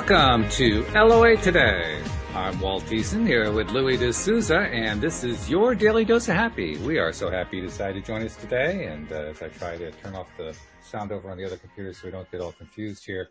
Welcome 0.00 0.48
to 0.52 0.82
LOA 0.94 1.36
Today. 1.36 2.02
I'm 2.34 2.58
Walt 2.58 2.84
Thiessen 2.84 3.26
here 3.26 3.52
with 3.52 3.68
Louis 3.68 3.98
D'Souza, 3.98 4.60
and 4.60 4.98
this 4.98 5.24
is 5.24 5.50
your 5.50 5.74
daily 5.74 6.06
dose 6.06 6.26
of 6.30 6.36
happy. 6.36 6.78
We 6.78 6.98
are 6.98 7.12
so 7.12 7.30
happy 7.30 7.58
you 7.58 7.64
decided 7.64 8.02
to 8.02 8.06
join 8.10 8.22
us 8.22 8.34
today, 8.34 8.86
and 8.86 9.12
uh, 9.12 9.16
as 9.16 9.42
I 9.42 9.48
try 9.48 9.76
to 9.76 9.90
turn 9.90 10.14
off 10.14 10.26
the 10.38 10.56
sound 10.80 11.12
over 11.12 11.30
on 11.30 11.36
the 11.36 11.44
other 11.44 11.58
computer 11.58 11.92
so 11.92 12.06
we 12.06 12.12
don't 12.12 12.28
get 12.30 12.40
all 12.40 12.52
confused 12.52 13.04
here, 13.04 13.28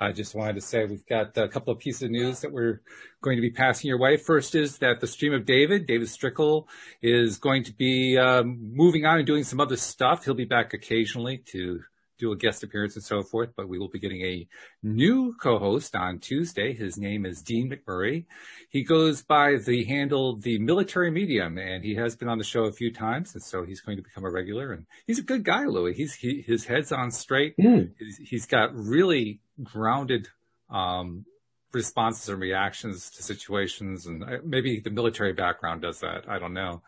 I 0.00 0.12
just 0.12 0.34
wanted 0.34 0.56
to 0.56 0.60
say 0.60 0.84
we've 0.84 1.06
got 1.06 1.36
a 1.38 1.48
couple 1.48 1.72
of 1.72 1.78
pieces 1.78 2.02
of 2.02 2.10
news 2.10 2.40
that 2.40 2.52
we're 2.52 2.82
going 3.22 3.38
to 3.38 3.42
be 3.42 3.50
passing 3.50 3.88
your 3.88 3.98
way. 3.98 4.18
First 4.18 4.54
is 4.54 4.78
that 4.78 5.00
the 5.00 5.06
Stream 5.06 5.32
of 5.32 5.46
David, 5.46 5.86
David 5.86 6.08
Strickel, 6.08 6.66
is 7.00 7.38
going 7.38 7.64
to 7.64 7.72
be 7.72 8.18
um, 8.18 8.58
moving 8.74 9.06
on 9.06 9.16
and 9.16 9.26
doing 9.26 9.44
some 9.44 9.60
other 9.60 9.78
stuff. 9.78 10.26
He'll 10.26 10.34
be 10.34 10.44
back 10.44 10.74
occasionally 10.74 11.38
to 11.52 11.80
do 12.22 12.32
a 12.32 12.36
guest 12.36 12.62
appearance 12.62 12.94
and 12.94 13.04
so 13.04 13.22
forth, 13.22 13.50
but 13.56 13.68
we 13.68 13.78
will 13.80 13.88
be 13.88 13.98
getting 13.98 14.22
a 14.22 14.46
new 14.82 15.34
co-host 15.42 15.96
on 15.96 16.20
Tuesday. 16.20 16.72
His 16.72 16.96
name 16.96 17.26
is 17.26 17.42
Dean 17.42 17.68
McMurray. 17.68 18.26
He 18.70 18.84
goes 18.84 19.22
by 19.22 19.56
the 19.56 19.84
handle 19.84 20.36
The 20.36 20.60
Military 20.60 21.10
Medium 21.10 21.58
and 21.58 21.82
he 21.82 21.96
has 21.96 22.14
been 22.14 22.28
on 22.28 22.38
the 22.38 22.44
show 22.44 22.64
a 22.64 22.72
few 22.72 22.92
times. 22.92 23.34
And 23.34 23.42
so 23.42 23.64
he's 23.64 23.80
going 23.80 23.96
to 23.96 24.04
become 24.04 24.24
a 24.24 24.30
regular 24.30 24.72
and 24.72 24.86
he's 25.04 25.18
a 25.18 25.22
good 25.22 25.42
guy, 25.42 25.64
Louis. 25.64 25.94
He's, 25.94 26.14
he, 26.14 26.44
his 26.46 26.64
head's 26.64 26.92
on 26.92 27.10
straight. 27.10 27.56
Mm. 27.56 27.90
he's, 27.98 28.18
he's 28.18 28.46
got 28.46 28.72
really 28.72 29.40
grounded, 29.60 30.28
um, 30.70 31.26
responses 31.72 32.28
and 32.28 32.40
reactions 32.40 33.10
to 33.10 33.22
situations 33.22 34.06
and 34.06 34.22
uh, 34.22 34.38
maybe 34.44 34.78
the 34.78 34.90
military 34.90 35.32
background 35.32 35.82
does 35.82 35.98
that. 36.00 36.28
I 36.28 36.38
don't 36.38 36.54
know, 36.54 36.82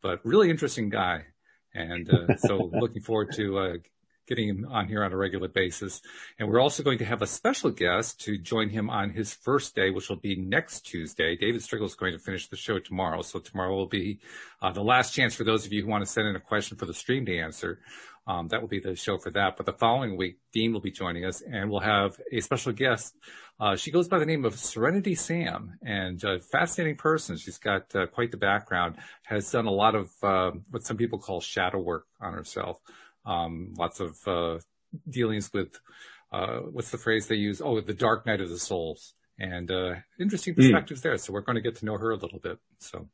but 0.00 0.24
really 0.24 0.48
interesting 0.48 0.88
guy. 0.88 1.26
And 1.74 2.08
uh, 2.08 2.36
so 2.38 2.70
looking 2.72 3.02
forward 3.02 3.32
to 3.34 3.58
uh, 3.58 3.72
getting 4.28 4.48
him 4.48 4.66
on 4.70 4.86
here 4.86 5.02
on 5.02 5.12
a 5.12 5.16
regular 5.16 5.48
basis. 5.48 6.00
And 6.38 6.48
we're 6.48 6.60
also 6.60 6.82
going 6.82 6.98
to 6.98 7.04
have 7.04 7.22
a 7.22 7.26
special 7.26 7.70
guest 7.70 8.20
to 8.20 8.38
join 8.38 8.68
him 8.68 8.90
on 8.90 9.10
his 9.10 9.34
first 9.34 9.74
day, 9.74 9.90
which 9.90 10.08
will 10.08 10.16
be 10.16 10.36
next 10.36 10.82
Tuesday. 10.82 11.36
David 11.36 11.62
Strickel 11.62 11.86
is 11.86 11.94
going 11.94 12.12
to 12.12 12.18
finish 12.18 12.48
the 12.48 12.56
show 12.56 12.78
tomorrow. 12.78 13.22
So 13.22 13.38
tomorrow 13.38 13.74
will 13.74 13.86
be 13.86 14.20
uh, 14.62 14.70
the 14.70 14.82
last 14.82 15.14
chance 15.14 15.34
for 15.34 15.44
those 15.44 15.66
of 15.66 15.72
you 15.72 15.82
who 15.82 15.88
want 15.88 16.04
to 16.04 16.10
send 16.10 16.28
in 16.28 16.36
a 16.36 16.40
question 16.40 16.76
for 16.76 16.86
the 16.86 16.94
stream 16.94 17.24
to 17.26 17.38
answer. 17.38 17.80
Um, 18.28 18.48
that 18.48 18.60
will 18.60 18.68
be 18.68 18.78
the 18.78 18.94
show 18.94 19.16
for 19.16 19.30
that. 19.30 19.56
But 19.56 19.64
the 19.64 19.72
following 19.72 20.18
week, 20.18 20.38
Dean 20.52 20.74
will 20.74 20.82
be 20.82 20.90
joining 20.90 21.24
us 21.24 21.40
and 21.40 21.70
we'll 21.70 21.80
have 21.80 22.20
a 22.30 22.40
special 22.40 22.72
guest. 22.72 23.16
Uh, 23.58 23.74
she 23.74 23.90
goes 23.90 24.06
by 24.06 24.18
the 24.18 24.26
name 24.26 24.44
of 24.44 24.58
Serenity 24.58 25.14
Sam 25.14 25.78
and 25.82 26.22
a 26.22 26.38
fascinating 26.38 26.96
person. 26.96 27.38
She's 27.38 27.56
got 27.56 27.94
uh, 27.96 28.06
quite 28.06 28.30
the 28.30 28.36
background, 28.36 28.96
has 29.24 29.50
done 29.50 29.64
a 29.64 29.70
lot 29.70 29.94
of 29.94 30.10
uh, 30.22 30.50
what 30.70 30.84
some 30.84 30.98
people 30.98 31.18
call 31.18 31.40
shadow 31.40 31.78
work 31.78 32.06
on 32.20 32.34
herself 32.34 32.78
um, 33.28 33.74
lots 33.78 34.00
of 34.00 34.16
uh, 34.26 34.58
dealings 35.08 35.52
with 35.52 35.78
uh, 36.32 36.60
what's 36.72 36.90
the 36.90 36.98
phrase 36.98 37.26
they 37.26 37.36
use? 37.36 37.60
Oh, 37.64 37.80
the 37.80 37.94
dark 37.94 38.26
night 38.26 38.40
of 38.40 38.48
the 38.48 38.58
souls. 38.58 39.14
And 39.40 39.70
uh, 39.70 39.94
interesting 40.18 40.54
hmm. 40.54 40.62
perspectives 40.62 41.00
mm. 41.00 41.04
there. 41.04 41.16
So 41.18 41.32
we're 41.32 41.42
going 41.42 41.56
to 41.56 41.62
get 41.62 41.76
to 41.76 41.84
know 41.84 41.96
her 41.96 42.10
a 42.10 42.16
little 42.16 42.40
bit. 42.40 42.58
So, 42.80 43.08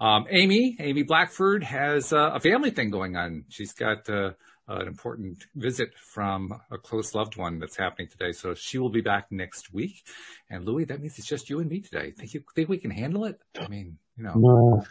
um, 0.00 0.26
Ami, 0.32 0.76
Ami 0.80 1.04
Blackford 1.04 1.62
has 1.62 2.12
uh, 2.12 2.32
a 2.34 2.40
family 2.40 2.70
thing 2.70 2.90
going 2.90 3.16
on. 3.16 3.44
She's 3.48 3.72
got 3.72 4.08
uh, 4.10 4.32
an 4.66 4.88
important 4.88 5.44
visit 5.54 5.90
from 5.96 6.52
a 6.72 6.78
close 6.78 7.14
loved 7.14 7.36
one 7.36 7.60
that's 7.60 7.76
happening 7.76 8.08
today. 8.08 8.32
So 8.32 8.54
she 8.54 8.78
will 8.78 8.90
be 8.90 9.00
back 9.00 9.26
next 9.30 9.72
week. 9.72 10.02
And 10.48 10.64
Louis, 10.64 10.86
that 10.86 11.00
means 11.00 11.18
it's 11.18 11.28
just 11.28 11.48
you 11.48 11.60
and 11.60 11.70
me 11.70 11.80
today. 11.80 12.10
Think 12.10 12.34
you 12.34 12.42
think 12.54 12.68
we 12.68 12.78
can 12.78 12.90
handle 12.90 13.24
it? 13.26 13.40
I 13.58 13.68
mean, 13.68 13.96
you 14.16 14.24
know. 14.24 14.34
No. 14.34 14.84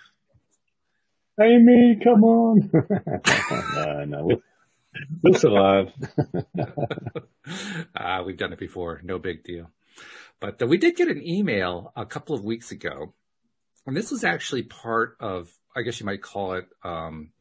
Ami, 1.42 2.00
come 2.02 2.24
on. 2.24 2.70
no, 3.76 4.06
no, 4.06 4.42
We'll 5.24 5.34
survive. 5.36 5.92
uh, 7.96 8.24
we've 8.26 8.38
done 8.38 8.54
it 8.54 8.60
before. 8.60 9.02
No 9.04 9.20
big 9.20 9.44
deal. 9.44 9.70
But 10.40 10.62
uh, 10.62 10.68
we 10.68 10.78
did 10.78 10.96
get 10.96 11.10
an 11.10 11.26
email 11.26 11.92
a 11.96 12.06
couple 12.06 12.36
of 12.36 12.44
weeks 12.44 12.72
ago, 12.72 13.14
and 13.86 13.96
this 13.96 14.12
was 14.12 14.24
actually 14.24 14.64
part 14.64 15.18
of, 15.20 15.50
I 15.76 15.82
guess 15.82 16.00
you 16.00 16.06
might 16.06 16.22
call 16.22 16.54
it, 16.54 16.68
um, 16.84 17.32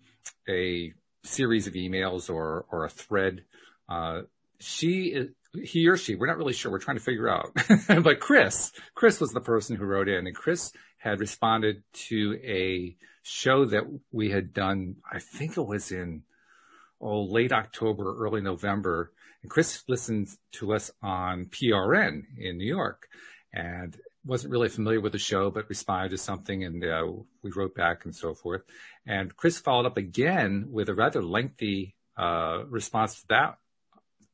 a 0.48 0.92
series 1.24 1.66
of 1.66 1.74
emails 1.74 2.30
or 2.30 2.66
or 2.70 2.84
a 2.84 2.90
thread. 2.90 3.44
Uh, 3.88 4.22
she 4.58 5.28
he 5.62 5.88
or 5.88 5.96
she, 5.96 6.14
we're 6.14 6.26
not 6.26 6.38
really 6.38 6.52
sure. 6.52 6.70
We're 6.70 6.78
trying 6.78 6.98
to 6.98 7.02
figure 7.02 7.28
out. 7.28 7.52
but 8.02 8.20
Kris, 8.20 8.72
Kris 8.94 9.20
was 9.20 9.32
the 9.32 9.40
person 9.40 9.76
who 9.76 9.84
wrote 9.84 10.08
in, 10.08 10.26
and 10.26 10.34
Kris 10.34 10.72
had 10.98 11.20
responded 11.20 11.82
to 11.92 12.38
a 12.44 12.96
show 13.22 13.64
that 13.66 13.84
we 14.10 14.30
had 14.30 14.52
done. 14.52 14.96
I 15.10 15.20
think 15.20 15.56
it 15.56 15.66
was 15.66 15.92
in 15.92 16.22
oh, 17.00 17.22
late 17.22 17.52
October, 17.52 18.14
early 18.18 18.40
November. 18.40 19.12
And 19.42 19.50
Kris 19.50 19.84
listened 19.88 20.28
to 20.52 20.74
us 20.74 20.90
on 21.02 21.46
PRN 21.46 22.22
in 22.36 22.58
New 22.58 22.66
York 22.66 23.08
and 23.52 23.96
wasn't 24.24 24.52
really 24.52 24.68
familiar 24.68 25.00
with 25.00 25.12
the 25.12 25.18
show, 25.18 25.50
but 25.50 25.68
responded 25.68 26.10
to 26.10 26.18
something 26.18 26.64
and 26.64 26.84
uh, 26.84 27.06
we 27.42 27.50
wrote 27.50 27.74
back 27.74 28.04
and 28.04 28.14
so 28.14 28.34
forth. 28.34 28.62
And 29.06 29.34
Kris 29.36 29.58
followed 29.58 29.86
up 29.86 29.96
again 29.96 30.66
with 30.70 30.88
a 30.88 30.94
rather 30.94 31.22
lengthy 31.22 31.96
uh, 32.16 32.64
response 32.68 33.20
to 33.20 33.26
that 33.28 33.58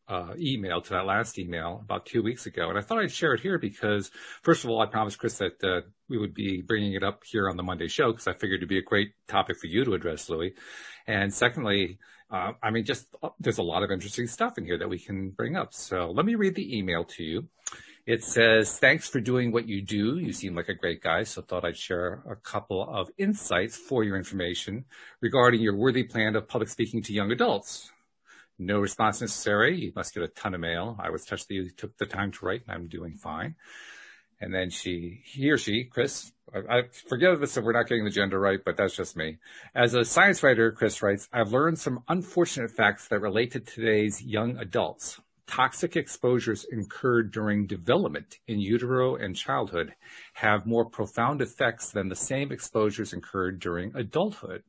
uh, 0.09 0.35
email 0.39 0.81
to 0.83 0.91
that 0.91 1.07
last 1.07 1.39
email 1.39 1.81
about 1.83 2.07
two 2.07 2.23
weeks 2.23 2.47
ago. 2.47 2.69
And 2.69 2.79
I 2.79 2.83
thought 2.83 2.99
I'd 2.99 3.11
share 3.11 3.35
it 3.35 3.41
here 3.41 3.59
because 3.59 4.11
first 4.43 4.65
of 4.65 4.71
all, 4.71 4.81
I 4.81 4.87
promised 4.87 5.19
Kris 5.19 5.39
that 5.39 5.63
uh, 5.63 5.81
we 6.09 6.19
would 6.19 6.35
be 6.35 6.63
bringing 6.63 6.95
it 6.95 7.03
up 7.03 7.23
here 7.25 7.49
on 7.49 7.57
the 7.57 7.63
Monday 7.63 7.89
show 7.89 8.11
because 8.11 8.27
I 8.27 8.35
figured 8.35 8.59
it'd 8.59 8.69
be 8.69 8.79
a 8.79 8.83
great 8.83 9.13
topic 9.29 9.59
for 9.59 9.67
you 9.67 9.85
to 9.85 9.95
address, 9.95 10.29
Louis. 10.29 10.55
And 11.07 11.33
secondly, 11.33 11.99
uh, 12.31 12.53
I 12.63 12.71
mean, 12.71 12.85
just 12.85 13.07
uh, 13.23 13.31
there's 13.39 13.59
a 13.59 13.63
lot 13.63 13.83
of 13.83 13.91
interesting 13.91 14.27
stuff 14.27 14.59
in 14.59 14.65
here 14.65 14.79
that 14.79 14.89
we 14.89 14.99
can 14.99 15.31
bring 15.31 15.57
up. 15.57 15.75
So 15.75 16.11
let 16.11 16.27
me 16.27 16.35
read 16.35 16.55
the 16.55 16.77
email 16.77 17.05
to 17.05 17.23
you. 17.23 17.49
It 18.07 18.23
says, 18.23 18.79
thanks 18.79 19.09
for 19.09 19.19
doing 19.19 19.51
what 19.51 19.67
you 19.67 19.81
do. 19.81 20.19
You 20.19 20.33
seem 20.33 20.55
like 20.55 20.69
a 20.69 20.75
great 20.75 21.01
guy. 21.01 21.23
So 21.23 21.41
thought 21.41 21.65
I'd 21.65 21.77
share 21.77 22.23
a 22.31 22.37
couple 22.37 22.87
of 22.87 23.09
insights 23.17 23.77
for 23.77 24.05
your 24.05 24.17
information 24.17 24.85
regarding 25.23 25.63
your 25.63 25.75
worthy 25.75 26.03
plan 26.03 26.37
of 26.37 26.47
public 26.47 26.69
speaking 26.69 27.03
to 27.05 27.15
young 27.15 27.33
adults. 27.33 27.91
No 28.59 28.79
response 28.79 29.23
necessary. 29.23 29.81
You 29.81 29.93
must 29.97 30.13
get 30.13 30.23
a 30.23 30.29
ton 30.29 30.55
of 30.55 30.61
mail. 30.61 30.97
I 31.01 31.11
was 31.11 31.25
touched 31.25 31.49
that 31.49 31.55
you 31.55 31.71
took 31.71 31.97
the 31.97 32.05
time 32.07 32.31
to 32.33 32.45
write 32.45 32.63
and 32.67 32.75
I'm 32.75 32.89
doing 32.89 33.15
fine. 33.15 33.55
And 34.39 34.53
then 34.53 34.69
she, 34.69 35.23
he 35.25 35.51
or 35.51 35.57
she, 35.57 35.85
Kris, 35.85 36.31
I, 36.55 36.79
I 36.79 36.83
forgive 37.09 37.43
us 37.43 37.57
if 37.57 37.65
we're 37.65 37.73
not 37.73 37.89
getting 37.89 38.05
the 38.05 38.11
gender 38.11 38.39
right, 38.39 38.61
but 38.65 38.77
that's 38.77 38.97
just 38.97 39.17
me. 39.17 39.39
As 39.75 39.95
a 39.95 40.05
science 40.05 40.43
writer, 40.43 40.71
Kris 40.71 41.03
writes, 41.03 41.29
I've 41.33 41.53
learned 41.53 41.79
some 41.79 42.05
unfortunate 42.09 42.71
facts 42.71 43.09
that 43.09 43.21
relate 43.21 43.53
to 43.53 43.61
today's 43.61 44.23
young 44.23 44.57
adults. 44.59 45.21
Toxic 45.47 45.97
exposures 45.97 46.65
incurred 46.65 47.31
during 47.31 47.67
development 47.67 48.39
in 48.47 48.61
utero 48.61 49.15
and 49.17 49.37
childhood 49.37 49.95
have 50.35 50.65
more 50.65 50.87
profound 50.87 51.43
effects 51.43 51.91
than 51.91 52.09
the 52.09 52.17
same 52.17 52.51
exposures 52.51 53.13
incurred 53.13 53.61
during 53.61 53.95
adulthood. 53.95 54.63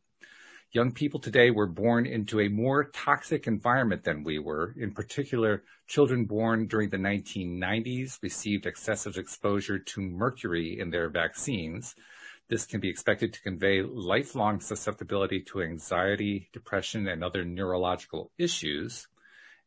Young 0.71 0.91
people 0.91 1.19
today 1.19 1.51
were 1.51 1.67
born 1.67 2.05
into 2.05 2.41
a 2.41 2.49
more 2.49 2.85
toxic 2.85 3.47
environment 3.47 4.03
than 4.03 4.23
we 4.23 4.39
were. 4.39 4.73
In 4.77 4.91
particular, 4.91 5.63
children 5.87 6.25
born 6.25 6.67
during 6.67 6.89
the 6.89 6.97
1990s 6.97 8.21
received 8.21 8.65
excessive 8.65 9.17
exposure 9.17 9.79
to 9.79 10.01
mercury 10.01 10.77
in 10.77 10.89
their 10.89 11.09
vaccines. 11.09 11.95
This 12.49 12.65
can 12.65 12.81
be 12.81 12.89
expected 12.89 13.31
to 13.33 13.41
convey 13.41 13.83
lifelong 13.83 14.59
susceptibility 14.59 15.41
to 15.43 15.61
anxiety, 15.61 16.49
depression, 16.51 17.07
and 17.07 17.23
other 17.23 17.45
neurological 17.45 18.31
issues. 18.37 19.07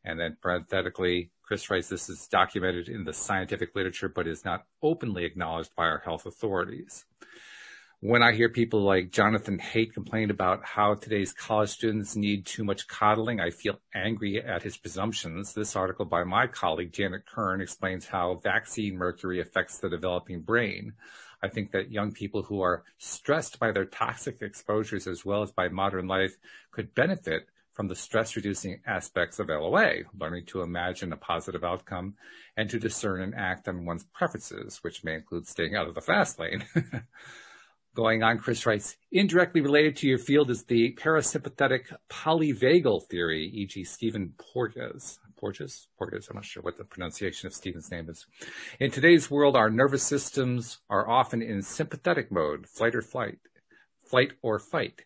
And 0.04 0.20
then 0.20 0.36
parenthetically, 0.42 1.30
Kris 1.42 1.70
writes, 1.70 1.88
this 1.88 2.10
is 2.10 2.28
documented 2.28 2.88
in 2.88 3.04
the 3.04 3.14
scientific 3.14 3.74
literature, 3.74 4.08
but 4.08 4.28
is 4.28 4.44
not 4.44 4.66
openly 4.82 5.24
acknowledged 5.24 5.74
by 5.74 5.84
our 5.84 6.00
health 6.00 6.26
authorities 6.26 7.06
when 8.00 8.22
I 8.22 8.32
hear 8.32 8.48
people 8.48 8.82
like 8.82 9.10
Jonathan 9.10 9.58
Haidt 9.58 9.92
complain 9.92 10.30
about 10.30 10.64
how 10.64 10.94
today's 10.94 11.32
college 11.32 11.70
students 11.70 12.14
need 12.14 12.46
too 12.46 12.62
much 12.62 12.86
coddling, 12.86 13.40
I 13.40 13.50
feel 13.50 13.80
angry 13.92 14.40
at 14.40 14.62
his 14.62 14.76
presumptions. 14.76 15.52
This 15.52 15.74
article 15.74 16.04
by 16.04 16.22
my 16.22 16.46
colleague 16.46 16.92
Janet 16.92 17.26
Kern 17.26 17.60
explains 17.60 18.06
how 18.06 18.36
vaccine 18.36 18.96
mercury 18.96 19.40
affects 19.40 19.78
the 19.78 19.88
developing 19.88 20.42
brain. 20.42 20.92
I 21.42 21.48
think 21.48 21.72
that 21.72 21.90
young 21.90 22.12
people 22.12 22.44
who 22.44 22.60
are 22.60 22.84
stressed 22.98 23.58
by 23.58 23.72
their 23.72 23.84
toxic 23.84 24.42
exposures 24.42 25.08
as 25.08 25.24
well 25.24 25.42
as 25.42 25.50
by 25.50 25.68
modern 25.68 26.06
life 26.06 26.36
could 26.70 26.94
benefit 26.94 27.46
from 27.72 27.88
the 27.88 27.96
stress 27.96 28.36
reducing 28.36 28.80
aspects 28.86 29.40
of 29.40 29.48
LOA, 29.48 30.02
learning 30.16 30.46
to 30.46 30.62
imagine 30.62 31.12
a 31.12 31.16
positive 31.16 31.64
outcome 31.64 32.14
and 32.56 32.70
to 32.70 32.78
discern 32.78 33.22
and 33.22 33.34
act 33.34 33.66
on 33.68 33.84
one's 33.84 34.04
preferences, 34.04 34.78
which 34.82 35.02
may 35.02 35.14
include 35.14 35.48
staying 35.48 35.74
out 35.74 35.88
of 35.88 35.96
the 35.96 36.00
fast 36.00 36.38
lane. 36.38 36.64
going 37.94 38.22
on. 38.22 38.38
Kris 38.38 38.66
writes, 38.66 38.96
indirectly 39.10 39.60
related 39.60 39.96
to 39.96 40.06
your 40.06 40.18
field 40.18 40.50
is 40.50 40.64
the 40.64 40.94
parasympathetic 40.94 41.92
polyvagal 42.08 43.06
theory, 43.08 43.50
e.g. 43.52 43.84
Stephen 43.84 44.34
Porges. 44.38 45.18
Porges? 45.36 45.88
Porges, 45.98 46.28
I'm 46.28 46.36
not 46.36 46.44
sure 46.44 46.62
what 46.62 46.76
the 46.76 46.84
pronunciation 46.84 47.46
of 47.46 47.54
Stephen's 47.54 47.90
name 47.90 48.08
is. 48.08 48.26
In 48.80 48.90
today's 48.90 49.30
world, 49.30 49.56
our 49.56 49.70
nervous 49.70 50.02
systems 50.02 50.78
are 50.90 51.08
often 51.08 51.42
in 51.42 51.62
sympathetic 51.62 52.30
mode, 52.32 52.66
flight 52.66 52.94
or 52.94 53.02
flight, 53.02 53.38
flight 54.04 54.32
or 54.42 54.58
fight, 54.58 55.02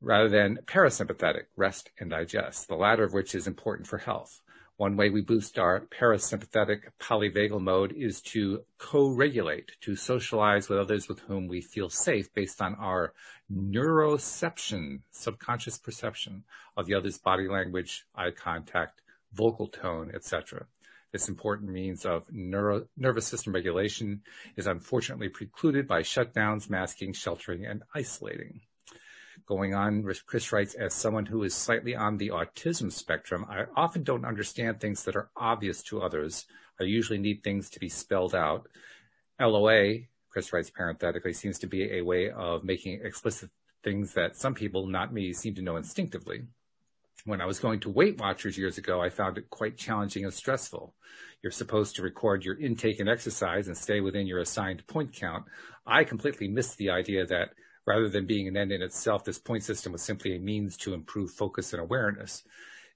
rather 0.00 0.28
than 0.28 0.58
parasympathetic, 0.66 1.44
rest 1.56 1.90
and 1.98 2.10
digest, 2.10 2.68
the 2.68 2.74
latter 2.74 3.04
of 3.04 3.12
which 3.12 3.34
is 3.34 3.46
important 3.46 3.86
for 3.86 3.98
health. 3.98 4.40
One 4.78 4.98
way 4.98 5.08
we 5.08 5.22
boost 5.22 5.58
our 5.58 5.86
parasympathetic 5.86 6.80
polyvagal 7.00 7.62
mode 7.62 7.94
is 7.96 8.20
to 8.32 8.66
co-regulate, 8.76 9.72
to 9.80 9.96
socialize 9.96 10.68
with 10.68 10.78
others 10.78 11.08
with 11.08 11.20
whom 11.20 11.48
we 11.48 11.62
feel 11.62 11.88
safe 11.88 12.30
based 12.34 12.60
on 12.60 12.74
our 12.74 13.14
neuroception, 13.50 15.00
subconscious 15.10 15.78
perception 15.78 16.44
of 16.76 16.84
the 16.84 16.94
other's 16.94 17.16
body 17.16 17.48
language, 17.48 18.04
eye 18.14 18.32
contact, 18.32 19.00
vocal 19.32 19.66
tone, 19.66 20.10
etc. 20.14 20.66
This 21.10 21.30
important 21.30 21.70
means 21.70 22.04
of 22.04 22.30
neuro, 22.30 22.86
nervous 22.98 23.26
system 23.26 23.54
regulation 23.54 24.20
is 24.56 24.66
unfortunately 24.66 25.30
precluded 25.30 25.88
by 25.88 26.02
shutdowns, 26.02 26.68
masking, 26.68 27.14
sheltering, 27.14 27.64
and 27.64 27.82
isolating 27.94 28.60
going 29.46 29.74
on. 29.74 30.04
Kris 30.26 30.52
writes, 30.52 30.74
as 30.74 30.92
someone 30.92 31.26
who 31.26 31.42
is 31.42 31.54
slightly 31.54 31.94
on 31.94 32.18
the 32.18 32.30
autism 32.30 32.92
spectrum, 32.92 33.46
I 33.48 33.64
often 33.76 34.02
don't 34.02 34.24
understand 34.24 34.80
things 34.80 35.04
that 35.04 35.16
are 35.16 35.30
obvious 35.36 35.82
to 35.84 36.02
others. 36.02 36.46
I 36.80 36.84
usually 36.84 37.18
need 37.18 37.42
things 37.42 37.70
to 37.70 37.80
be 37.80 37.88
spelled 37.88 38.34
out. 38.34 38.68
LOA, 39.40 39.98
Kris 40.30 40.52
writes 40.52 40.70
parenthetically, 40.70 41.32
seems 41.32 41.58
to 41.60 41.66
be 41.66 41.92
a 41.92 42.02
way 42.02 42.30
of 42.30 42.64
making 42.64 43.00
explicit 43.02 43.50
things 43.82 44.14
that 44.14 44.36
some 44.36 44.54
people, 44.54 44.86
not 44.86 45.12
me, 45.12 45.32
seem 45.32 45.54
to 45.54 45.62
know 45.62 45.76
instinctively. 45.76 46.42
When 47.24 47.40
I 47.40 47.46
was 47.46 47.58
going 47.58 47.80
to 47.80 47.90
Weight 47.90 48.18
Watchers 48.18 48.58
years 48.58 48.78
ago, 48.78 49.00
I 49.00 49.08
found 49.08 49.38
it 49.38 49.50
quite 49.50 49.76
challenging 49.76 50.24
and 50.24 50.34
stressful. 50.34 50.94
You're 51.42 51.50
supposed 51.52 51.96
to 51.96 52.02
record 52.02 52.44
your 52.44 52.58
intake 52.58 53.00
and 53.00 53.08
exercise 53.08 53.68
and 53.68 53.76
stay 53.76 54.00
within 54.00 54.26
your 54.26 54.40
assigned 54.40 54.86
point 54.86 55.12
count. 55.12 55.44
I 55.86 56.04
completely 56.04 56.48
missed 56.48 56.76
the 56.78 56.90
idea 56.90 57.26
that 57.26 57.50
Rather 57.86 58.08
than 58.08 58.26
being 58.26 58.48
an 58.48 58.56
end 58.56 58.72
in 58.72 58.82
itself, 58.82 59.24
this 59.24 59.38
point 59.38 59.62
system 59.62 59.92
was 59.92 60.02
simply 60.02 60.34
a 60.34 60.40
means 60.40 60.76
to 60.76 60.92
improve 60.92 61.30
focus 61.30 61.72
and 61.72 61.80
awareness. 61.80 62.42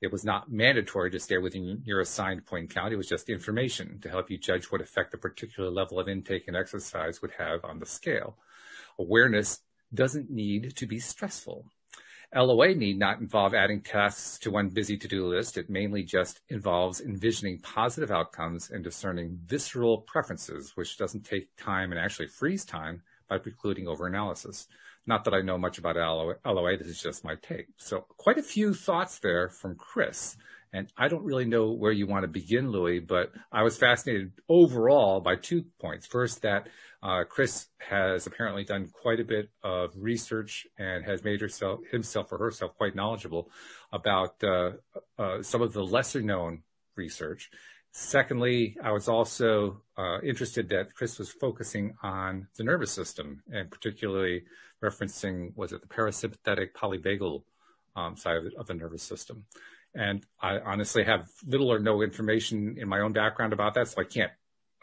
It 0.00 0.10
was 0.10 0.24
not 0.24 0.50
mandatory 0.50 1.10
to 1.12 1.20
stay 1.20 1.38
within 1.38 1.82
your 1.84 2.00
assigned 2.00 2.46
point 2.46 2.70
count. 2.70 2.92
It 2.92 2.96
was 2.96 3.06
just 3.06 3.28
information 3.28 4.00
to 4.00 4.08
help 4.08 4.30
you 4.30 4.38
judge 4.38 4.64
what 4.66 4.80
effect 4.80 5.14
a 5.14 5.18
particular 5.18 5.70
level 5.70 6.00
of 6.00 6.08
intake 6.08 6.48
and 6.48 6.56
exercise 6.56 7.22
would 7.22 7.32
have 7.38 7.64
on 7.64 7.78
the 7.78 7.86
scale. 7.86 8.36
Awareness 8.98 9.60
doesn't 9.94 10.30
need 10.30 10.74
to 10.76 10.86
be 10.86 10.98
stressful. 10.98 11.66
LOA 12.34 12.74
need 12.74 12.98
not 12.98 13.20
involve 13.20 13.54
adding 13.54 13.82
tasks 13.82 14.38
to 14.38 14.50
one 14.50 14.68
busy 14.68 14.96
to-do 14.96 15.26
list. 15.26 15.58
It 15.58 15.68
mainly 15.68 16.02
just 16.02 16.40
involves 16.48 17.00
envisioning 17.00 17.58
positive 17.58 18.10
outcomes 18.10 18.70
and 18.70 18.82
discerning 18.82 19.38
visceral 19.46 19.98
preferences, 19.98 20.72
which 20.76 20.96
doesn't 20.96 21.24
take 21.24 21.56
time 21.56 21.90
and 21.90 22.00
actually 22.00 22.28
frees 22.28 22.64
time 22.64 23.02
by 23.30 23.38
precluding 23.38 23.86
overanalysis. 23.86 24.66
Not 25.06 25.24
that 25.24 25.32
I 25.32 25.40
know 25.40 25.56
much 25.56 25.78
about 25.78 25.96
LOA, 25.96 26.76
this 26.76 26.88
is 26.88 27.02
just 27.02 27.24
my 27.24 27.36
take. 27.36 27.68
So 27.78 28.04
quite 28.18 28.36
a 28.36 28.42
few 28.42 28.74
thoughts 28.74 29.18
there 29.20 29.48
from 29.48 29.76
Kris. 29.76 30.36
And 30.72 30.92
I 30.96 31.08
don't 31.08 31.24
really 31.24 31.46
know 31.46 31.72
where 31.72 31.90
you 31.90 32.06
want 32.06 32.22
to 32.22 32.28
begin, 32.28 32.70
Louis, 32.70 33.00
but 33.00 33.32
I 33.50 33.62
was 33.62 33.76
fascinated 33.76 34.32
overall 34.48 35.20
by 35.20 35.34
two 35.34 35.64
points. 35.80 36.06
First, 36.06 36.42
that 36.42 36.68
uh, 37.02 37.24
Kris 37.28 37.68
has 37.78 38.26
apparently 38.26 38.62
done 38.62 38.88
quite 38.92 39.18
a 39.18 39.24
bit 39.24 39.50
of 39.64 39.90
research 39.96 40.68
and 40.78 41.04
has 41.04 41.24
made 41.24 41.40
herself, 41.40 41.80
himself 41.90 42.30
or 42.30 42.38
herself 42.38 42.76
quite 42.76 42.94
knowledgeable 42.94 43.50
about 43.92 44.36
uh, 44.44 44.72
uh, 45.18 45.42
some 45.42 45.62
of 45.62 45.72
the 45.72 45.82
lesser 45.82 46.22
known 46.22 46.62
research. 46.94 47.50
Secondly, 47.92 48.76
I 48.82 48.92
was 48.92 49.08
also 49.08 49.82
uh, 49.98 50.20
interested 50.22 50.68
that 50.68 50.94
Kris 50.94 51.18
was 51.18 51.30
focusing 51.30 51.94
on 52.02 52.46
the 52.56 52.62
nervous 52.62 52.92
system 52.92 53.42
and 53.52 53.70
particularly 53.70 54.44
referencing, 54.82 55.56
was 55.56 55.72
it 55.72 55.80
the 55.80 55.88
parasympathetic 55.88 56.68
polyvagal 56.72 57.42
um, 57.96 58.16
side 58.16 58.36
of 58.36 58.44
the, 58.44 58.50
of 58.56 58.66
the, 58.68 58.74
nervous 58.74 59.02
system? 59.02 59.44
And 59.94 60.24
I 60.40 60.58
honestly 60.60 61.02
have 61.04 61.28
little 61.44 61.72
or 61.72 61.80
no 61.80 62.02
information 62.02 62.76
in 62.78 62.88
my 62.88 63.00
own 63.00 63.12
background 63.12 63.52
about 63.52 63.74
that, 63.74 63.88
so 63.88 64.00
I 64.00 64.04
can't 64.04 64.30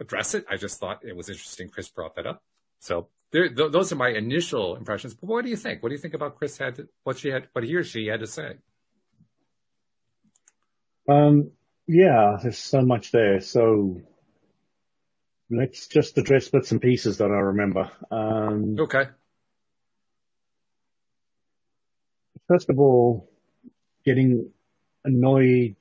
address 0.02 0.34
it. 0.34 0.46
I 0.50 0.58
just 0.58 0.78
thought 0.80 1.06
it 1.06 1.16
was 1.16 1.30
interesting 1.30 1.70
Kris 1.70 1.88
brought 1.88 2.16
that 2.16 2.28
up. 2.28 2.44
So 2.80 3.08
there, 3.32 3.48
th- 3.48 3.72
those 3.72 3.92
are 3.94 3.96
my 3.96 4.10
initial 4.10 4.76
impressions. 4.76 5.14
But 5.14 5.28
what 5.28 5.46
do 5.46 5.50
you 5.50 5.56
think? 5.56 5.82
What 5.82 5.90
do 5.90 5.96
you 5.96 6.02
think 6.02 6.14
about 6.14 6.38
Kris 6.38 6.58
had 6.58 6.76
to, 6.76 6.90
what 7.04 7.20
she 7.20 7.30
had, 7.30 7.48
what 7.54 7.64
he 7.64 7.74
or 7.76 7.86
she 7.86 8.08
had 8.08 8.20
to 8.20 8.28
say? 8.28 8.56
Um, 11.10 11.52
yeah, 11.88 12.38
there's 12.42 12.58
so 12.58 12.82
much 12.82 13.12
there. 13.12 13.40
So 13.40 14.02
let's 15.50 15.88
just 15.88 16.18
address 16.18 16.50
bits 16.50 16.72
and 16.72 16.82
pieces 16.82 17.18
that 17.18 17.32
I 17.32 17.40
remember. 17.40 17.90
Um, 18.12 18.76
okay. 18.80 19.06
First 22.48 22.70
of 22.70 22.80
all, 22.80 23.30
getting 24.06 24.52
annoyed 25.04 25.76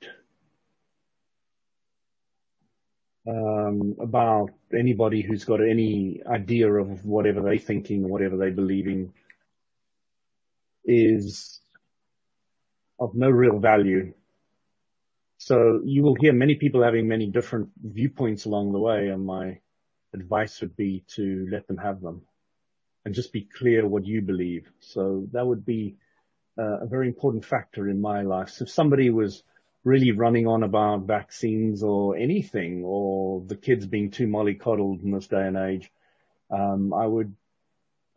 um, 3.27 3.95
about 3.99 4.51
anybody 4.77 5.21
who's 5.21 5.45
got 5.45 5.61
any 5.61 6.21
idea 6.25 6.71
of 6.71 7.05
whatever 7.05 7.41
they're 7.41 7.57
thinking, 7.57 8.07
whatever 8.07 8.37
they're 8.37 8.51
believing, 8.51 9.13
is 10.85 11.59
of 12.99 13.15
no 13.15 13.29
real 13.29 13.59
value. 13.59 14.13
So 15.47 15.79
you 15.85 16.03
will 16.03 16.15
hear 16.15 16.33
many 16.33 16.55
people 16.55 16.83
having 16.83 17.07
many 17.07 17.27
different 17.27 17.69
viewpoints 17.81 18.43
along 18.43 18.73
the 18.73 18.79
way, 18.79 19.07
and 19.07 19.25
my 19.25 19.61
advice 20.13 20.59
would 20.59 20.75
be 20.75 21.05
to 21.15 21.47
let 21.49 21.65
them 21.69 21.77
have 21.77 22.01
them 22.01 22.23
and 23.05 23.15
just 23.15 23.31
be 23.31 23.47
clear 23.57 23.87
what 23.87 24.05
you 24.05 24.21
believe. 24.21 24.69
So 24.81 25.25
that 25.31 25.47
would 25.47 25.65
be 25.65 25.95
uh, 26.59 26.79
a 26.81 26.85
very 26.85 27.07
important 27.07 27.45
factor 27.45 27.87
in 27.87 28.01
my 28.01 28.23
life. 28.23 28.49
So 28.49 28.63
if 28.63 28.69
somebody 28.69 29.09
was 29.09 29.41
really 29.85 30.11
running 30.11 30.47
on 30.47 30.63
about 30.63 31.07
vaccines 31.07 31.81
or 31.81 32.17
anything, 32.17 32.83
or 32.83 33.41
the 33.47 33.55
kids 33.55 33.85
being 33.85 34.11
too 34.11 34.27
mollycoddled 34.27 35.01
in 35.01 35.11
this 35.11 35.27
day 35.27 35.47
and 35.47 35.55
age, 35.55 35.89
um, 36.51 36.93
I 36.93 37.07
would, 37.07 37.33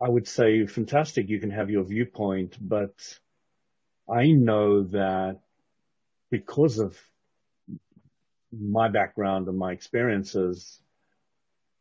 I 0.01 0.09
would 0.09 0.27
say, 0.27 0.65
fantastic, 0.65 1.29
you 1.29 1.39
can 1.39 1.51
have 1.51 1.69
your 1.69 1.85
viewpoint, 1.85 2.57
but 2.59 3.19
I 4.09 4.31
know 4.31 4.83
that 4.83 5.39
because 6.29 6.77
of 6.79 7.01
my 8.51 8.89
background 8.89 9.47
and 9.47 9.57
my 9.57 9.71
experiences, 9.71 10.79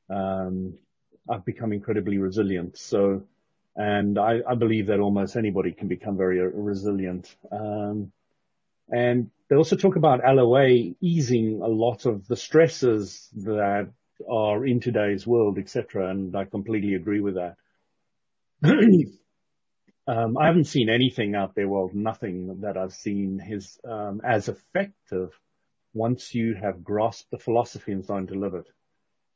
um, 0.08 0.74
I've 1.28 1.44
become 1.44 1.72
incredibly 1.72 2.18
resilient. 2.18 2.78
So, 2.78 3.22
and 3.76 4.18
I, 4.18 4.40
I, 4.48 4.54
believe 4.54 4.88
that 4.88 5.00
almost 5.00 5.36
anybody 5.36 5.72
can 5.72 5.88
become 5.88 6.16
very 6.16 6.40
resilient. 6.40 7.34
Um, 7.52 8.12
and 8.88 9.30
they 9.48 9.56
also 9.56 9.76
talk 9.76 9.96
about 9.96 10.20
LOA 10.24 10.94
easing 11.00 11.60
a 11.62 11.68
lot 11.68 12.06
of 12.06 12.26
the 12.26 12.36
stresses 12.36 13.28
that 13.36 13.88
are 14.28 14.66
in 14.66 14.80
today's 14.80 15.26
world, 15.26 15.58
etc. 15.58 16.10
And 16.10 16.36
I 16.36 16.44
completely 16.44 16.94
agree 16.94 17.20
with 17.20 17.36
that. 17.36 17.56
um, 20.06 20.36
I 20.36 20.46
haven't 20.46 20.64
seen 20.64 20.90
anything 20.90 21.34
out 21.34 21.54
there, 21.54 21.68
well, 21.68 21.90
nothing 21.94 22.60
that 22.62 22.76
I've 22.76 22.92
seen 22.92 23.40
is 23.48 23.78
um, 23.84 24.20
as 24.24 24.48
effective 24.48 25.30
once 25.92 26.34
you 26.34 26.54
have 26.54 26.84
grasped 26.84 27.30
the 27.30 27.38
philosophy 27.38 27.92
and 27.92 28.04
starting 28.04 28.28
to 28.28 28.38
live 28.38 28.54
it 28.54 28.66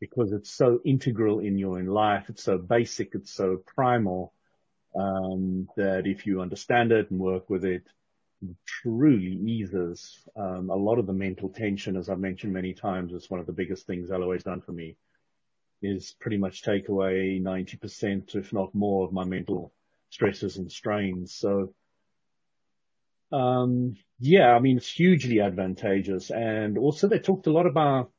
because 0.00 0.32
it's 0.32 0.50
so 0.50 0.80
integral 0.84 1.40
in 1.40 1.58
your 1.58 1.78
own 1.78 1.87
life. 1.87 2.26
It's 2.28 2.42
so 2.42 2.58
basic. 2.58 3.14
It's 3.14 3.32
so 3.32 3.62
primal, 3.75 4.32
um, 4.94 5.68
that 5.76 6.06
if 6.06 6.26
you 6.26 6.40
understand 6.40 6.92
it 6.92 7.11
and 7.11 7.18
work 7.18 7.49
with 7.49 7.64
it, 7.64 7.87
it 8.42 8.56
truly 8.66 9.38
eases, 9.46 10.18
um, 10.37 10.70
a 10.70 10.76
lot 10.76 10.99
of 10.99 11.06
the 11.06 11.12
mental 11.12 11.49
tension, 11.49 11.96
as 11.96 12.08
I've 12.08 12.18
mentioned 12.18 12.52
many 12.52 12.75
times, 12.75 13.12
is 13.12 13.30
one 13.30 13.40
of 13.40 13.46
the 13.46 13.52
biggest 13.52 13.87
things 13.87 14.11
LOA's 14.11 14.44
done 14.44 14.61
for 14.61 14.73
me 14.73 14.96
is 15.82 16.14
pretty 16.20 16.37
much 16.37 16.62
take 16.62 16.88
away 16.88 17.40
90%, 17.42 18.34
if 18.34 18.52
not 18.52 18.75
more 18.75 19.04
of 19.04 19.12
my 19.12 19.25
mental 19.25 19.73
stresses 20.11 20.56
and 20.56 20.70
strains. 20.70 21.34
So 21.34 21.75
um, 23.35 23.97
yeah, 24.21 24.55
I 24.55 24.61
mean, 24.61 24.76
it's 24.76 24.91
hugely 24.91 25.41
advantageous. 25.41 26.31
And 26.31 26.79
also 26.79 27.09
they 27.09 27.19
talked 27.19 27.47
a 27.47 27.53
lot 27.53 27.67
about 27.67 28.12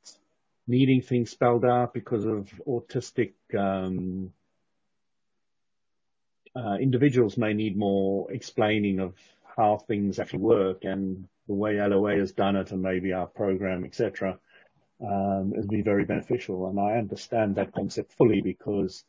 needing 0.68 1.02
things 1.02 1.30
spelled 1.30 1.64
out 1.64 1.94
because 1.94 2.26
of 2.26 2.50
autistic, 2.68 3.34
um, 3.58 4.34
uh, 6.56 6.76
individuals 6.76 7.38
may 7.38 7.54
need 7.54 7.78
more 7.78 8.32
explaining 8.32 9.00
of 9.00 9.14
how 9.56 9.78
things 9.78 10.20
actually 10.20 10.40
work 10.40 10.84
and 10.84 11.28
the 11.48 11.54
way 11.54 11.80
LOA 11.80 12.18
has 12.18 12.34
done 12.34 12.56
it 12.56 12.72
and 12.72 12.82
maybe 12.82 13.14
our 13.14 13.28
program, 13.28 13.86
etc., 13.86 14.38
um, 15.02 15.54
has 15.56 15.66
been 15.66 15.84
very 15.84 16.04
beneficial. 16.06 16.68
And 16.68 16.80
I 16.80 16.98
understand 16.98 17.56
that 17.56 17.74
concept 17.74 18.12
fully 18.14 18.42
because 18.42 19.04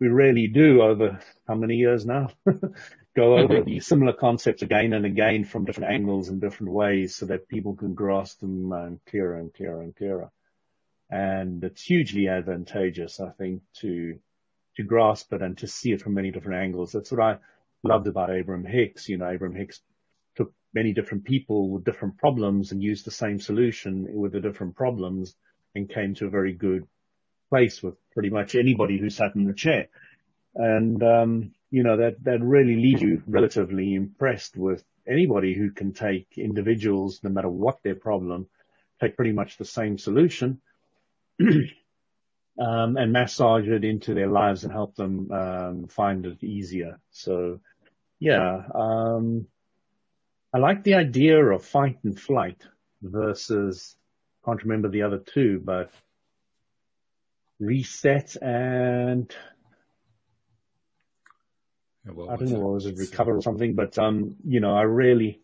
we 0.00 0.08
really 0.08 0.48
do 0.48 0.82
over 0.82 1.18
how 1.48 1.54
many 1.54 1.76
years 1.76 2.04
now 2.04 2.28
go 3.16 3.38
over 3.38 3.54
mm-hmm. 3.54 3.68
these 3.70 3.86
similar 3.86 4.12
concepts 4.12 4.62
again 4.62 4.92
and 4.92 5.06
again 5.06 5.44
from 5.44 5.64
different 5.64 5.92
angles 5.92 6.28
and 6.28 6.40
different 6.40 6.72
ways 6.72 7.16
so 7.16 7.26
that 7.26 7.48
people 7.48 7.74
can 7.74 7.94
grasp 7.94 8.40
them 8.40 8.72
um, 8.72 9.00
clearer 9.08 9.38
and 9.38 9.52
clearer 9.52 9.82
and 9.82 9.96
clearer. 9.96 10.30
And 11.10 11.62
it's 11.64 11.82
hugely 11.82 12.28
advantageous, 12.28 13.20
I 13.20 13.30
think, 13.30 13.62
to, 13.80 14.18
to 14.76 14.82
grasp 14.82 15.32
it 15.32 15.42
and 15.42 15.56
to 15.58 15.66
see 15.66 15.92
it 15.92 16.02
from 16.02 16.14
many 16.14 16.30
different 16.30 16.62
angles. 16.62 16.92
That's 16.92 17.10
what 17.10 17.20
I 17.20 17.38
loved 17.82 18.06
about 18.06 18.30
Abraham 18.30 18.64
Hicks. 18.64 19.08
You 19.08 19.18
know, 19.18 19.30
Abraham 19.30 19.56
Hicks 19.56 19.80
took 20.36 20.52
many 20.74 20.92
different 20.92 21.24
people 21.24 21.70
with 21.70 21.84
different 21.84 22.18
problems 22.18 22.72
and 22.72 22.82
used 22.82 23.06
the 23.06 23.12
same 23.12 23.40
solution 23.40 24.06
with 24.10 24.32
the 24.32 24.40
different 24.40 24.74
problems 24.74 25.34
and 25.74 25.88
came 25.88 26.14
to 26.16 26.26
a 26.26 26.30
very 26.30 26.52
good 26.52 26.86
place 27.48 27.82
with 27.82 27.94
pretty 28.12 28.30
much 28.30 28.56
anybody 28.56 28.98
who 28.98 29.08
sat 29.08 29.36
in 29.36 29.44
the 29.44 29.54
chair. 29.54 29.88
And, 30.56 31.02
um, 31.02 31.52
you 31.70 31.82
know, 31.82 31.96
that, 31.96 32.22
that 32.24 32.40
really 32.42 32.76
leaves 32.76 33.02
you 33.02 33.22
relatively 33.26 33.94
impressed 33.94 34.56
with 34.56 34.84
anybody 35.06 35.54
who 35.54 35.70
can 35.70 35.92
take 35.92 36.26
individuals, 36.36 37.20
no 37.22 37.30
matter 37.30 37.48
what 37.48 37.82
their 37.82 37.94
problem, 37.94 38.46
take 39.00 39.16
pretty 39.16 39.32
much 39.32 39.56
the 39.56 39.64
same 39.64 39.98
solution, 39.98 40.60
um, 41.40 42.96
and 42.96 43.12
massage 43.12 43.68
it 43.68 43.84
into 43.84 44.14
their 44.14 44.28
lives 44.28 44.64
and 44.64 44.72
help 44.72 44.94
them, 44.96 45.30
um, 45.30 45.88
find 45.88 46.26
it 46.26 46.42
easier. 46.42 47.00
So 47.10 47.60
yeah, 48.18 48.62
um, 48.74 49.46
I 50.52 50.58
like 50.58 50.84
the 50.84 50.94
idea 50.94 51.44
of 51.44 51.64
fight 51.64 51.98
and 52.04 52.18
flight 52.18 52.62
versus, 53.02 53.96
can't 54.44 54.62
remember 54.62 54.88
the 54.88 55.02
other 55.02 55.18
two, 55.18 55.60
but 55.62 55.90
reset 57.58 58.36
and 58.40 59.34
I 62.06 62.36
don't 62.36 62.50
know, 62.50 62.60
what 62.60 62.74
was 62.74 62.86
it, 62.86 62.98
recover 62.98 63.36
or 63.36 63.42
something, 63.42 63.74
but, 63.74 63.98
um, 63.98 64.36
you 64.44 64.60
know, 64.60 64.76
I 64.76 64.82
really, 64.82 65.40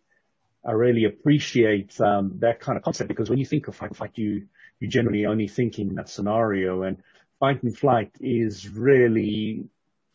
I 0.64 0.72
really 0.72 1.04
appreciate, 1.04 2.00
um, 2.00 2.34
that 2.38 2.60
kind 2.60 2.76
of 2.76 2.84
concept 2.84 3.08
because 3.08 3.28
when 3.28 3.38
you 3.38 3.46
think 3.46 3.68
of 3.68 3.74
fight 3.74 3.90
and 3.90 3.96
flight, 3.96 4.12
you, 4.14 4.46
you 4.78 4.88
generally 4.88 5.26
only 5.26 5.48
think 5.48 5.78
in 5.78 5.94
that 5.96 6.08
scenario 6.08 6.82
and 6.82 7.02
fight 7.40 7.62
and 7.62 7.76
flight 7.76 8.12
is 8.20 8.68
really 8.68 9.68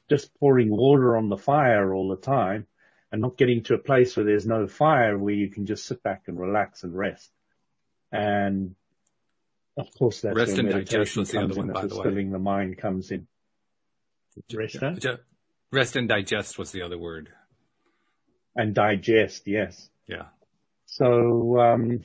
just 0.09 0.33
pouring 0.39 0.69
water 0.69 1.17
on 1.17 1.29
the 1.29 1.37
fire 1.37 1.93
all 1.93 2.09
the 2.09 2.15
time 2.15 2.65
and 3.11 3.21
not 3.21 3.37
getting 3.37 3.63
to 3.63 3.73
a 3.73 3.77
place 3.77 4.15
where 4.15 4.25
there's 4.25 4.45
no 4.45 4.67
fire 4.67 5.17
where 5.17 5.33
you 5.33 5.49
can 5.49 5.65
just 5.65 5.85
sit 5.85 6.01
back 6.03 6.23
and 6.27 6.39
relax 6.39 6.83
and 6.83 6.97
rest. 6.97 7.29
And 8.11 8.75
of 9.77 9.87
course, 9.97 10.21
that's 10.21 10.35
rest 10.35 10.51
where 10.53 10.59
and 10.61 10.69
meditation 10.69 11.23
digest 11.23 11.31
the 11.31 11.39
other 11.39 11.47
comes 11.47 11.57
one, 11.57 11.67
in, 11.67 11.73
by 11.73 11.81
the 11.83 11.89
stilling 11.89 12.27
way. 12.27 12.33
the 12.33 12.39
mind 12.39 12.77
comes 12.77 13.11
in. 13.11 13.27
Rest 14.53 14.77
huh? 14.79 14.95
Rest 15.71 15.95
and 15.95 16.07
digest 16.07 16.57
was 16.57 16.71
the 16.71 16.81
other 16.81 16.97
word. 16.97 17.29
and 18.55 18.73
digest, 18.73 19.47
yes. 19.47 19.89
Yeah. 20.07 20.25
So, 20.85 21.59
um, 21.59 22.03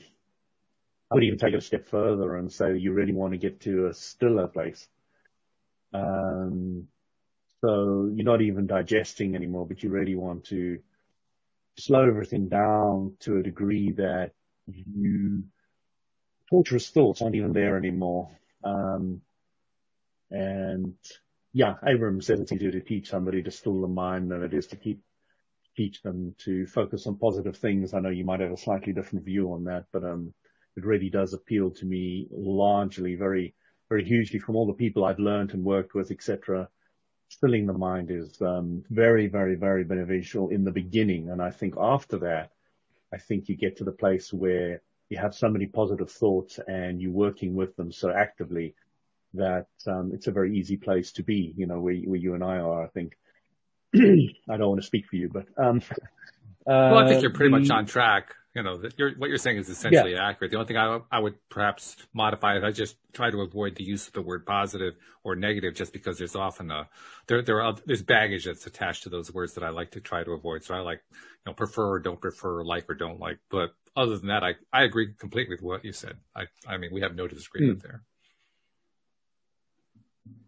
I 1.11 1.15
would 1.15 1.23
even 1.23 1.39
take 1.39 1.53
it 1.53 1.57
a 1.57 1.61
step 1.61 1.87
further 1.87 2.35
and 2.37 2.51
say 2.51 2.77
you 2.77 2.91
really 2.91 3.13
want 3.13 3.33
to 3.33 3.37
get 3.37 3.61
to 3.61 3.87
a 3.87 3.93
stiller 3.93 4.47
place. 4.47 4.87
Um, 5.93 6.87
so 7.61 8.11
you're 8.13 8.25
not 8.25 8.41
even 8.41 8.67
digesting 8.67 9.35
anymore, 9.35 9.65
but 9.67 9.83
you 9.83 9.89
really 9.89 10.15
want 10.15 10.45
to 10.45 10.79
slow 11.77 12.07
everything 12.07 12.49
down 12.49 13.15
to 13.21 13.37
a 13.37 13.43
degree 13.43 13.91
that 13.91 14.31
you 14.67 15.43
torturous 16.49 16.89
thoughts 16.89 17.21
aren't 17.21 17.35
even 17.35 17.53
there 17.53 17.77
anymore. 17.77 18.29
Um, 18.63 19.21
and 20.29 20.95
yeah, 21.53 21.75
Abraham 21.85 22.21
says 22.21 22.39
it's 22.39 22.51
easier 22.51 22.71
to 22.71 22.81
teach 22.81 23.09
somebody 23.09 23.43
to 23.43 23.51
still 23.51 23.79
the 23.79 23.87
mind 23.87 24.31
than 24.31 24.43
it 24.43 24.53
is 24.53 24.67
to 24.67 24.75
keep 24.75 25.01
teach 25.75 26.01
them 26.01 26.35
to 26.37 26.65
focus 26.67 27.07
on 27.07 27.17
positive 27.17 27.57
things. 27.57 27.93
I 27.93 27.99
know 27.99 28.09
you 28.09 28.25
might 28.25 28.41
have 28.41 28.51
a 28.51 28.57
slightly 28.57 28.93
different 28.93 29.25
view 29.25 29.53
on 29.53 29.63
that, 29.63 29.85
but 29.91 30.03
um, 30.03 30.33
it 30.75 30.85
really 30.85 31.09
does 31.09 31.33
appeal 31.33 31.71
to 31.71 31.85
me 31.85 32.27
largely, 32.31 33.15
very, 33.15 33.55
very 33.89 34.03
hugely 34.03 34.37
from 34.37 34.55
all 34.55 34.67
the 34.67 34.73
people 34.73 35.03
I've 35.03 35.17
learned 35.17 35.53
and 35.53 35.63
worked 35.63 35.95
with, 35.95 36.11
etc. 36.11 36.67
Stilling 37.29 37.65
the 37.65 37.73
mind 37.73 38.11
is 38.11 38.39
um, 38.41 38.83
very, 38.91 39.27
very, 39.27 39.55
very 39.55 39.83
beneficial 39.83 40.49
in 40.49 40.63
the 40.63 40.71
beginning, 40.71 41.29
and 41.29 41.41
I 41.41 41.49
think 41.49 41.75
after 41.79 42.19
that, 42.19 42.51
I 43.11 43.17
think 43.17 43.47
you 43.47 43.55
get 43.55 43.77
to 43.77 43.83
the 43.83 43.91
place 43.91 44.31
where 44.31 44.81
you 45.09 45.17
have 45.17 45.35
so 45.35 45.49
many 45.49 45.67
positive 45.67 46.11
thoughts 46.11 46.59
and 46.67 47.01
you're 47.01 47.11
working 47.11 47.55
with 47.55 47.75
them 47.75 47.91
so 47.91 48.11
actively 48.11 48.75
that 49.33 49.67
um, 49.87 50.11
it's 50.13 50.27
a 50.27 50.31
very 50.31 50.57
easy 50.57 50.77
place 50.77 51.11
to 51.13 51.23
be. 51.23 51.53
You 51.57 51.67
know, 51.67 51.79
where, 51.79 51.95
where 51.95 52.19
you 52.19 52.33
and 52.35 52.43
I 52.43 52.57
are, 52.57 52.83
I 52.83 52.87
think. 52.87 53.13
I 53.95 54.57
don't 54.57 54.69
want 54.69 54.81
to 54.81 54.87
speak 54.87 55.05
for 55.07 55.15
you, 55.17 55.29
but 55.29 55.45
um, 55.63 55.81
Well, 56.65 56.97
I 56.97 57.07
think 57.07 57.17
uh, 57.17 57.21
you're 57.21 57.31
pretty 57.31 57.51
much 57.51 57.69
on 57.69 57.85
track. 57.85 58.33
You 58.55 58.61
know, 58.61 58.81
you're, 58.97 59.11
what 59.17 59.29
you're 59.29 59.39
saying 59.39 59.57
is 59.57 59.67
essentially 59.67 60.15
accurate. 60.15 60.51
The 60.51 60.57
only 60.57 60.67
thing 60.67 60.77
I, 60.77 60.99
I 61.11 61.19
would 61.19 61.35
perhaps 61.49 61.97
modify 62.13 62.57
is 62.57 62.63
I 62.63 62.71
just 62.71 62.95
try 63.11 63.31
to 63.31 63.41
avoid 63.41 63.75
the 63.75 63.83
use 63.83 64.07
of 64.07 64.13
the 64.13 64.21
word 64.21 64.45
positive 64.45 64.93
or 65.23 65.35
negative 65.35 65.73
just 65.73 65.91
because 65.91 66.19
there's 66.19 66.35
often 66.35 66.69
a, 66.69 66.87
there, 67.27 67.41
there 67.41 67.63
are, 67.63 67.75
there's 67.87 68.03
baggage 68.03 68.45
that's 68.45 68.67
attached 68.67 69.03
to 69.03 69.09
those 69.09 69.33
words 69.33 69.53
that 69.55 69.63
I 69.63 69.69
like 69.69 69.91
to 69.91 70.01
try 70.01 70.23
to 70.23 70.31
avoid. 70.31 70.63
So 70.63 70.75
I 70.75 70.81
like, 70.81 71.01
you 71.11 71.17
know, 71.47 71.53
prefer 71.53 71.93
or 71.93 71.99
don't 71.99 72.21
prefer, 72.21 72.63
like 72.63 72.87
or 72.87 72.93
don't 72.93 73.19
like. 73.19 73.39
But 73.49 73.73
other 73.95 74.17
than 74.17 74.27
that, 74.27 74.43
I, 74.43 74.53
I 74.71 74.83
agree 74.83 75.13
completely 75.17 75.55
with 75.55 75.63
what 75.63 75.83
you 75.83 75.91
said. 75.91 76.17
I, 76.35 76.43
I 76.67 76.77
mean, 76.77 76.91
we 76.93 77.01
have 77.01 77.15
no 77.15 77.27
disagreement 77.27 77.81
Hmm. 77.81 77.87
there. 77.87 78.03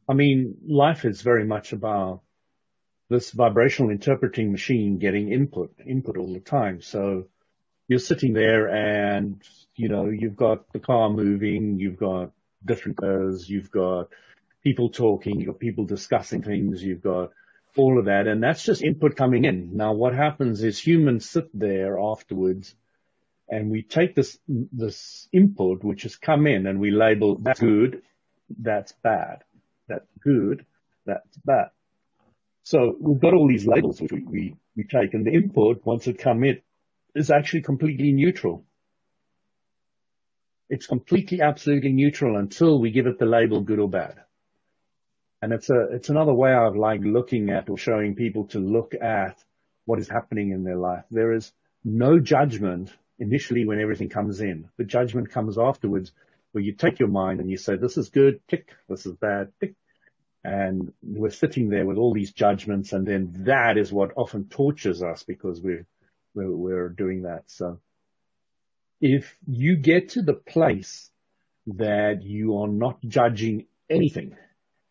I 0.07 0.13
mean, 0.13 0.57
life 0.67 1.05
is 1.05 1.21
very 1.21 1.45
much 1.45 1.73
about 1.73 2.21
this 3.09 3.31
vibrational 3.31 3.91
interpreting 3.91 4.51
machine 4.51 4.97
getting 4.97 5.31
input, 5.31 5.73
input 5.85 6.17
all 6.17 6.33
the 6.33 6.39
time. 6.39 6.81
So 6.81 7.27
you're 7.87 7.99
sitting 7.99 8.33
there 8.33 8.67
and, 8.67 9.41
you 9.75 9.89
know, 9.89 10.09
you've 10.09 10.35
got 10.35 10.71
the 10.73 10.79
car 10.79 11.09
moving, 11.09 11.79
you've 11.79 11.97
got 11.97 12.31
different 12.63 12.97
cars, 12.97 13.49
you've 13.49 13.71
got 13.71 14.09
people 14.63 14.89
talking, 14.89 15.39
you've 15.39 15.47
got 15.47 15.59
people 15.59 15.85
discussing 15.85 16.41
things, 16.41 16.83
you've 16.83 17.03
got 17.03 17.31
all 17.77 17.99
of 17.99 18.05
that. 18.05 18.27
And 18.27 18.41
that's 18.41 18.63
just 18.63 18.83
input 18.83 19.15
coming 19.15 19.45
in. 19.45 19.75
Now 19.75 19.93
what 19.93 20.15
happens 20.15 20.63
is 20.63 20.79
humans 20.79 21.29
sit 21.29 21.49
there 21.53 21.99
afterwards 21.99 22.75
and 23.47 23.69
we 23.69 23.83
take 23.83 24.15
this, 24.15 24.37
this 24.47 25.27
input, 25.31 25.83
which 25.83 26.03
has 26.03 26.15
come 26.15 26.47
in 26.47 26.65
and 26.65 26.79
we 26.79 26.89
label 26.89 27.37
that's 27.37 27.59
good, 27.59 28.01
that's 28.59 28.93
bad, 29.03 29.43
that's 29.87 30.07
good, 30.23 30.65
that's 31.05 31.37
bad. 31.45 31.69
So 32.63 32.95
we've 32.99 33.19
got 33.19 33.33
all 33.33 33.47
these 33.47 33.67
labels 33.67 34.01
which 34.01 34.11
we, 34.11 34.23
we, 34.23 34.55
we 34.75 34.83
take 34.83 35.13
and 35.13 35.25
the 35.25 35.31
input, 35.31 35.85
once 35.85 36.07
it 36.07 36.17
come 36.17 36.43
in, 36.43 36.61
is 37.13 37.29
actually 37.29 37.61
completely 37.61 38.11
neutral. 38.11 38.65
It's 40.69 40.87
completely, 40.87 41.41
absolutely 41.41 41.93
neutral 41.93 42.37
until 42.37 42.79
we 42.79 42.91
give 42.91 43.05
it 43.05 43.19
the 43.19 43.25
label 43.25 43.61
good 43.61 43.79
or 43.79 43.89
bad. 43.89 44.15
And 45.41 45.53
it's 45.53 45.69
a, 45.69 45.89
it's 45.91 46.09
another 46.09 46.33
way 46.33 46.53
of 46.53 46.75
like 46.75 47.01
looking 47.03 47.51
at 47.51 47.69
or 47.69 47.77
showing 47.77 48.15
people 48.15 48.45
to 48.47 48.59
look 48.59 48.93
at 48.99 49.37
what 49.85 49.99
is 49.99 50.09
happening 50.09 50.49
in 50.49 50.63
their 50.63 50.77
life. 50.77 51.03
There 51.11 51.33
is 51.33 51.51
no 51.83 52.19
judgment 52.19 52.91
initially 53.19 53.65
when 53.65 53.79
everything 53.79 54.09
comes 54.09 54.41
in. 54.41 54.69
The 54.77 54.85
judgment 54.85 55.29
comes 55.29 55.57
afterwards 55.59 56.11
where 56.55 56.63
you 56.63 56.71
take 56.71 56.99
your 56.99 57.09
mind 57.09 57.41
and 57.41 57.49
you 57.49 57.57
say, 57.57 57.75
this 57.75 57.97
is 57.97 58.07
good, 58.07 58.39
tick, 58.47 58.69
this 58.87 59.05
is 59.05 59.11
bad, 59.17 59.51
tick. 59.59 59.75
And 60.41 60.93
we're 61.03 61.29
sitting 61.29 61.67
there 61.67 61.85
with 61.85 61.97
all 61.97 62.13
these 62.13 62.31
judgments 62.31 62.93
and 62.93 63.05
then 63.05 63.43
that 63.45 63.77
is 63.77 63.91
what 63.91 64.13
often 64.15 64.45
tortures 64.45 65.03
us 65.03 65.23
because 65.23 65.59
we're, 65.59 65.85
we're, 66.33 66.55
we're 66.55 66.87
doing 66.87 67.23
that. 67.23 67.43
So 67.47 67.81
if 69.01 69.35
you 69.45 69.75
get 69.75 70.11
to 70.11 70.21
the 70.21 70.33
place 70.33 71.11
that 71.67 72.23
you 72.23 72.57
are 72.59 72.69
not 72.69 73.01
judging 73.05 73.65
anything, 73.89 74.37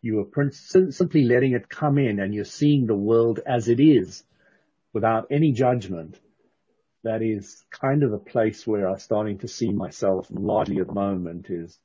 you 0.03 0.19
are 0.19 0.51
simply 0.51 1.23
letting 1.23 1.53
it 1.53 1.67
come 1.67 1.97
in 1.97 2.19
and 2.19 2.31
you're 2.31 2.45
seeing 2.45 2.85
the 2.85 2.93
world 2.93 3.39
as 3.43 3.69
it 3.69 3.79
is 3.79 4.23
without 4.93 5.29
any 5.31 5.51
judgment. 5.51 6.19
That 7.05 7.21
is 7.21 7.63
kind 7.71 8.03
of 8.03 8.11
a 8.11 8.17
place 8.17 8.67
where 8.67 8.89
I'm 8.89 8.99
starting 8.99 9.37
to 9.39 9.47
see 9.47 9.71
myself 9.71 10.27
largely 10.29 10.79
at 10.79 10.87
the 10.87 10.93
moment 10.93 11.47
is, 11.49 11.79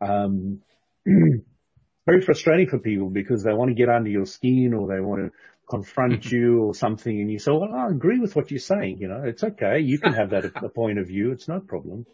um, 0.00 0.62
very 1.06 2.22
frustrating 2.22 2.68
for 2.68 2.78
people 2.78 3.10
because 3.10 3.42
they 3.42 3.52
want 3.52 3.68
to 3.68 3.74
get 3.74 3.88
under 3.88 4.10
your 4.10 4.26
skin 4.26 4.74
or 4.74 4.88
they 4.88 5.00
want 5.00 5.20
to 5.26 5.30
confront 5.68 6.24
you 6.32 6.62
or 6.62 6.74
something 6.74 7.20
and 7.20 7.30
you 7.30 7.38
say, 7.38 7.52
well, 7.52 7.74
I 7.74 7.88
agree 7.88 8.18
with 8.18 8.34
what 8.34 8.50
you're 8.50 8.58
saying. 8.60 8.98
You 8.98 9.08
know, 9.08 9.22
it's 9.24 9.44
okay. 9.44 9.80
You 9.80 9.98
can 9.98 10.14
have 10.14 10.30
that 10.30 10.46
a 10.46 10.68
point 10.70 10.98
of 10.98 11.06
view. 11.06 11.32
It's 11.32 11.48
no 11.48 11.60
problem. 11.60 12.06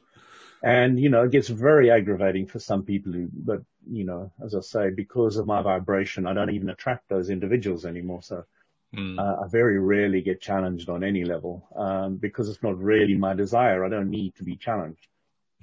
And, 0.62 0.98
you 0.98 1.10
know, 1.10 1.24
it 1.24 1.30
gets 1.30 1.48
very 1.48 1.90
aggravating 1.90 2.46
for 2.46 2.58
some 2.58 2.84
people 2.84 3.12
who, 3.12 3.28
but, 3.32 3.60
you 3.88 4.04
know, 4.04 4.32
as 4.44 4.54
I 4.54 4.60
say, 4.60 4.90
because 4.90 5.36
of 5.36 5.46
my 5.46 5.62
vibration, 5.62 6.26
I 6.26 6.32
don't 6.32 6.54
even 6.54 6.70
attract 6.70 7.08
those 7.08 7.28
individuals 7.28 7.84
anymore. 7.84 8.22
So 8.22 8.44
Mm. 8.94 9.18
uh, 9.18 9.44
I 9.44 9.48
very 9.48 9.78
rarely 9.78 10.20
get 10.20 10.40
challenged 10.40 10.88
on 10.88 11.04
any 11.04 11.24
level, 11.24 11.68
um, 11.76 12.16
because 12.16 12.48
it's 12.48 12.62
not 12.62 12.78
really 12.78 13.14
my 13.16 13.34
desire. 13.34 13.84
I 13.84 13.88
don't 13.88 14.10
need 14.10 14.34
to 14.36 14.44
be 14.44 14.56
challenged. 14.56 15.06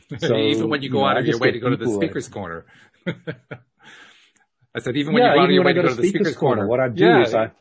So, 0.19 0.35
even 0.35 0.69
when 0.69 0.81
you 0.81 0.89
go 0.89 0.97
you 0.97 1.03
know, 1.03 1.09
out 1.09 1.17
of 1.17 1.25
your 1.25 1.38
way 1.38 1.51
to 1.51 1.59
go 1.59 1.69
to 1.69 1.77
the 1.77 1.89
speaker's 1.89 2.27
corner. 2.27 2.65
I 4.73 4.79
said, 4.79 4.95
even 4.95 5.13
when 5.13 5.23
yeah, 5.23 5.31
you 5.31 5.35
go 5.35 5.41
out 5.41 5.50
of 5.50 5.51
your 5.51 5.63
way 5.63 5.73
to 5.73 5.81
go 5.81 5.88
to 5.89 5.95
the 5.95 6.07
speaker's 6.07 6.35
corner. 6.35 6.65
what 6.65 6.79
I 6.79 6.88
do 6.88 7.03
yeah. 7.03 7.23
is 7.23 7.33
I, 7.33 7.51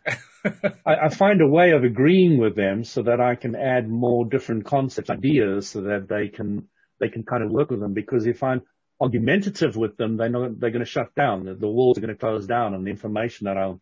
I, 0.87 1.07
I 1.07 1.09
find 1.09 1.41
a 1.41 1.47
way 1.47 1.73
of 1.73 1.85
agreeing 1.85 2.39
with 2.39 2.55
them 2.55 2.85
so 2.85 3.03
that 3.03 3.21
I 3.21 3.35
can 3.35 3.57
add 3.57 3.89
more 3.89 4.25
different 4.25 4.65
concepts, 4.65 5.11
ideas, 5.11 5.69
so 5.69 5.83
that 5.83 6.09
they 6.09 6.29
can 6.29 6.69
they 6.99 7.09
can 7.09 7.25
kind 7.25 7.43
of 7.43 7.51
work 7.51 7.71
with 7.71 7.81
them. 7.81 7.95
Because 7.95 8.27
if 8.27 8.43
I'm 8.43 8.63
argumentative 9.01 9.77
with 9.77 9.97
them, 9.97 10.17
they 10.17 10.29
know 10.29 10.55
they're 10.57 10.71
going 10.71 10.85
to 10.85 10.91
shut 10.91 11.15
down. 11.15 11.45
The, 11.45 11.55
the 11.55 11.69
walls 11.69 11.99
are 11.99 12.01
going 12.01 12.15
to 12.15 12.21
close 12.21 12.47
down, 12.47 12.75
and 12.75 12.87
the 12.87 12.91
information 12.91 13.47
that 13.47 13.57
I'm 13.57 13.81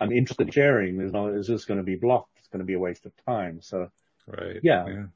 I'm 0.00 0.12
interested 0.12 0.46
in 0.46 0.52
sharing 0.52 1.00
is 1.00 1.12
not 1.12 1.34
is 1.34 1.46
just 1.46 1.68
going 1.68 1.78
to 1.78 1.84
be 1.84 1.96
blocked. 1.96 2.38
It's 2.38 2.48
going 2.48 2.60
to 2.60 2.66
be 2.66 2.74
a 2.74 2.78
waste 2.78 3.06
of 3.06 3.12
time. 3.26 3.60
So 3.60 3.90
right. 4.26 4.60
Yeah. 4.62 5.06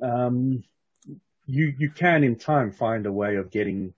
um, 0.00 0.64
you 1.46 1.74
you 1.78 1.90
can 1.90 2.24
in 2.24 2.36
time 2.36 2.72
find 2.72 3.06
a 3.06 3.12
way 3.12 3.36
of 3.36 3.50
getting 3.50 3.94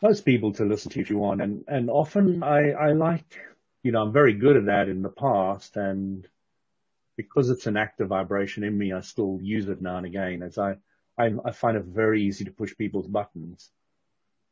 most 0.00 0.24
people 0.24 0.52
to 0.54 0.64
listen 0.64 0.90
to 0.92 0.98
you 0.98 1.02
if 1.02 1.10
you 1.10 1.18
want, 1.18 1.42
and 1.42 1.64
and 1.66 1.90
often 1.90 2.42
I 2.42 2.70
I 2.70 2.92
like 2.92 3.38
you 3.82 3.92
know 3.92 4.02
I'm 4.02 4.12
very 4.12 4.34
good 4.34 4.56
at 4.56 4.66
that 4.66 4.88
in 4.88 5.02
the 5.02 5.08
past, 5.08 5.76
and 5.76 6.26
because 7.16 7.50
it's 7.50 7.66
an 7.66 7.76
active 7.76 8.08
vibration 8.08 8.62
in 8.62 8.78
me, 8.78 8.92
I 8.92 9.00
still 9.00 9.40
use 9.42 9.68
it 9.68 9.82
now 9.82 9.96
and 9.96 10.06
again 10.06 10.42
as 10.42 10.56
I 10.56 10.76
I, 11.18 11.32
I 11.44 11.50
find 11.50 11.76
it 11.76 11.84
very 11.84 12.22
easy 12.22 12.44
to 12.44 12.52
push 12.52 12.76
people's 12.76 13.08
buttons. 13.08 13.70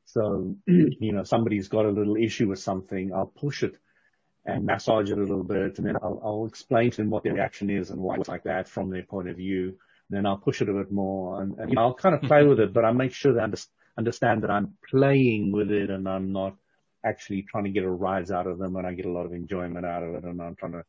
So, 0.06 0.56
you 0.66 1.12
know, 1.12 1.22
somebody's 1.22 1.68
got 1.68 1.84
a 1.84 1.90
little 1.90 2.16
issue 2.16 2.48
with 2.48 2.58
something, 2.58 3.12
I'll 3.14 3.26
push 3.26 3.62
it 3.62 3.76
and 4.46 4.64
massage 4.64 5.10
it 5.10 5.18
a 5.18 5.20
little 5.20 5.44
bit, 5.44 5.78
and 5.78 5.86
then 5.86 5.96
I'll, 6.02 6.20
I'll 6.24 6.46
explain 6.46 6.90
to 6.92 6.96
them 6.98 7.10
what 7.10 7.24
their 7.24 7.34
reaction 7.34 7.68
is 7.68 7.90
and 7.90 8.00
why 8.00 8.16
it's 8.16 8.28
like 8.28 8.44
that 8.44 8.68
from 8.68 8.90
their 8.90 9.02
point 9.02 9.28
of 9.28 9.36
view. 9.36 9.76
And 10.08 10.16
then 10.16 10.26
I'll 10.26 10.38
push 10.38 10.62
it 10.62 10.68
a 10.68 10.72
bit 10.72 10.92
more, 10.92 11.42
and, 11.42 11.58
and 11.58 11.68
you 11.70 11.74
know, 11.76 11.82
I'll 11.82 11.94
kind 11.94 12.14
of 12.14 12.22
play 12.22 12.46
with 12.46 12.60
it, 12.60 12.72
but 12.72 12.84
I 12.84 12.92
make 12.92 13.12
sure 13.12 13.34
they 13.34 13.40
under, 13.40 13.58
understand 13.98 14.44
that 14.44 14.50
I'm 14.50 14.74
playing 14.88 15.50
with 15.52 15.70
it 15.70 15.90
and 15.90 16.08
I'm 16.08 16.32
not 16.32 16.54
actually 17.04 17.42
trying 17.42 17.64
to 17.64 17.70
get 17.70 17.84
a 17.84 17.90
rise 17.90 18.30
out 18.30 18.46
of 18.46 18.58
them, 18.58 18.76
and 18.76 18.86
I 18.86 18.94
get 18.94 19.06
a 19.06 19.12
lot 19.12 19.26
of 19.26 19.32
enjoyment 19.32 19.84
out 19.84 20.02
of 20.02 20.14
it, 20.14 20.24
and 20.24 20.40
I'm 20.40 20.56
trying 20.56 20.72
to 20.72 20.84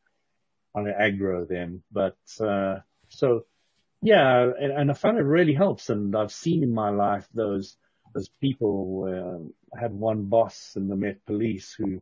trying 0.72 0.86
to 0.86 0.92
aggro 0.92 1.48
them. 1.48 1.82
But 1.90 2.18
uh, 2.40 2.80
so 3.08 3.46
yeah, 4.02 4.50
and, 4.60 4.72
and 4.72 4.90
I 4.90 4.94
find 4.94 5.18
it 5.18 5.22
really 5.22 5.54
helps, 5.54 5.90
and 5.90 6.14
I've 6.14 6.32
seen 6.32 6.62
in 6.62 6.72
my 6.72 6.90
life 6.90 7.26
those 7.34 7.76
those 8.14 8.28
people. 8.40 9.04
Uh, 9.08 9.76
I 9.76 9.80
had 9.80 9.92
one 9.92 10.24
boss 10.24 10.72
in 10.76 10.88
the 10.88 10.96
Met 10.96 11.24
Police 11.26 11.74
who 11.76 12.00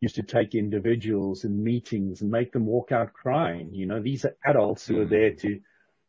used 0.00 0.16
to 0.16 0.22
take 0.22 0.54
individuals 0.54 1.44
in 1.44 1.62
meetings 1.62 2.20
and 2.20 2.30
make 2.30 2.52
them 2.52 2.66
walk 2.66 2.92
out 2.92 3.12
crying. 3.12 3.70
You 3.72 3.86
know, 3.86 4.00
these 4.00 4.24
are 4.24 4.36
adults 4.44 4.86
who 4.86 5.00
are 5.00 5.06
mm. 5.06 5.10
there 5.10 5.34
to 5.34 5.60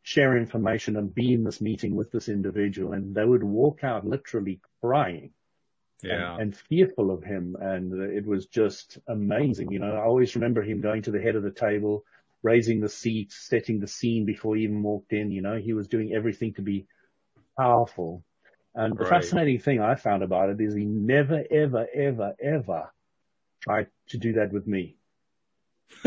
share 0.02 0.36
information 0.36 0.96
and 0.96 1.14
be 1.14 1.34
in 1.34 1.44
this 1.44 1.60
meeting 1.60 1.96
with 1.96 2.10
this 2.10 2.28
individual 2.28 2.92
and 2.92 3.14
they 3.14 3.24
would 3.24 3.42
walk 3.42 3.84
out 3.84 4.06
literally 4.06 4.60
crying. 4.80 5.32
Yeah. 6.02 6.34
And, 6.34 6.42
and 6.42 6.56
fearful 6.56 7.10
of 7.10 7.22
him. 7.22 7.56
And 7.60 7.92
it 8.10 8.24
was 8.24 8.46
just 8.46 8.98
amazing. 9.06 9.70
You 9.70 9.80
know, 9.80 9.94
I 9.94 10.04
always 10.04 10.34
remember 10.34 10.62
him 10.62 10.80
going 10.80 11.02
to 11.02 11.10
the 11.10 11.20
head 11.20 11.36
of 11.36 11.42
the 11.42 11.50
table, 11.50 12.04
raising 12.42 12.80
the 12.80 12.88
seat, 12.88 13.32
setting 13.32 13.80
the 13.80 13.86
scene 13.86 14.24
before 14.24 14.56
he 14.56 14.62
even 14.62 14.82
walked 14.82 15.12
in. 15.12 15.30
You 15.30 15.42
know, 15.42 15.58
he 15.58 15.74
was 15.74 15.88
doing 15.88 16.14
everything 16.14 16.54
to 16.54 16.62
be 16.62 16.86
powerful. 17.58 18.24
And 18.74 18.96
the 18.96 19.02
right. 19.02 19.10
fascinating 19.10 19.58
thing 19.58 19.80
I 19.80 19.96
found 19.96 20.22
about 20.22 20.48
it 20.48 20.60
is 20.60 20.74
he 20.74 20.86
never, 20.86 21.44
ever, 21.50 21.86
ever, 21.92 22.34
ever 22.40 22.90
tried 23.60 23.88
to 24.08 24.18
do 24.18 24.34
that 24.34 24.52
with 24.52 24.66
me. 24.66 24.96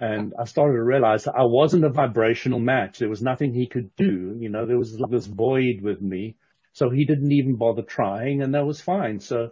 and 0.00 0.34
I 0.38 0.44
started 0.44 0.74
to 0.74 0.82
realize 0.82 1.26
I 1.26 1.42
wasn't 1.42 1.84
a 1.84 1.88
vibrational 1.88 2.60
match. 2.60 2.98
There 2.98 3.08
was 3.08 3.22
nothing 3.22 3.52
he 3.52 3.66
could 3.66 3.94
do. 3.96 4.36
You 4.38 4.48
know, 4.48 4.66
there 4.66 4.78
was 4.78 4.96
this 5.10 5.26
void 5.26 5.80
with 5.82 6.00
me. 6.00 6.36
So 6.72 6.88
he 6.88 7.04
didn't 7.04 7.32
even 7.32 7.56
bother 7.56 7.82
trying 7.82 8.42
and 8.42 8.54
that 8.54 8.64
was 8.64 8.80
fine. 8.80 9.20
So, 9.20 9.50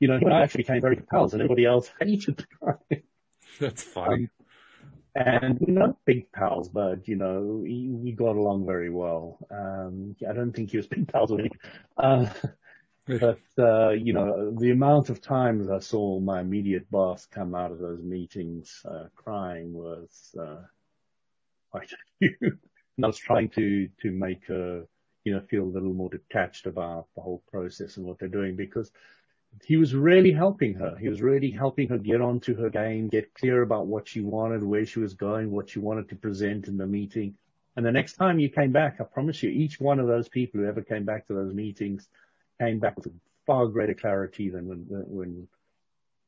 you 0.00 0.08
know, 0.08 0.20
I 0.30 0.42
actually 0.42 0.64
became 0.64 0.82
very 0.82 0.96
pals 0.96 1.32
and 1.32 1.42
everybody 1.42 1.64
else 1.64 1.90
hated 2.00 2.44
trying. 2.58 3.02
That's 3.58 3.82
funny. 3.82 4.24
Um, 4.24 4.30
and 5.14 5.58
we're 5.60 5.74
not 5.74 6.04
big 6.04 6.30
pals, 6.30 6.68
but 6.68 7.08
you 7.08 7.16
know, 7.16 7.60
we, 7.62 7.88
we 7.90 8.12
got 8.12 8.36
along 8.36 8.66
very 8.66 8.90
well. 8.90 9.38
Um, 9.50 10.14
I 10.28 10.32
don't 10.32 10.52
think 10.52 10.70
he 10.70 10.76
was 10.76 10.86
big 10.86 11.08
pals 11.08 11.30
with 11.30 11.40
me. 11.40 11.50
Uh, 11.96 12.28
but, 13.08 13.40
uh, 13.58 13.90
you 13.90 14.12
know, 14.12 14.54
the 14.58 14.70
amount 14.70 15.08
of 15.08 15.20
times 15.20 15.70
I 15.70 15.78
saw 15.78 16.20
my 16.20 16.40
immediate 16.40 16.90
boss 16.90 17.26
come 17.26 17.54
out 17.54 17.72
of 17.72 17.78
those 17.78 18.02
meetings, 18.02 18.82
uh, 18.84 19.04
crying 19.14 19.72
was, 19.72 20.34
uh, 20.38 20.62
quite 21.70 21.90
a 21.92 21.96
few. 22.18 22.58
and 22.96 23.04
I 23.04 23.06
was 23.06 23.18
trying 23.18 23.48
to, 23.50 23.88
to 24.02 24.10
make 24.10 24.46
her, 24.46 24.84
you 25.24 25.32
know, 25.32 25.40
feel 25.40 25.64
a 25.64 25.74
little 25.74 25.94
more 25.94 26.10
detached 26.10 26.66
about 26.66 27.06
the 27.14 27.22
whole 27.22 27.42
process 27.50 27.96
and 27.96 28.06
what 28.06 28.18
they're 28.18 28.28
doing 28.28 28.56
because 28.56 28.92
he 29.64 29.76
was 29.76 29.94
really 29.94 30.32
helping 30.32 30.74
her. 30.74 30.96
He 30.96 31.08
was 31.08 31.22
really 31.22 31.50
helping 31.50 31.88
her 31.88 31.98
get 31.98 32.20
onto 32.20 32.54
her 32.56 32.70
game, 32.70 33.08
get 33.08 33.34
clear 33.34 33.62
about 33.62 33.86
what 33.86 34.06
she 34.06 34.20
wanted, 34.20 34.62
where 34.62 34.84
she 34.84 35.00
was 35.00 35.14
going, 35.14 35.50
what 35.50 35.70
she 35.70 35.78
wanted 35.78 36.08
to 36.10 36.16
present 36.16 36.68
in 36.68 36.76
the 36.76 36.86
meeting. 36.86 37.34
And 37.76 37.86
the 37.86 37.92
next 37.92 38.14
time 38.14 38.38
you 38.38 38.48
came 38.48 38.72
back, 38.72 39.00
I 39.00 39.04
promise 39.04 39.42
you, 39.42 39.50
each 39.50 39.80
one 39.80 40.00
of 40.00 40.06
those 40.06 40.28
people 40.28 40.60
who 40.60 40.66
ever 40.66 40.82
came 40.82 41.04
back 41.04 41.26
to 41.26 41.34
those 41.34 41.54
meetings 41.54 42.08
came 42.58 42.78
back 42.78 42.96
with 42.96 43.12
far 43.46 43.66
greater 43.66 43.94
clarity 43.94 44.50
than 44.50 44.68
when, 44.68 44.86
when 44.88 45.48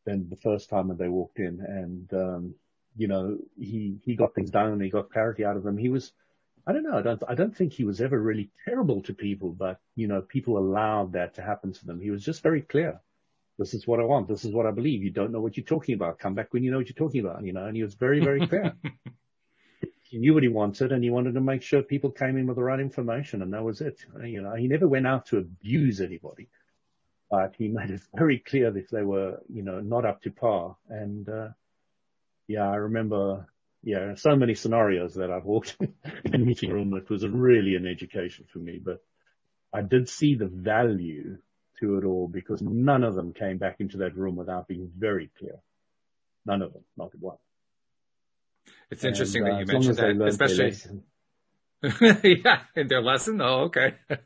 than 0.04 0.28
the 0.28 0.36
first 0.36 0.70
time 0.70 0.88
when 0.88 0.96
they 0.96 1.08
walked 1.08 1.38
in. 1.38 1.60
And 1.60 2.12
um, 2.14 2.54
you 2.96 3.08
know, 3.08 3.38
he 3.58 3.98
he 4.04 4.14
got 4.16 4.34
things 4.34 4.50
done 4.50 4.72
and 4.72 4.82
he 4.82 4.90
got 4.90 5.12
clarity 5.12 5.44
out 5.44 5.56
of 5.56 5.62
them. 5.62 5.76
He 5.76 5.88
was, 5.88 6.12
I 6.66 6.72
don't 6.72 6.82
know, 6.82 6.98
I 6.98 7.02
don't 7.02 7.22
I 7.28 7.34
don't 7.34 7.56
think 7.56 7.72
he 7.72 7.84
was 7.84 8.00
ever 8.00 8.20
really 8.20 8.50
terrible 8.64 9.02
to 9.02 9.14
people, 9.14 9.50
but 9.50 9.80
you 9.96 10.08
know, 10.08 10.22
people 10.22 10.58
allowed 10.58 11.12
that 11.12 11.34
to 11.34 11.42
happen 11.42 11.72
to 11.72 11.86
them. 11.86 12.00
He 12.00 12.10
was 12.10 12.24
just 12.24 12.42
very 12.42 12.62
clear. 12.62 13.00
This 13.58 13.74
is 13.74 13.86
what 13.86 14.00
I 14.00 14.04
want. 14.04 14.26
This 14.26 14.46
is 14.46 14.52
what 14.52 14.66
I 14.66 14.70
believe. 14.70 15.02
You 15.02 15.10
don't 15.10 15.32
know 15.32 15.40
what 15.40 15.56
you're 15.56 15.64
talking 15.64 15.94
about. 15.94 16.18
Come 16.18 16.34
back 16.34 16.52
when 16.52 16.64
you 16.64 16.70
know 16.70 16.78
what 16.78 16.88
you're 16.88 17.06
talking 17.06 17.20
about. 17.20 17.44
You 17.44 17.52
know, 17.52 17.66
and 17.66 17.76
he 17.76 17.82
was 17.82 17.94
very 17.94 18.20
very 18.20 18.46
clear. 18.46 18.74
he 20.10 20.18
knew 20.18 20.34
what 20.34 20.42
he 20.42 20.48
wanted 20.48 20.90
and 20.90 21.04
he 21.04 21.10
wanted 21.10 21.34
to 21.34 21.40
make 21.40 21.62
sure 21.62 21.82
people 21.82 22.10
came 22.10 22.36
in 22.36 22.48
with 22.48 22.56
the 22.56 22.64
right 22.64 22.80
information 22.80 23.42
and 23.42 23.52
that 23.54 23.62
was 23.62 23.80
it. 23.80 24.04
You 24.24 24.42
know, 24.42 24.54
he 24.56 24.66
never 24.66 24.88
went 24.88 25.06
out 25.06 25.26
to 25.26 25.38
abuse 25.38 26.00
anybody, 26.00 26.48
but 27.30 27.54
he 27.56 27.68
made 27.68 27.90
it 27.90 28.00
very 28.12 28.40
clear 28.40 28.72
that 28.72 28.80
if 28.80 28.90
they 28.90 29.02
were, 29.04 29.40
you 29.48 29.62
know, 29.62 29.78
not 29.78 30.04
up 30.04 30.20
to 30.22 30.32
par. 30.32 30.76
And, 30.88 31.28
uh, 31.28 31.50
yeah, 32.48 32.68
I 32.68 32.74
remember, 32.74 33.46
yeah, 33.84 34.16
so 34.16 34.34
many 34.34 34.56
scenarios 34.56 35.14
that 35.14 35.30
I've 35.30 35.44
walked 35.44 35.76
in 36.24 36.34
a 36.34 36.38
meeting 36.38 36.72
room 36.72 36.90
that 36.90 37.08
was 37.08 37.24
really 37.24 37.76
an 37.76 37.86
education 37.86 38.46
for 38.52 38.58
me, 38.58 38.80
but 38.84 39.00
I 39.72 39.82
did 39.82 40.08
see 40.08 40.34
the 40.34 40.48
value 40.48 41.38
to 41.78 41.98
it 41.98 42.04
all 42.04 42.26
because 42.26 42.60
none 42.60 43.04
of 43.04 43.14
them 43.14 43.32
came 43.32 43.58
back 43.58 43.76
into 43.78 43.98
that 43.98 44.16
room 44.16 44.34
without 44.34 44.66
being 44.66 44.90
very 44.98 45.30
clear. 45.38 45.60
None 46.46 46.62
of 46.62 46.72
them, 46.72 46.82
not 46.96 47.14
one. 47.14 47.36
It's 48.90 49.04
interesting 49.04 49.46
and, 49.46 49.52
uh, 49.52 49.56
that 49.56 49.60
you 49.60 49.72
mentioned 49.72 49.96
that, 49.96 50.26
especially. 50.26 50.74
yeah, 52.44 52.60
in 52.76 52.88
their 52.88 53.02
lesson. 53.02 53.40
Oh, 53.40 53.64
okay. 53.64 53.94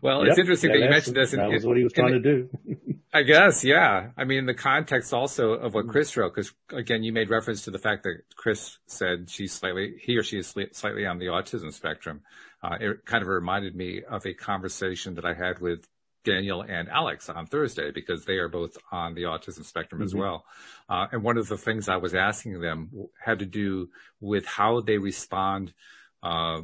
well, 0.00 0.22
yep, 0.22 0.30
it's 0.30 0.38
interesting 0.38 0.72
that 0.72 0.78
you 0.78 0.88
mentioned 0.88 1.16
this. 1.16 1.32
that 1.32 1.50
was 1.50 1.66
what 1.66 1.76
he 1.76 1.84
was 1.84 1.92
trying 1.92 2.12
to 2.12 2.20
do. 2.20 2.48
I 3.12 3.22
guess, 3.22 3.64
yeah. 3.64 4.08
I 4.16 4.24
mean, 4.24 4.46
the 4.46 4.54
context 4.54 5.14
also 5.14 5.52
of 5.52 5.74
what 5.74 5.88
Kris 5.88 6.16
wrote, 6.16 6.34
because 6.34 6.52
again, 6.70 7.02
you 7.02 7.12
made 7.12 7.30
reference 7.30 7.62
to 7.62 7.70
the 7.70 7.78
fact 7.78 8.02
that 8.02 8.22
Kris 8.36 8.78
said 8.86 9.30
she's 9.30 9.52
slightly, 9.52 9.94
he 10.02 10.18
or 10.18 10.22
she 10.22 10.38
is 10.38 10.54
slightly 10.72 11.06
on 11.06 11.18
the 11.18 11.26
autism 11.26 11.72
spectrum. 11.72 12.20
Uh, 12.62 12.76
it 12.78 13.06
kind 13.06 13.22
of 13.22 13.28
reminded 13.28 13.74
me 13.74 14.02
of 14.02 14.26
a 14.26 14.34
conversation 14.34 15.14
that 15.14 15.24
I 15.24 15.34
had 15.34 15.60
with 15.60 15.88
Daniel 16.26 16.60
and 16.60 16.88
Alex 16.88 17.30
on 17.30 17.46
Thursday 17.46 17.90
because 17.92 18.24
they 18.24 18.34
are 18.34 18.48
both 18.48 18.76
on 18.92 19.14
the 19.14 19.22
autism 19.22 19.64
spectrum 19.64 20.00
mm-hmm. 20.00 20.06
as 20.06 20.14
well. 20.14 20.44
Uh, 20.90 21.06
and 21.12 21.22
one 21.22 21.38
of 21.38 21.48
the 21.48 21.56
things 21.56 21.88
I 21.88 21.96
was 21.96 22.14
asking 22.14 22.60
them 22.60 22.90
had 23.24 23.38
to 23.38 23.46
do 23.46 23.88
with 24.20 24.44
how 24.44 24.80
they 24.80 24.98
respond 24.98 25.72
uh, 26.22 26.60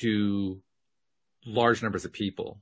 to 0.00 0.60
large 1.46 1.82
numbers 1.82 2.04
of 2.04 2.12
people. 2.12 2.60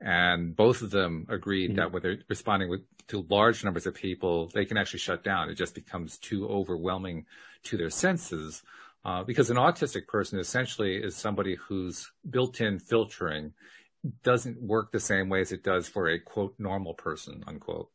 And 0.00 0.54
both 0.54 0.82
of 0.82 0.90
them 0.90 1.26
agreed 1.30 1.70
mm-hmm. 1.70 1.76
that 1.78 1.92
when 1.92 2.02
they're 2.02 2.18
responding 2.28 2.68
with, 2.68 2.82
to 3.08 3.24
large 3.30 3.64
numbers 3.64 3.86
of 3.86 3.94
people, 3.94 4.50
they 4.52 4.64
can 4.64 4.76
actually 4.76 4.98
shut 4.98 5.22
down. 5.22 5.48
It 5.48 5.54
just 5.54 5.74
becomes 5.74 6.18
too 6.18 6.46
overwhelming 6.48 7.24
to 7.64 7.76
their 7.76 7.90
senses. 7.90 8.62
Uh, 9.04 9.22
because 9.22 9.50
an 9.50 9.56
autistic 9.56 10.08
person 10.08 10.40
essentially 10.40 10.96
is 10.96 11.14
somebody 11.14 11.54
whose 11.54 12.10
built-in 12.28 12.80
filtering 12.80 13.52
doesn't 14.22 14.60
work 14.60 14.92
the 14.92 15.00
same 15.00 15.28
way 15.28 15.40
as 15.40 15.52
it 15.52 15.62
does 15.62 15.88
for 15.88 16.08
a 16.08 16.18
quote 16.18 16.54
normal 16.58 16.94
person 16.94 17.44
unquote. 17.46 17.90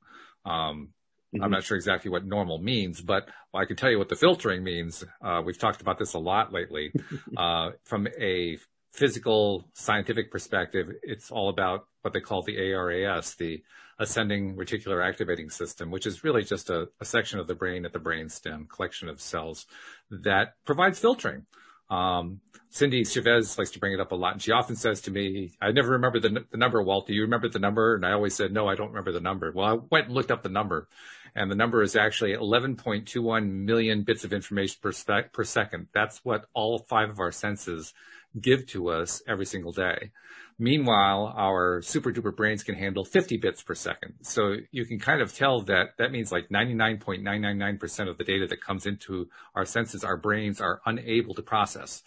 Um, 0.45 0.89
mm-hmm. 1.33 1.43
I'm 1.43 1.51
not 1.51 1.63
sure 1.63 1.77
exactly 1.77 2.09
what 2.11 2.25
normal 2.25 2.57
means, 2.57 3.01
but 3.01 3.29
I 3.53 3.65
can 3.65 3.75
tell 3.75 3.91
you 3.91 3.97
what 3.97 4.09
the 4.09 4.15
filtering 4.15 4.63
means. 4.63 5.03
Uh, 5.21 5.41
we've 5.45 5.59
talked 5.59 5.81
about 5.81 5.99
this 5.99 6.13
a 6.13 6.19
lot 6.19 6.53
lately. 6.53 6.91
uh, 7.37 7.71
from 7.83 8.07
a 8.19 8.57
physical 8.91 9.69
scientific 9.73 10.31
perspective, 10.31 10.87
it's 11.03 11.31
all 11.31 11.49
about 11.49 11.87
what 12.01 12.13
they 12.13 12.19
call 12.19 12.41
the 12.41 12.57
ARAS, 12.57 13.35
the 13.35 13.63
ascending 13.99 14.55
reticular 14.55 15.07
activating 15.07 15.49
system, 15.49 15.91
which 15.91 16.07
is 16.07 16.23
really 16.23 16.43
just 16.43 16.69
a, 16.69 16.87
a 16.99 17.05
section 17.05 17.39
of 17.39 17.47
the 17.47 17.55
brain 17.55 17.85
at 17.85 17.93
the 17.93 17.99
brain 17.99 18.27
stem, 18.27 18.67
collection 18.67 19.07
of 19.07 19.21
cells 19.21 19.67
that 20.09 20.55
provides 20.65 20.99
filtering. 20.99 21.45
Um, 21.91 22.41
Cindy 22.69 23.03
Chavez 23.03 23.57
likes 23.57 23.71
to 23.71 23.79
bring 23.79 23.93
it 23.93 23.99
up 23.99 24.13
a 24.13 24.15
lot. 24.15 24.33
And 24.33 24.41
she 24.41 24.51
often 24.51 24.77
says 24.77 25.01
to 25.01 25.11
me, 25.11 25.51
I 25.61 25.71
never 25.71 25.89
remember 25.89 26.19
the, 26.19 26.45
the 26.49 26.57
number, 26.57 26.81
Walt. 26.81 27.05
Do 27.05 27.13
you 27.13 27.23
remember 27.23 27.49
the 27.49 27.59
number? 27.59 27.95
And 27.95 28.05
I 28.05 28.13
always 28.13 28.33
said, 28.33 28.53
no, 28.53 28.67
I 28.67 28.75
don't 28.75 28.87
remember 28.87 29.11
the 29.11 29.19
number. 29.19 29.51
Well, 29.51 29.65
I 29.65 29.77
went 29.91 30.05
and 30.05 30.15
looked 30.15 30.31
up 30.31 30.41
the 30.41 30.49
number 30.49 30.87
and 31.35 31.49
the 31.49 31.55
number 31.55 31.81
is 31.81 31.95
actually 31.95 32.33
11.21 32.33 33.49
million 33.49 34.03
bits 34.03 34.23
of 34.23 34.33
information 34.33 34.77
per, 34.81 34.91
per 35.31 35.43
second. 35.43 35.87
That's 35.93 36.23
what 36.23 36.45
all 36.53 36.79
five 36.79 37.09
of 37.09 37.19
our 37.19 37.31
senses 37.31 37.93
give 38.39 38.67
to 38.67 38.89
us 38.89 39.21
every 39.27 39.45
single 39.45 39.71
day. 39.71 40.11
Meanwhile, 40.59 41.33
our 41.35 41.81
super 41.81 42.11
duper 42.11 42.35
brains 42.35 42.63
can 42.63 42.75
handle 42.75 43.03
50 43.03 43.37
bits 43.37 43.63
per 43.63 43.73
second. 43.73 44.13
So 44.21 44.57
you 44.71 44.85
can 44.85 44.99
kind 44.99 45.21
of 45.21 45.33
tell 45.33 45.63
that 45.63 45.97
that 45.97 46.11
means 46.11 46.31
like 46.31 46.49
99.999% 46.49 48.09
of 48.09 48.17
the 48.17 48.23
data 48.23 48.45
that 48.47 48.61
comes 48.61 48.85
into 48.85 49.27
our 49.55 49.65
senses, 49.65 50.03
our 50.03 50.17
brains 50.17 50.61
are 50.61 50.79
unable 50.85 51.33
to 51.35 51.41
process. 51.41 52.03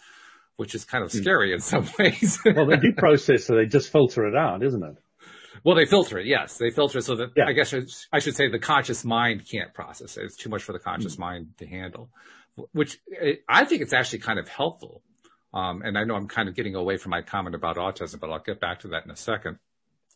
which 0.57 0.73
is 0.73 0.85
kind 0.85 1.03
of 1.03 1.11
hmm. 1.11 1.17
scary 1.17 1.51
in 1.51 1.59
some 1.59 1.85
ways. 1.99 2.39
well, 2.45 2.65
they 2.65 2.77
do 2.77 2.93
process, 2.97 3.43
so 3.43 3.55
they 3.55 3.65
just 3.65 3.91
filter 3.91 4.25
it 4.25 4.35
out, 4.35 4.63
isn't 4.63 4.83
it? 4.83 4.95
Well, 5.65 5.75
they 5.75 5.85
filter 5.85 6.17
it. 6.19 6.27
Yes, 6.27 6.57
they 6.57 6.69
filter 6.69 6.99
it 6.99 7.03
so 7.03 7.15
that 7.15 7.31
yeah. 7.35 7.45
I 7.47 7.53
guess 7.53 7.73
I 8.13 8.19
should 8.19 8.35
say 8.35 8.49
the 8.49 8.59
conscious 8.59 9.03
mind 9.03 9.43
can't 9.49 9.73
process 9.73 10.15
it. 10.15 10.23
It's 10.23 10.37
too 10.37 10.49
much 10.49 10.63
for 10.63 10.73
the 10.73 10.79
conscious 10.79 11.13
mm-hmm. 11.13 11.21
mind 11.21 11.47
to 11.57 11.67
handle, 11.67 12.09
which 12.71 12.99
I 13.49 13.65
think 13.65 13.81
it's 13.81 13.93
actually 13.93 14.19
kind 14.19 14.39
of 14.39 14.47
helpful. 14.47 15.01
Um, 15.55 15.81
and 15.83 15.97
I 15.97 16.03
know 16.03 16.15
I'm 16.15 16.27
kind 16.27 16.49
of 16.49 16.55
getting 16.55 16.75
away 16.75 16.97
from 16.97 17.11
my 17.11 17.21
comment 17.21 17.55
about 17.55 17.77
autism, 17.77 18.19
but 18.19 18.29
I'll 18.29 18.39
get 18.39 18.59
back 18.59 18.81
to 18.81 18.89
that 18.89 19.05
in 19.05 19.11
a 19.11 19.15
second. 19.15 19.57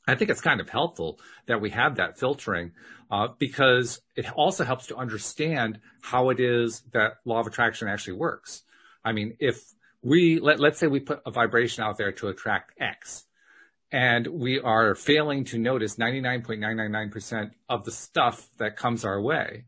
I 0.05 0.15
think 0.15 0.29
it's 0.29 0.41
kind 0.41 0.59
of 0.59 0.69
helpful 0.69 1.19
that 1.47 1.61
we 1.61 1.69
have 1.69 1.95
that 1.95 2.19
filtering 2.19 2.73
uh, 3.09 3.29
because 3.37 4.01
it 4.15 4.29
also 4.35 4.63
helps 4.65 4.87
to 4.87 4.97
understand 4.97 5.79
how 6.01 6.29
it 6.29 6.39
is 6.39 6.81
that 6.91 7.17
law 7.25 7.39
of 7.39 7.47
attraction 7.47 7.87
actually 7.87 8.17
works. 8.17 8.63
I 9.05 9.13
mean, 9.13 9.37
if 9.39 9.61
we 10.01 10.39
let, 10.39 10.59
let's 10.59 10.79
say 10.79 10.87
we 10.87 10.99
put 10.99 11.21
a 11.25 11.31
vibration 11.31 11.83
out 11.83 11.97
there 11.97 12.11
to 12.13 12.27
attract 12.27 12.73
X, 12.79 13.25
and 13.91 14.27
we 14.27 14.59
are 14.59 14.93
failing 14.93 15.45
to 15.45 15.57
notice 15.57 15.95
99.999% 15.95 17.51
of 17.69 17.85
the 17.85 17.91
stuff 17.91 18.49
that 18.57 18.75
comes 18.75 19.03
our 19.03 19.19
way. 19.21 19.65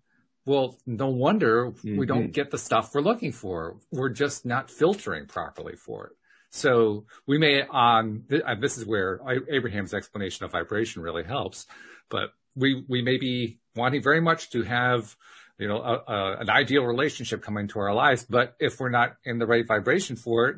Well, 0.51 0.77
no 0.85 1.07
wonder 1.07 1.67
mm-hmm. 1.67 1.95
we 1.95 2.05
don't 2.05 2.23
mm-hmm. 2.23 2.31
get 2.31 2.51
the 2.51 2.57
stuff 2.57 2.93
we're 2.93 2.99
looking 2.99 3.31
for. 3.31 3.77
We're 3.89 4.09
just 4.09 4.45
not 4.45 4.69
filtering 4.69 5.25
properly 5.25 5.77
for 5.77 6.07
it. 6.07 6.13
So 6.49 7.05
we 7.25 7.37
may 7.37 7.63
on 7.65 8.25
uh, 8.29 8.55
this 8.59 8.77
is 8.77 8.85
where 8.85 9.21
Abraham's 9.49 9.93
explanation 9.93 10.43
of 10.43 10.51
vibration 10.51 11.03
really 11.03 11.23
helps, 11.23 11.67
but 12.09 12.33
we 12.53 12.83
we 12.89 13.01
may 13.01 13.17
be 13.17 13.59
wanting 13.77 14.03
very 14.03 14.19
much 14.19 14.49
to 14.49 14.63
have 14.63 15.15
you 15.57 15.69
know 15.69 15.77
a, 15.77 16.11
a, 16.11 16.37
an 16.41 16.49
ideal 16.49 16.83
relationship 16.83 17.41
come 17.41 17.55
into 17.55 17.79
our 17.79 17.93
lives, 17.93 18.25
but 18.29 18.53
if 18.59 18.77
we're 18.77 18.89
not 18.89 19.15
in 19.23 19.39
the 19.39 19.47
right 19.47 19.65
vibration 19.65 20.17
for 20.17 20.49
it, 20.49 20.57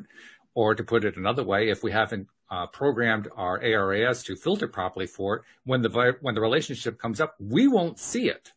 or 0.54 0.74
to 0.74 0.82
put 0.82 1.04
it 1.04 1.16
another 1.16 1.44
way, 1.44 1.68
if 1.68 1.84
we 1.84 1.92
haven't 1.92 2.26
uh, 2.50 2.66
programmed 2.66 3.28
our 3.36 3.62
ARAS 3.62 4.24
to 4.24 4.34
filter 4.34 4.66
properly 4.66 5.06
for 5.06 5.36
it, 5.36 5.42
when 5.64 5.82
the 5.82 6.16
when 6.20 6.34
the 6.34 6.40
relationship 6.40 6.98
comes 6.98 7.20
up, 7.20 7.36
we 7.38 7.68
won't 7.68 8.00
see 8.00 8.28
it. 8.28 8.50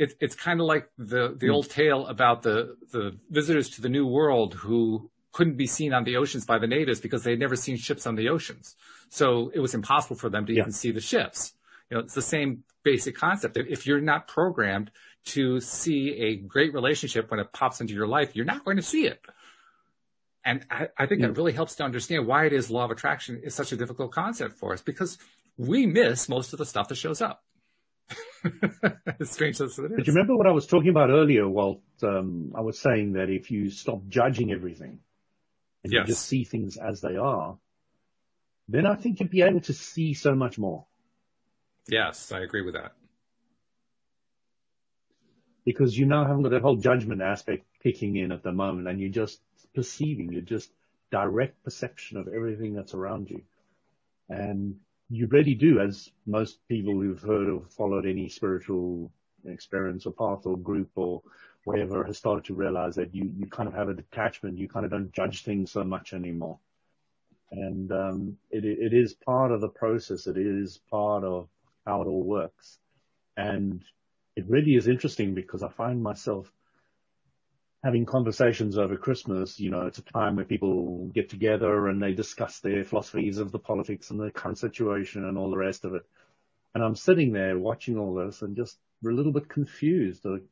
It 0.00 0.14
it's 0.18 0.34
kind 0.34 0.60
of 0.60 0.66
like 0.66 0.88
the 0.96 1.36
the 1.36 1.48
mm. 1.48 1.54
old 1.54 1.68
tale 1.68 2.06
about 2.06 2.42
the 2.42 2.76
the 2.90 3.18
visitors 3.28 3.68
to 3.70 3.82
the 3.82 3.88
New 3.88 4.06
World 4.06 4.54
who 4.54 5.10
couldn't 5.32 5.56
be 5.56 5.66
seen 5.66 5.92
on 5.92 6.04
the 6.04 6.16
oceans 6.16 6.46
by 6.46 6.58
the 6.58 6.66
natives 6.66 7.00
because 7.00 7.22
they 7.22 7.32
had 7.32 7.38
never 7.38 7.54
seen 7.54 7.76
ships 7.76 8.06
on 8.06 8.16
the 8.16 8.30
oceans. 8.30 8.74
So 9.10 9.52
it 9.54 9.60
was 9.60 9.74
impossible 9.74 10.16
for 10.16 10.30
them 10.30 10.46
to 10.46 10.52
yeah. 10.52 10.60
even 10.60 10.72
see 10.72 10.90
the 10.90 11.00
ships. 11.00 11.52
You 11.88 11.96
know, 11.96 12.02
it's 12.02 12.14
the 12.14 12.22
same 12.22 12.64
basic 12.82 13.14
concept. 13.14 13.56
If 13.56 13.86
you're 13.86 14.00
not 14.00 14.26
programmed 14.26 14.90
to 15.26 15.60
see 15.60 16.16
a 16.16 16.36
great 16.36 16.72
relationship 16.72 17.30
when 17.30 17.38
it 17.38 17.52
pops 17.52 17.80
into 17.80 17.92
your 17.92 18.06
life, 18.06 18.34
you're 18.34 18.46
not 18.46 18.64
going 18.64 18.78
to 18.78 18.82
see 18.82 19.06
it. 19.06 19.20
And 20.44 20.64
I, 20.70 20.88
I 20.96 21.06
think 21.06 21.20
yeah. 21.20 21.26
that 21.28 21.36
really 21.36 21.52
helps 21.52 21.76
to 21.76 21.84
understand 21.84 22.26
why 22.26 22.46
it 22.46 22.54
is 22.54 22.70
law 22.70 22.86
of 22.86 22.90
attraction 22.90 23.40
is 23.44 23.54
such 23.54 23.72
a 23.72 23.76
difficult 23.76 24.12
concept 24.12 24.56
for 24.56 24.72
us 24.72 24.80
because 24.80 25.18
we 25.58 25.84
miss 25.84 26.28
most 26.28 26.54
of 26.54 26.58
the 26.58 26.64
stuff 26.64 26.88
that 26.88 26.94
shows 26.94 27.20
up. 27.20 27.44
strange 29.22 29.60
as 29.60 29.78
it 29.78 29.84
is. 29.84 29.92
But 29.96 30.06
you 30.06 30.12
remember 30.12 30.36
what 30.36 30.46
I 30.46 30.52
was 30.52 30.66
talking 30.66 30.90
about 30.90 31.10
earlier, 31.10 31.48
Walt? 31.48 31.82
Um, 32.02 32.52
I 32.56 32.60
was 32.60 32.78
saying 32.78 33.12
that 33.14 33.30
if 33.30 33.50
you 33.50 33.70
stop 33.70 34.06
judging 34.08 34.52
everything, 34.52 35.00
and 35.82 35.92
yes. 35.92 36.00
you 36.00 36.14
just 36.14 36.26
see 36.26 36.44
things 36.44 36.76
as 36.76 37.00
they 37.00 37.16
are, 37.16 37.56
then 38.68 38.86
I 38.86 38.94
think 38.94 39.20
you'd 39.20 39.30
be 39.30 39.42
able 39.42 39.60
to 39.62 39.72
see 39.72 40.14
so 40.14 40.34
much 40.34 40.58
more. 40.58 40.86
Yes, 41.88 42.32
I 42.32 42.40
agree 42.40 42.62
with 42.62 42.74
that. 42.74 42.92
Because 45.64 45.96
you 45.96 46.06
now 46.06 46.24
haven't 46.24 46.42
got 46.42 46.50
that 46.50 46.62
whole 46.62 46.76
judgment 46.76 47.22
aspect 47.22 47.64
kicking 47.82 48.16
in 48.16 48.32
at 48.32 48.42
the 48.42 48.52
moment 48.52 48.88
and 48.88 49.00
you're 49.00 49.10
just 49.10 49.40
perceiving, 49.74 50.32
you're 50.32 50.42
just 50.42 50.70
direct 51.10 51.62
perception 51.64 52.16
of 52.16 52.28
everything 52.28 52.74
that's 52.74 52.94
around 52.94 53.30
you. 53.30 53.42
And 54.28 54.76
you 55.10 55.26
really 55.26 55.54
do, 55.54 55.80
as 55.80 56.10
most 56.26 56.58
people 56.68 56.92
who've 56.92 57.20
heard 57.20 57.48
or 57.48 57.62
followed 57.68 58.06
any 58.06 58.28
spiritual 58.28 59.10
experience 59.44 60.06
or 60.06 60.12
path 60.12 60.46
or 60.46 60.56
group 60.56 60.90
or 60.94 61.20
whatever 61.64 62.04
has 62.04 62.16
started 62.16 62.44
to 62.44 62.54
realize 62.54 62.94
that 62.94 63.14
you, 63.14 63.30
you 63.36 63.46
kind 63.46 63.68
of 63.68 63.74
have 63.74 63.88
a 63.88 63.94
detachment. 63.94 64.56
You 64.56 64.68
kind 64.68 64.84
of 64.84 64.92
don't 64.92 65.12
judge 65.12 65.44
things 65.44 65.72
so 65.72 65.82
much 65.82 66.12
anymore. 66.12 66.58
And, 67.50 67.90
um, 67.90 68.36
it, 68.50 68.64
it 68.64 68.94
is 68.94 69.12
part 69.14 69.50
of 69.50 69.60
the 69.60 69.68
process. 69.68 70.28
It 70.28 70.38
is 70.38 70.78
part 70.90 71.24
of 71.24 71.48
how 71.84 72.02
it 72.02 72.06
all 72.06 72.22
works. 72.22 72.78
And 73.36 73.82
it 74.36 74.48
really 74.48 74.76
is 74.76 74.86
interesting 74.86 75.34
because 75.34 75.62
I 75.64 75.68
find 75.68 76.02
myself 76.02 76.52
having 77.82 78.04
conversations 78.04 78.76
over 78.76 78.96
Christmas. 78.96 79.58
You 79.58 79.70
know, 79.70 79.86
it's 79.86 79.98
a 79.98 80.02
time 80.02 80.36
where 80.36 80.44
people 80.44 81.10
get 81.14 81.30
together 81.30 81.88
and 81.88 82.02
they 82.02 82.12
discuss 82.12 82.60
their 82.60 82.84
philosophies 82.84 83.38
of 83.38 83.52
the 83.52 83.58
politics 83.58 84.10
and 84.10 84.20
the 84.20 84.30
current 84.30 84.58
situation 84.58 85.24
and 85.24 85.38
all 85.38 85.50
the 85.50 85.56
rest 85.56 85.84
of 85.84 85.94
it. 85.94 86.02
And 86.74 86.84
I'm 86.84 86.94
sitting 86.94 87.32
there 87.32 87.58
watching 87.58 87.98
all 87.98 88.14
this 88.14 88.42
and 88.42 88.56
just 88.56 88.78
a 89.04 89.08
little 89.08 89.32
bit 89.32 89.48
confused. 89.48 90.24
Like, 90.24 90.44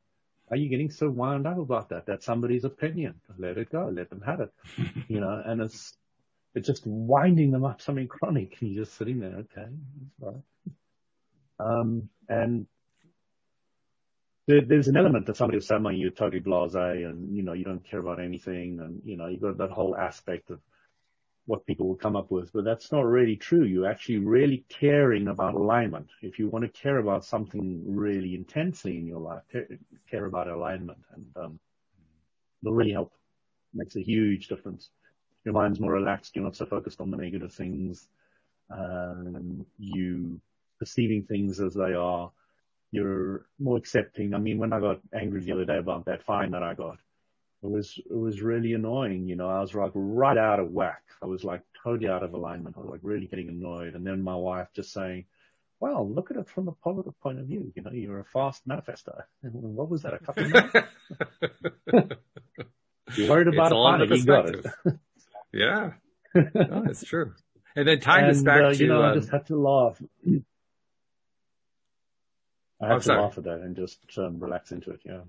are 0.51 0.57
you 0.57 0.69
getting 0.69 0.91
so 0.91 1.09
wound 1.09 1.47
up 1.47 1.59
about 1.59 1.91
that? 1.91 2.07
That's 2.07 2.25
somebody's 2.25 2.65
opinion. 2.65 3.21
Let 3.39 3.59
it 3.59 3.71
go. 3.71 3.91
Let 3.93 4.09
them 4.09 4.23
have 4.23 4.41
it. 4.41 4.53
you 5.09 5.21
know, 5.21 5.43
and 5.45 5.61
it's, 5.61 5.97
it's 6.55 6.67
just 6.67 6.87
winding 6.87 7.51
them 7.51 7.65
up 7.65 7.83
something 7.83 8.09
chronic. 8.09 8.57
And 8.61 8.73
you're 8.73 8.85
just 8.85 8.97
sitting 8.97 9.21
there. 9.21 9.45
Okay. 9.53 9.69
Right. 10.19 10.43
Um, 11.61 12.09
and 12.29 12.67
there, 14.49 14.63
there's 14.63 14.89
an 14.89 14.97
element 14.97 15.29
of 15.29 15.37
somebody 15.37 15.61
saying 15.61 15.85
you're 15.97 16.11
totally 16.11 16.43
blasé 16.43 17.09
and, 17.09 17.37
you 17.37 17.43
know, 17.45 17.53
you 17.53 17.65
don't 17.65 17.85
care 17.85 18.01
about 18.01 18.19
anything. 18.19 18.81
And, 18.81 19.03
you 19.05 19.17
know, 19.17 19.29
you've 19.29 19.43
got 19.43 19.59
that 19.59 19.71
whole 19.71 19.97
aspect 19.97 20.51
of, 20.51 20.59
what 21.47 21.65
people 21.65 21.89
will 21.89 21.97
come 21.97 22.15
up 22.15 22.31
with, 22.31 22.53
but 22.53 22.63
that's 22.63 22.93
not 22.93 23.07
really 23.07 23.35
true. 23.35 23.65
You're 23.65 23.89
actually 23.91 24.19
really 24.19 24.67
caring 24.69 25.29
about 25.29 25.55
alignment. 25.55 26.09
If 26.21 26.39
you 26.39 26.47
want 26.49 26.67
to 26.67 26.83
care 26.83 26.99
about 26.99 27.25
something 27.25 27.85
really 27.87 28.35
intensely 28.35 28.99
in 28.99 29.07
your 29.07 29.21
life, 29.21 29.45
care 30.11 30.27
about 30.27 30.49
alignment 30.49 30.99
and, 31.15 31.27
um, 31.37 31.61
it'll 32.63 32.75
really 32.75 32.93
help. 32.93 33.15
Makes 33.73 33.97
a 33.97 34.03
huge 34.03 34.49
difference. 34.49 34.91
Your 35.47 35.55
mind's 35.55 35.81
more 35.81 35.93
relaxed. 35.93 36.37
You're 36.37 36.45
not 36.45 36.55
so 36.55 36.67
focused 36.67 37.01
on 37.01 37.11
the 37.11 37.17
negative 37.17 37.55
things. 37.55 38.09
Um, 38.71 39.65
you 39.79 40.43
perceiving 40.79 41.23
things 41.23 41.61
as 41.61 41.73
they 41.73 41.95
are. 41.95 42.31
You're 42.91 43.47
more 43.59 43.77
accepting. 43.77 44.35
I 44.35 44.39
mean, 44.39 44.59
when 44.59 44.73
I 44.73 44.81
got 44.81 45.01
angry 45.13 45.41
the 45.41 45.53
other 45.53 45.65
day 45.65 45.79
about 45.79 46.07
that 46.07 46.25
fine 46.25 46.53
that 46.53 46.63
I 46.63 46.75
got, 46.75 46.99
it 47.63 47.71
was 47.71 47.99
it 47.99 48.17
was 48.17 48.41
really 48.41 48.73
annoying. 48.73 49.27
You 49.29 49.37
know, 49.37 49.49
I 49.49 49.61
was 49.61 49.75
like 49.75 49.93
right 49.95 50.39
out 50.39 50.61
of 50.61 50.71
whack. 50.71 51.03
I 51.23 51.27
was 51.27 51.45
like 51.45 51.63
totally 51.83 52.09
out 52.09 52.23
of 52.23 52.33
alignment. 52.33 52.77
I 52.77 52.81
was 52.81 52.91
like 52.91 53.01
really 53.03 53.27
getting 53.27 53.49
annoyed. 53.49 53.95
And 53.95 54.07
then 54.07 54.23
my 54.23 54.37
wife 54.37 54.69
just 54.75 54.93
saying, 54.93 55.25
"Well, 55.81 56.09
look 56.09 56.31
at 56.31 56.37
it 56.37 56.49
from 56.49 56.69
a 56.69 56.73
positive 56.73 57.19
point 57.21 57.41
of 57.41 57.47
view. 57.47 57.73
You 57.75 57.83
know, 57.83 57.91
you're 57.91 58.21
a 58.21 58.25
fast 58.25 58.67
manifester." 58.67 59.25
And 59.43 59.53
what 59.53 59.91
was 59.91 60.03
that? 60.03 60.15
A 60.15 60.19
couple 60.19 60.45
of 60.45 60.51
minutes? 60.51 60.75
you 63.17 63.29
worried 63.29 63.49
about 63.49 63.73
it's 64.03 64.13
a 64.13 64.17
You 64.17 64.25
got 64.25 64.49
it. 64.49 64.67
yeah, 65.53 65.93
no, 66.35 66.85
it's 66.89 67.05
true. 67.05 67.35
And 67.75 67.87
then 67.87 68.01
tying 68.01 68.29
this 68.29 68.43
back 68.43 68.63
uh, 68.63 68.73
to 68.73 68.77
you 68.77 68.87
know, 68.89 69.03
um, 69.03 69.13
I 69.13 69.15
just 69.15 69.31
had 69.31 69.47
to 69.47 69.57
laugh. 69.57 70.01
I 72.81 72.91
oh, 72.91 72.99
to 72.99 73.03
sorry. 73.03 73.21
laugh 73.21 73.39
at 73.39 73.45
that 73.45 73.61
and 73.61 73.75
just 73.77 73.99
um, 74.19 74.39
relax 74.39 74.73
into 74.73 74.91
it. 74.91 75.01
Yeah. 75.05 75.21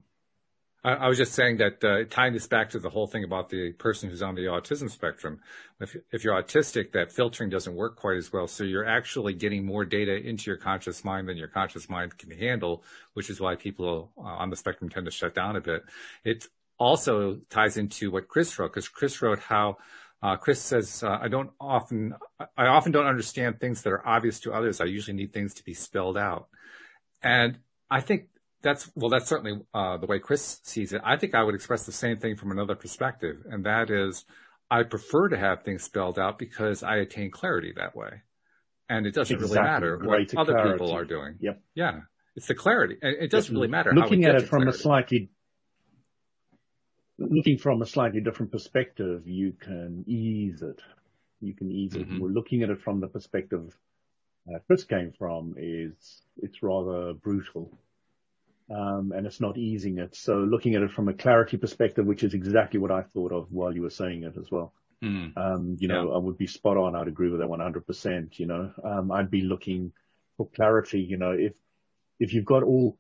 I, 0.83 0.93
I 0.93 1.07
was 1.07 1.17
just 1.17 1.33
saying 1.33 1.57
that 1.57 1.83
uh, 1.83 2.05
tying 2.09 2.33
this 2.33 2.47
back 2.47 2.69
to 2.71 2.79
the 2.79 2.89
whole 2.89 3.07
thing 3.07 3.23
about 3.23 3.49
the 3.49 3.73
person 3.73 4.09
who's 4.09 4.21
on 4.21 4.35
the 4.35 4.43
autism 4.43 4.89
spectrum. 4.89 5.39
If, 5.79 5.95
if 6.12 6.23
you're 6.23 6.41
autistic, 6.41 6.91
that 6.93 7.12
filtering 7.12 7.49
doesn't 7.49 7.75
work 7.75 7.95
quite 7.95 8.17
as 8.17 8.31
well. 8.31 8.47
So 8.47 8.63
you're 8.63 8.85
actually 8.85 9.33
getting 9.33 9.65
more 9.65 9.83
data 9.83 10.15
into 10.15 10.49
your 10.49 10.57
conscious 10.57 11.03
mind 11.03 11.27
than 11.27 11.38
your 11.38 11.47
conscious 11.47 11.89
mind 11.89 12.17
can 12.17 12.31
handle, 12.31 12.83
which 13.13 13.29
is 13.29 13.41
why 13.41 13.55
people 13.55 14.12
uh, 14.17 14.21
on 14.21 14.49
the 14.49 14.55
spectrum 14.55 14.89
tend 14.89 15.05
to 15.05 15.12
shut 15.12 15.35
down 15.35 15.55
a 15.55 15.62
bit. 15.62 15.83
It 16.23 16.45
also 16.77 17.39
ties 17.49 17.75
into 17.77 18.12
what 18.12 18.27
Kris 18.27 18.57
wrote, 18.57 18.71
because 18.71 18.88
Kris 18.88 19.21
wrote 19.21 19.39
how 19.39 19.77
uh, 20.21 20.35
Kris 20.35 20.62
says, 20.62 21.01
uh, 21.03 21.17
I 21.21 21.29
don't 21.29 21.51
often, 21.59 22.13
I 22.57 22.67
often 22.67 22.91
don't 22.91 23.05
understand 23.05 23.59
things 23.59 23.81
that 23.83 23.91
are 23.91 24.05
obvious 24.05 24.39
to 24.41 24.53
others. 24.53 24.81
I 24.81 24.85
usually 24.85 25.15
need 25.15 25.33
things 25.33 25.53
to 25.55 25.63
be 25.63 25.73
spelled 25.73 26.17
out. 26.17 26.47
And 27.21 27.60
I 27.89 28.01
think 28.01 28.27
that's 28.62 28.89
well, 28.95 29.10
that's 29.10 29.27
certainly 29.27 29.62
uh, 29.73 29.97
the 29.97 30.05
way 30.05 30.19
Kris 30.19 30.60
sees 30.63 30.93
it. 30.93 31.01
I 31.03 31.17
think 31.17 31.36
I 31.36 31.43
would 31.43 31.55
express 31.55 31.86
the 31.86 31.91
same 31.91 32.17
thing 32.17 32.36
from 32.36 32.51
another 32.51 32.75
perspective, 32.75 33.38
and 33.49 33.65
that 33.65 33.89
is, 33.89 34.25
I 34.69 34.84
prefer 34.84 35.29
to 35.29 35.38
have 35.38 35.63
things 35.63 35.84
spelled 35.84 36.19
out 36.19 36.38
because 36.38 36.84
I 36.84 36.97
attain 36.97 37.32
clarity 37.32 37.73
that 37.77 37.95
way, 37.95 38.21
and 38.89 39.05
it 39.05 39.13
doesn't 39.13 39.36
exactly. 39.36 39.55
really 39.55 39.69
matter 39.69 39.97
what 39.97 40.36
other 40.38 40.53
clarity. 40.53 40.73
people 40.73 40.91
are 40.91 41.05
doing. 41.05 41.36
Yep. 41.39 41.62
Yeah, 41.75 41.99
it's 42.36 42.47
the 42.47 42.55
clarity. 42.55 42.97
It 43.01 43.32
doesn't 43.32 43.53
really 43.53 43.67
matter. 43.67 43.93
Looking 43.93 44.25
at 44.25 44.36
it 44.36 44.47
from 44.47 44.63
clarity. 44.63 44.77
a 44.77 44.82
slightly 44.82 45.29
looking 47.17 47.58
from 47.58 47.82
a 47.82 47.86
slightly 47.86 48.21
different 48.21 48.51
perspective, 48.51 49.27
you 49.27 49.53
can 49.60 50.03
ease 50.08 50.62
it. 50.62 50.82
You 51.41 51.53
can 51.53 51.71
ease 51.71 51.93
mm-hmm. 51.93 52.15
it. 52.15 52.21
We're 52.21 52.29
looking 52.29 52.63
at 52.63 52.69
it 52.69 52.82
from 52.82 52.99
the 52.99 53.08
perspective 53.08 53.77
uh, 54.47 54.60
Kris 54.67 54.84
came 54.84 55.12
from 55.17 55.56
is 55.58 56.21
it's 56.41 56.63
rather 56.63 57.13
brutal 57.13 57.71
um, 58.69 59.12
and 59.15 59.25
it's 59.25 59.41
not 59.41 59.58
easing 59.58 59.97
it. 59.97 60.15
So 60.15 60.34
looking 60.34 60.75
at 60.75 60.84
it 60.84 60.91
from 60.91 61.08
a 61.10 61.13
clarity 61.13 61.58
perspective, 61.58 62.06
which 62.06 62.23
is 62.23 62.34
exactly 62.34 62.80
what 62.80 62.91
I 62.91 63.02
thought 63.02 63.32
of 63.32 63.52
while 63.52 63.73
you 63.73 63.82
were 63.82 63.89
saying 63.89 64.23
it 64.23 64.38
as 64.38 64.49
well. 64.52 64.73
Mm. 65.04 65.36
Um, 65.38 65.78
you 65.80 65.88
know, 65.88 66.12
I 66.13 66.17
would 66.17 66.38
be 66.38 66.45
spot 66.45 66.78
on. 66.78 66.95
I'd 66.95 67.08
agree 67.08 67.32
with 67.32 67.39
that 67.39 67.47
100%. 67.47 68.38
You 68.38 68.45
know, 68.45 68.71
um, 68.84 69.12
I'd 69.12 69.32
be 69.32 69.41
looking 69.41 69.91
for 70.38 70.47
clarity. 70.56 70.99
You 70.99 71.17
know, 71.17 71.32
if, 71.32 71.54
if 72.19 72.34
you've 72.34 72.45
got 72.45 72.63
all, 72.63 72.97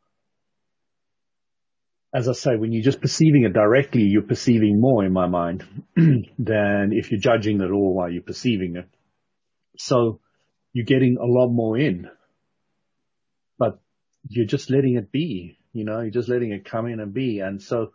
as 2.15 2.27
I 2.27 2.33
say, 2.33 2.55
when 2.55 2.71
you're 2.71 2.83
just 2.83 3.01
perceiving 3.01 3.43
it 3.43 3.53
directly, 3.53 4.03
you're 4.03 4.23
perceiving 4.23 4.79
more 4.79 5.05
in 5.05 5.13
my 5.13 5.27
mind 5.27 5.65
than 5.95 6.91
if 6.93 7.11
you're 7.11 7.19
judging 7.19 7.61
it 7.61 7.69
all 7.69 7.93
while 7.93 8.09
you're 8.09 8.23
perceiving 8.23 8.77
it. 8.77 8.87
So 9.77 10.19
you're 10.73 10.85
getting 10.85 11.17
a 11.17 11.25
lot 11.25 11.49
more 11.49 11.77
in, 11.77 12.09
but 13.57 13.79
you're 14.27 14.45
just 14.45 14.69
letting 14.69 14.95
it 14.95 15.11
be, 15.11 15.57
you 15.73 15.83
know, 15.83 16.01
you're 16.01 16.11
just 16.11 16.29
letting 16.29 16.51
it 16.51 16.65
come 16.65 16.87
in 16.87 16.99
and 16.99 17.13
be. 17.13 17.39
And 17.39 17.61
so 17.61 17.91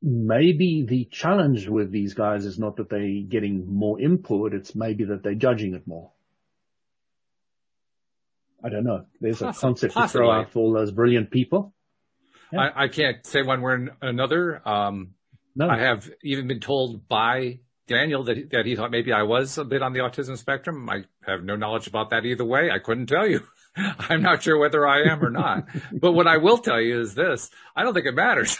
maybe 0.00 0.84
the 0.88 1.04
challenge 1.10 1.68
with 1.68 1.90
these 1.90 2.14
guys 2.14 2.44
is 2.44 2.58
not 2.58 2.76
that 2.76 2.88
they're 2.88 3.22
getting 3.28 3.72
more 3.72 4.00
input, 4.00 4.54
it's 4.54 4.74
maybe 4.74 5.04
that 5.04 5.22
they're 5.22 5.34
judging 5.34 5.74
it 5.74 5.86
more. 5.86 6.10
I 8.64 8.68
don't 8.68 8.84
know. 8.84 9.06
There's 9.20 9.42
a 9.42 9.52
concept 9.52 9.94
to 9.94 10.08
throw 10.08 10.30
out 10.30 10.52
for 10.52 10.60
all 10.60 10.72
those 10.72 10.92
brilliant 10.92 11.30
people. 11.30 11.74
Yeah. 12.52 12.60
I, 12.60 12.84
I, 12.84 12.88
can't 12.88 13.26
say 13.26 13.42
one 13.42 13.60
way 13.60 13.72
or 13.72 13.88
another. 14.02 14.62
Um, 14.68 15.14
no. 15.56 15.68
I 15.68 15.78
have 15.78 16.08
even 16.22 16.46
been 16.46 16.60
told 16.60 17.08
by 17.08 17.58
Daniel 17.88 18.24
that, 18.24 18.50
that 18.50 18.66
he 18.66 18.76
thought 18.76 18.90
maybe 18.90 19.12
I 19.12 19.22
was 19.22 19.58
a 19.58 19.64
bit 19.64 19.82
on 19.82 19.92
the 19.92 20.00
autism 20.00 20.36
spectrum. 20.38 20.88
I 20.88 21.04
have 21.26 21.42
no 21.42 21.56
knowledge 21.56 21.86
about 21.86 22.10
that 22.10 22.24
either 22.24 22.44
way. 22.44 22.70
I 22.70 22.78
couldn't 22.78 23.06
tell 23.06 23.26
you. 23.26 23.42
I'm 23.76 24.22
not 24.22 24.42
sure 24.42 24.58
whether 24.58 24.86
I 24.86 25.02
am 25.02 25.22
or 25.22 25.30
not. 25.30 25.66
but 25.92 26.12
what 26.12 26.26
I 26.26 26.36
will 26.36 26.58
tell 26.58 26.80
you 26.80 27.00
is 27.00 27.14
this. 27.14 27.50
I 27.74 27.82
don't 27.82 27.94
think 27.94 28.06
it 28.06 28.14
matters. 28.14 28.58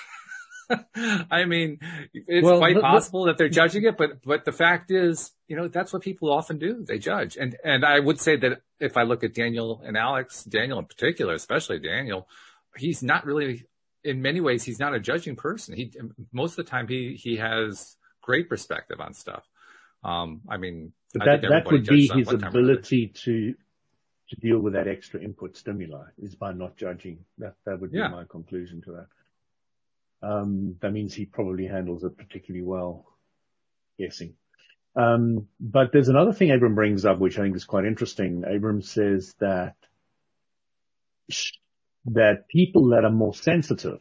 I 1.31 1.45
mean, 1.45 1.79
it's 2.15 2.45
well, 2.45 2.59
quite 2.59 2.81
possible 2.81 3.27
that 3.27 3.37
they're 3.37 3.49
judging 3.49 3.85
it, 3.85 3.97
but, 3.97 4.23
but 4.23 4.45
the 4.45 4.53
fact 4.53 4.91
is, 4.91 5.33
you 5.47 5.57
know, 5.57 5.69
that's 5.69 5.93
what 5.93 6.03
people 6.03 6.33
often 6.33 6.59
do. 6.59 6.85
They 6.87 6.99
judge. 6.99 7.37
And, 7.37 7.57
and 7.63 7.85
I 7.85 8.01
would 8.01 8.21
say 8.21 8.37
that 8.37 8.63
if 8.81 8.97
I 8.97 9.03
look 9.03 9.23
at 9.23 9.35
Daniel 9.35 9.83
and 9.85 9.97
Alex, 9.97 10.45
Daniel 10.45 10.79
in 10.79 10.87
particular, 10.87 11.35
especially 11.35 11.79
Daniel, 11.79 12.27
he's 12.77 13.03
not 13.03 13.27
really, 13.27 13.67
in 14.03 14.23
many 14.23 14.41
ways, 14.41 14.65
he's 14.65 14.81
not 14.81 14.95
a 14.95 15.01
judging 15.01 15.37
person. 15.37 15.77
He, 15.77 15.93
most 16.33 16.59
of 16.59 16.65
the 16.65 16.71
time 16.71 16.89
he, 16.89 17.19
he 17.23 17.37
has 17.37 17.97
great 18.23 18.49
perspective 18.49 19.01
on 19.01 19.15
stuff. 19.15 19.45
Um, 20.05 20.41
I 20.49 20.57
mean, 20.57 20.93
but 21.13 21.25
that, 21.27 21.43
that 21.43 21.71
would 21.71 21.87
be 21.87 22.09
his 22.09 22.33
ability 22.33 23.09
to, 23.25 23.55
to 24.31 24.37
deal 24.41 24.59
with 24.59 24.73
that 24.73 24.89
extra 24.89 25.21
input 25.21 25.57
stimuli 25.57 26.07
is 26.19 26.35
by 26.35 26.53
not 26.53 26.77
judging. 26.77 27.25
That, 27.39 27.55
that 27.67 27.81
would 27.81 27.93
be 27.93 27.99
yeah. 27.99 28.09
my 28.09 28.25
conclusion 28.25 28.83
to 28.83 28.93
that. 28.93 29.07
Um, 30.27 30.77
that 30.81 30.93
means 30.93 31.15
he 31.15 31.27
probably 31.27 31.67
handles 31.67 32.05
it 32.05 32.17
particularly 32.17 32.65
well, 32.65 33.07
guessing. 33.99 34.35
Um, 34.95 35.49
but 35.59 35.91
there's 35.93 36.09
another 36.09 36.33
thing 36.33 36.51
Abram 36.51 36.75
brings 36.75 37.05
up, 37.05 37.19
which 37.19 37.39
I 37.39 37.43
think 37.43 37.57
is 37.57 37.65
quite 37.65 37.85
interesting. 37.85 38.45
Abram 38.45 38.83
says 38.83 39.35
that, 39.41 39.75
that 42.07 42.49
people 42.49 42.91
that 42.91 43.05
are 43.05 43.11
more 43.11 43.35
sensitive 43.35 44.01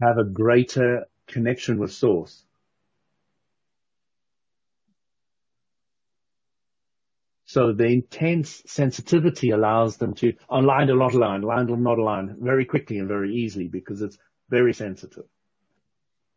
have 0.00 0.18
a 0.18 0.24
greater 0.24 1.06
connection 1.30 1.78
with 1.78 1.92
source. 1.92 2.44
So 7.46 7.72
the 7.72 7.86
intense 7.86 8.62
sensitivity 8.66 9.50
allows 9.50 9.96
them 9.96 10.14
to 10.14 10.34
align 10.48 10.88
or 10.88 10.96
not 10.96 11.14
align, 11.14 11.42
align 11.42 11.68
or 11.68 11.76
not 11.76 11.98
align 11.98 12.36
very 12.40 12.64
quickly 12.64 12.98
and 12.98 13.08
very 13.08 13.34
easily 13.34 13.66
because 13.66 14.02
it's 14.02 14.18
very 14.48 14.72
sensitive. 14.72 15.24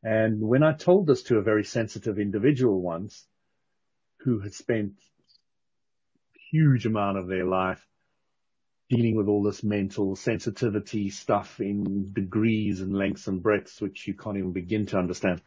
And 0.02 0.42
when 0.42 0.64
I 0.64 0.74
told 0.74 1.06
this 1.06 1.24
to 1.24 1.38
a 1.38 1.44
very 1.44 1.64
sensitive 1.64 2.18
individual 2.18 2.82
once 2.82 3.28
who 4.22 4.40
had 4.40 4.54
spent 4.54 4.94
huge 6.52 6.86
amount 6.86 7.18
of 7.18 7.28
their 7.28 7.46
life 7.46 7.86
dealing 8.90 9.16
with 9.16 9.28
all 9.28 9.44
this 9.44 9.64
mental 9.64 10.16
sensitivity 10.16 11.10
stuff 11.10 11.60
in 11.60 12.12
degrees 12.14 12.82
and 12.82 12.94
lengths 12.94 13.28
and 13.28 13.42
breadths, 13.42 13.82
which 13.82 14.08
you 14.08 14.14
can't 14.14 14.38
even 14.38 14.52
begin 14.52 14.86
to 14.88 14.98
understand. 14.98 15.42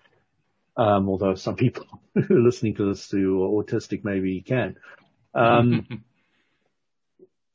Um, 0.77 1.09
although 1.09 1.35
some 1.35 1.57
people 1.57 1.87
who 2.14 2.37
are 2.37 2.42
listening 2.42 2.75
to 2.77 2.88
this 2.88 3.11
who 3.11 3.42
are 3.42 3.62
autistic 3.62 4.05
maybe 4.05 4.42
can. 4.42 4.77
Um, 5.35 5.87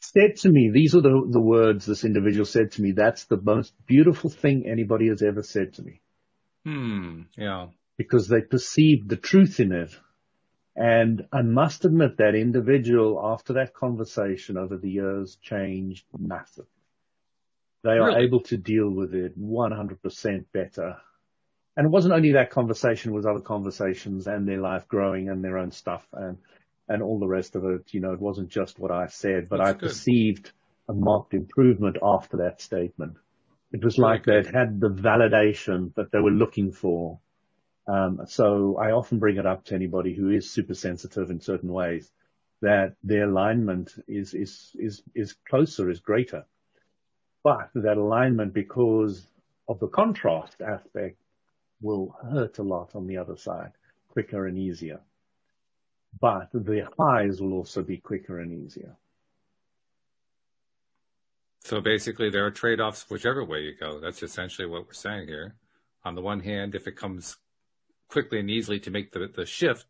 said 0.01 0.35
to 0.37 0.49
me, 0.49 0.71
these 0.73 0.95
are 0.95 1.01
the, 1.01 1.27
the 1.29 1.39
words 1.39 1.85
this 1.85 2.03
individual 2.03 2.45
said 2.45 2.71
to 2.71 2.81
me. 2.81 2.91
That's 2.91 3.25
the 3.25 3.39
most 3.41 3.73
beautiful 3.85 4.29
thing 4.29 4.65
anybody 4.65 5.09
has 5.09 5.21
ever 5.21 5.43
said 5.43 5.73
to 5.75 5.83
me. 5.83 6.01
Hmm. 6.65 7.21
Yeah. 7.37 7.67
Because 7.97 8.27
they 8.27 8.41
perceived 8.41 9.09
the 9.09 9.17
truth 9.17 9.59
in 9.59 9.71
it. 9.71 9.95
And 10.75 11.27
I 11.33 11.41
must 11.41 11.85
admit 11.85 12.17
that 12.17 12.35
individual 12.35 13.19
after 13.23 13.53
that 13.53 13.73
conversation 13.73 14.57
over 14.57 14.77
the 14.77 14.89
years 14.89 15.37
changed 15.41 16.05
massively. 16.17 16.69
They 17.83 17.97
are 17.97 18.19
able 18.19 18.41
to 18.43 18.57
deal 18.57 18.89
with 18.89 19.13
it 19.15 19.39
100% 19.39 20.45
better. 20.53 20.97
And 21.75 21.87
it 21.87 21.89
wasn't 21.89 22.13
only 22.13 22.33
that 22.33 22.51
conversation, 22.51 23.11
it 23.11 23.15
was 23.15 23.25
other 23.25 23.41
conversations 23.41 24.27
and 24.27 24.47
their 24.47 24.61
life 24.61 24.87
growing 24.87 25.29
and 25.29 25.43
their 25.43 25.57
own 25.57 25.71
stuff. 25.71 26.07
And 26.13 26.37
and 26.91 27.01
all 27.01 27.19
the 27.19 27.27
rest 27.27 27.55
of 27.55 27.63
it. 27.65 27.93
You 27.93 28.01
know, 28.01 28.11
it 28.11 28.19
wasn't 28.19 28.49
just 28.49 28.79
what 28.79 28.91
I 28.91 29.07
said, 29.07 29.47
but 29.49 29.57
That's 29.57 29.69
I 29.69 29.73
good. 29.73 29.89
perceived 29.89 30.51
a 30.89 30.93
marked 30.93 31.33
improvement 31.33 31.97
after 32.03 32.37
that 32.37 32.61
statement. 32.61 33.15
It 33.71 33.83
was 33.83 33.97
like 33.97 34.25
they'd 34.25 34.45
had 34.45 34.81
the 34.81 34.89
validation 34.89 35.95
that 35.95 36.11
they 36.11 36.19
were 36.19 36.31
looking 36.31 36.73
for. 36.73 37.19
Um, 37.87 38.21
so 38.27 38.77
I 38.77 38.91
often 38.91 39.19
bring 39.19 39.37
it 39.37 39.45
up 39.45 39.65
to 39.65 39.75
anybody 39.75 40.13
who 40.13 40.29
is 40.29 40.49
super 40.49 40.73
sensitive 40.73 41.29
in 41.31 41.41
certain 41.41 41.71
ways 41.71 42.11
that 42.61 42.95
their 43.03 43.23
alignment 43.23 43.93
is, 44.07 44.33
is, 44.33 44.75
is, 44.75 45.01
is 45.15 45.35
closer, 45.49 45.89
is 45.89 45.99
greater. 45.99 46.45
But 47.43 47.69
that 47.73 47.97
alignment, 47.97 48.53
because 48.53 49.25
of 49.67 49.79
the 49.79 49.87
contrast 49.87 50.61
aspect, 50.61 51.17
will 51.81 52.15
hurt 52.31 52.59
a 52.59 52.63
lot 52.63 52.95
on 52.95 53.07
the 53.07 53.17
other 53.17 53.35
side, 53.35 53.71
quicker 54.09 54.45
and 54.45 54.57
easier 54.59 54.99
but 56.19 56.49
the 56.53 56.87
highs 56.97 57.39
will 57.39 57.53
also 57.53 57.83
be 57.83 57.97
quicker 57.97 58.39
and 58.39 58.65
easier. 58.65 58.95
So 61.63 61.79
basically, 61.79 62.29
there 62.29 62.45
are 62.45 62.51
trade-offs 62.51 63.09
whichever 63.09 63.45
way 63.45 63.61
you 63.61 63.75
go. 63.79 63.99
That's 63.99 64.23
essentially 64.23 64.67
what 64.67 64.87
we're 64.87 64.93
saying 64.93 65.27
here. 65.27 65.55
On 66.03 66.15
the 66.15 66.21
one 66.21 66.39
hand, 66.39 66.73
if 66.73 66.87
it 66.87 66.95
comes 66.95 67.37
quickly 68.11 68.39
and 68.39 68.49
easily 68.49 68.79
to 68.81 68.91
make 68.91 69.11
the, 69.11 69.27
the 69.33 69.45
shift, 69.45 69.85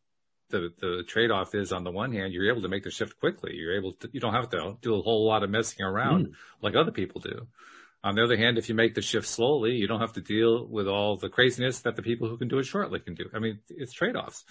the, 0.50 0.70
the 0.80 1.04
trade-off 1.08 1.56
is 1.56 1.72
on 1.72 1.84
the 1.84 1.92
one 1.92 2.14
hand, 2.14 2.34
you're 2.34 2.52
able 2.52 2.62
to 2.62 2.68
make 2.68 2.84
the 2.84 2.92
shift 2.92 3.20
quickly. 3.20 3.54
You're 3.56 3.78
able 3.78 3.94
to, 3.94 4.10
you 4.12 4.20
don't 4.20 4.34
have 4.34 4.50
to 4.50 4.78
do 4.82 4.96
a 4.96 5.02
whole 5.02 5.26
lot 5.26 5.44
of 5.44 5.50
messing 5.50 5.86
around 5.86 6.28
mm. 6.28 6.32
like 6.62 6.76
other 6.76 6.92
people 6.92 7.22
do. 7.22 7.48
On 8.04 8.16
the 8.16 8.24
other 8.24 8.38
hand, 8.38 8.58
if 8.58 8.68
you 8.68 8.76
make 8.76 8.96
the 8.96 9.02
shift 9.02 9.28
slowly, 9.28 9.74
you 9.74 9.88
don't 9.88 10.00
have 10.02 10.14
to 10.14 10.22
deal 10.22 10.66
with 10.68 10.88
all 10.88 11.18
the 11.18 11.30
craziness 11.30 11.80
that 11.82 11.96
the 11.96 12.02
people 12.02 12.28
who 12.28 12.38
can 12.38 12.48
do 12.48 12.58
it 12.58 12.66
shortly 12.66 13.00
can 13.00 13.14
do. 13.14 13.26
I 13.34 13.40
mean, 13.40 13.60
it's 13.70 13.94
trade-offs. 13.94 14.44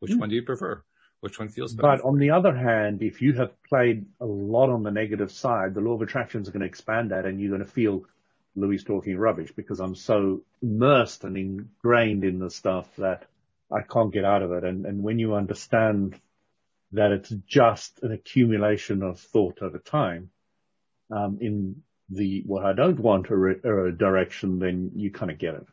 Which 0.00 0.12
mm. 0.12 0.20
one 0.20 0.28
do 0.28 0.34
you 0.34 0.42
prefer? 0.42 0.82
Which 1.20 1.38
one 1.38 1.48
feels 1.48 1.74
better? 1.74 1.96
But 1.96 2.06
on 2.06 2.18
the 2.18 2.30
other 2.30 2.54
hand, 2.54 3.02
if 3.02 3.20
you 3.20 3.32
have 3.34 3.60
played 3.64 4.06
a 4.20 4.26
lot 4.26 4.70
on 4.70 4.82
the 4.84 4.90
negative 4.90 5.32
side, 5.32 5.74
the 5.74 5.80
law 5.80 5.94
of 5.94 6.02
attraction 6.02 6.42
is 6.42 6.48
going 6.50 6.60
to 6.60 6.66
expand 6.66 7.10
that 7.10 7.24
and 7.24 7.40
you're 7.40 7.50
going 7.50 7.64
to 7.64 7.68
feel 7.68 8.04
Louis 8.60 8.82
talking 8.82 9.16
rubbish 9.16 9.52
because 9.54 9.80
I'm 9.80 9.94
so 9.94 10.42
immersed 10.62 11.24
and 11.24 11.36
ingrained 11.36 12.24
in 12.24 12.38
the 12.38 12.50
stuff 12.50 12.88
that 12.96 13.26
I 13.70 13.82
can't 13.82 14.12
get 14.12 14.24
out 14.24 14.42
of 14.42 14.52
it. 14.52 14.64
And, 14.64 14.86
and 14.86 15.02
when 15.02 15.18
you 15.18 15.34
understand 15.34 16.18
that 16.92 17.12
it's 17.12 17.30
just 17.46 18.00
an 18.02 18.12
accumulation 18.12 19.02
of 19.02 19.20
thought 19.20 19.60
over 19.60 19.78
time, 19.78 20.30
um, 21.10 21.38
in 21.40 21.82
the, 22.10 22.42
what 22.46 22.64
I 22.64 22.72
don't 22.72 22.98
want 22.98 23.30
a, 23.30 23.36
re- 23.36 23.60
a 23.62 23.92
direction, 23.92 24.58
then 24.58 24.92
you 24.94 25.10
kind 25.10 25.30
of 25.30 25.38
get 25.38 25.54
it 25.54 25.66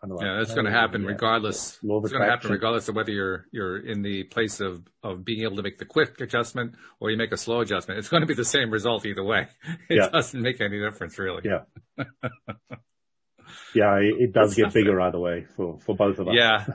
kind 0.00 0.12
of 0.12 0.18
like, 0.18 0.26
yeah, 0.26 0.36
that's 0.38 0.54
going 0.54 0.66
to 0.66 0.72
happen 0.72 1.04
regardless. 1.04 1.78
It's 1.82 2.12
going 2.12 2.22
to 2.22 2.30
happen 2.30 2.50
regardless 2.50 2.88
of 2.88 2.94
whether 2.94 3.10
you're 3.10 3.46
you're 3.52 3.78
in 3.78 4.02
the 4.02 4.24
place 4.24 4.60
of 4.60 4.82
of 5.02 5.24
being 5.24 5.42
able 5.42 5.56
to 5.56 5.62
make 5.62 5.78
the 5.78 5.84
quick 5.84 6.20
adjustment 6.20 6.74
or 7.00 7.10
you 7.10 7.16
make 7.16 7.32
a 7.32 7.36
slow 7.36 7.60
adjustment. 7.60 7.98
It's 7.98 8.08
going 8.08 8.22
to 8.22 8.26
be 8.26 8.34
the 8.34 8.44
same 8.44 8.70
result 8.70 9.06
either 9.06 9.24
way. 9.24 9.48
It 9.88 9.96
yeah. 9.96 10.08
doesn't 10.08 10.40
make 10.40 10.60
any 10.60 10.78
difference 10.78 11.18
really. 11.18 11.42
Yeah. 11.44 11.64
yeah, 13.74 13.96
it, 13.96 14.14
it 14.18 14.32
does 14.32 14.54
get 14.54 14.72
bigger 14.72 15.00
either 15.00 15.18
way 15.18 15.46
for 15.56 15.78
for 15.80 15.96
both 15.96 16.18
of 16.18 16.28
us. 16.28 16.34
Yeah. 16.36 16.66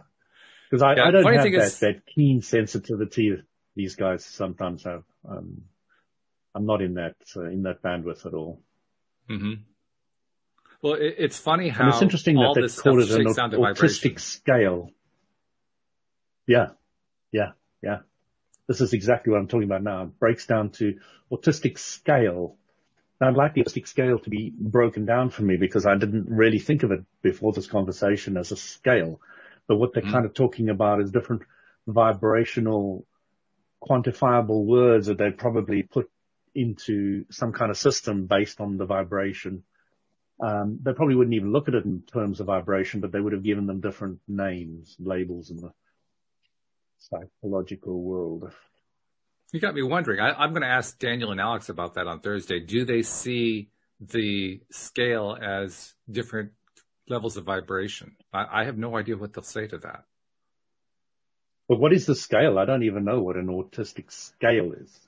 Because 0.67 0.81
I, 0.81 0.93
I 0.93 1.11
don't 1.11 1.23
have 1.23 1.43
that, 1.43 1.53
is, 1.53 1.79
that 1.81 2.07
keen 2.07 2.41
sensitivity 2.41 3.37
these 3.75 3.95
guys 3.95 4.25
sometimes 4.25 4.83
have. 4.83 5.03
Um, 5.29 5.61
I'm 6.55 6.65
not 6.65 6.81
in 6.81 6.95
that 6.95 7.15
uh, 7.35 7.49
in 7.49 7.63
that 7.63 7.83
bandwidth 7.83 8.25
at 8.25 8.33
all. 8.33 8.61
Mm-hmm. 9.29 9.53
Well, 10.81 10.93
it, 10.93 11.15
it's 11.17 11.38
funny 11.38 11.69
how 11.69 11.85
and 11.85 11.93
it's 11.93 12.01
interesting 12.01 12.35
that 12.35 12.53
they 12.55 12.81
call 12.81 13.01
it 13.01 13.11
an 13.11 13.25
autistic 13.25 14.19
scale. 14.19 14.91
Yeah, 16.47 16.69
yeah, 17.31 17.51
yeah. 17.81 17.99
This 18.67 18.81
is 18.81 18.93
exactly 18.93 19.31
what 19.31 19.39
I'm 19.39 19.47
talking 19.47 19.67
about 19.67 19.83
now. 19.83 20.03
It 20.03 20.19
breaks 20.19 20.45
down 20.45 20.69
to 20.71 20.99
autistic 21.31 21.77
scale. 21.77 22.57
I'd 23.21 23.35
like 23.35 23.53
the 23.53 23.63
autistic 23.63 23.88
scale 23.88 24.19
to 24.19 24.29
be 24.29 24.53
broken 24.57 25.05
down 25.05 25.29
for 25.29 25.43
me 25.43 25.57
because 25.57 25.85
I 25.85 25.95
didn't 25.95 26.27
really 26.29 26.59
think 26.59 26.83
of 26.83 26.91
it 26.91 27.03
before 27.21 27.53
this 27.53 27.67
conversation 27.67 28.38
as 28.38 28.51
a 28.51 28.57
scale. 28.57 29.21
But 29.67 29.77
what 29.77 29.93
they're 29.93 30.03
mm. 30.03 30.11
kind 30.11 30.25
of 30.25 30.33
talking 30.33 30.69
about 30.69 31.01
is 31.01 31.11
different 31.11 31.43
vibrational 31.88 33.05
quantifiable 33.81 34.65
words 34.65 35.07
that 35.07 35.17
they 35.17 35.31
probably 35.31 35.83
put 35.83 36.09
into 36.53 37.25
some 37.29 37.51
kind 37.51 37.71
of 37.71 37.77
system 37.77 38.25
based 38.25 38.59
on 38.61 38.77
the 38.77 38.85
vibration. 38.85 39.63
Um, 40.41 40.80
they 40.84 40.93
probably 40.93 41.15
wouldn't 41.15 41.36
even 41.36 41.54
look 41.54 41.67
at 41.67 41.76
it 41.76 41.86
in 41.86 42.02
terms 42.02 42.39
of 42.39 42.48
vibration, 42.48 43.00
but 43.00 43.12
they 43.12 43.19
would 43.19 43.34
have 43.34 43.43
given 43.43 43.67
them 43.67 43.80
different 43.80 44.19
names, 44.28 44.95
labels 45.00 45.50
in 45.50 45.58
the 45.58 45.71
psychological 46.98 48.02
world. 48.02 48.52
You 49.54 49.60
got 49.60 49.76
me 49.76 49.84
wondering. 49.84 50.19
I, 50.19 50.43
am 50.43 50.52
going 50.52 50.63
to 50.63 50.67
ask 50.67 51.00
Daniel 51.00 51.32
and 51.32 51.39
Alex 51.39 51.69
about 51.69 51.93
that 51.93 52.08
on 52.08 52.19
Thursday. 52.19 52.60
Do 52.60 52.84
they 52.84 53.04
see 53.04 53.69
the 54.02 54.60
scale 54.71 55.38
as 55.41 55.93
different 56.12 56.52
levels 57.08 57.38
of 57.38 57.45
vibration? 57.45 58.17
I, 58.34 58.62
I 58.62 58.65
have 58.65 58.78
no 58.78 58.98
idea 58.98 59.15
what 59.15 59.34
they'll 59.34 59.43
say 59.43 59.67
to 59.67 59.78
that. 59.78 60.04
But 61.69 61.80
what 61.80 61.93
is 61.93 62.06
the 62.06 62.15
scale? 62.15 62.60
I 62.60 62.65
don't 62.65 62.84
even 62.84 63.06
know 63.06 63.21
what 63.21 63.38
an 63.38 63.48
autistic 63.48 64.12
scale 64.12 64.74
is. 64.74 65.00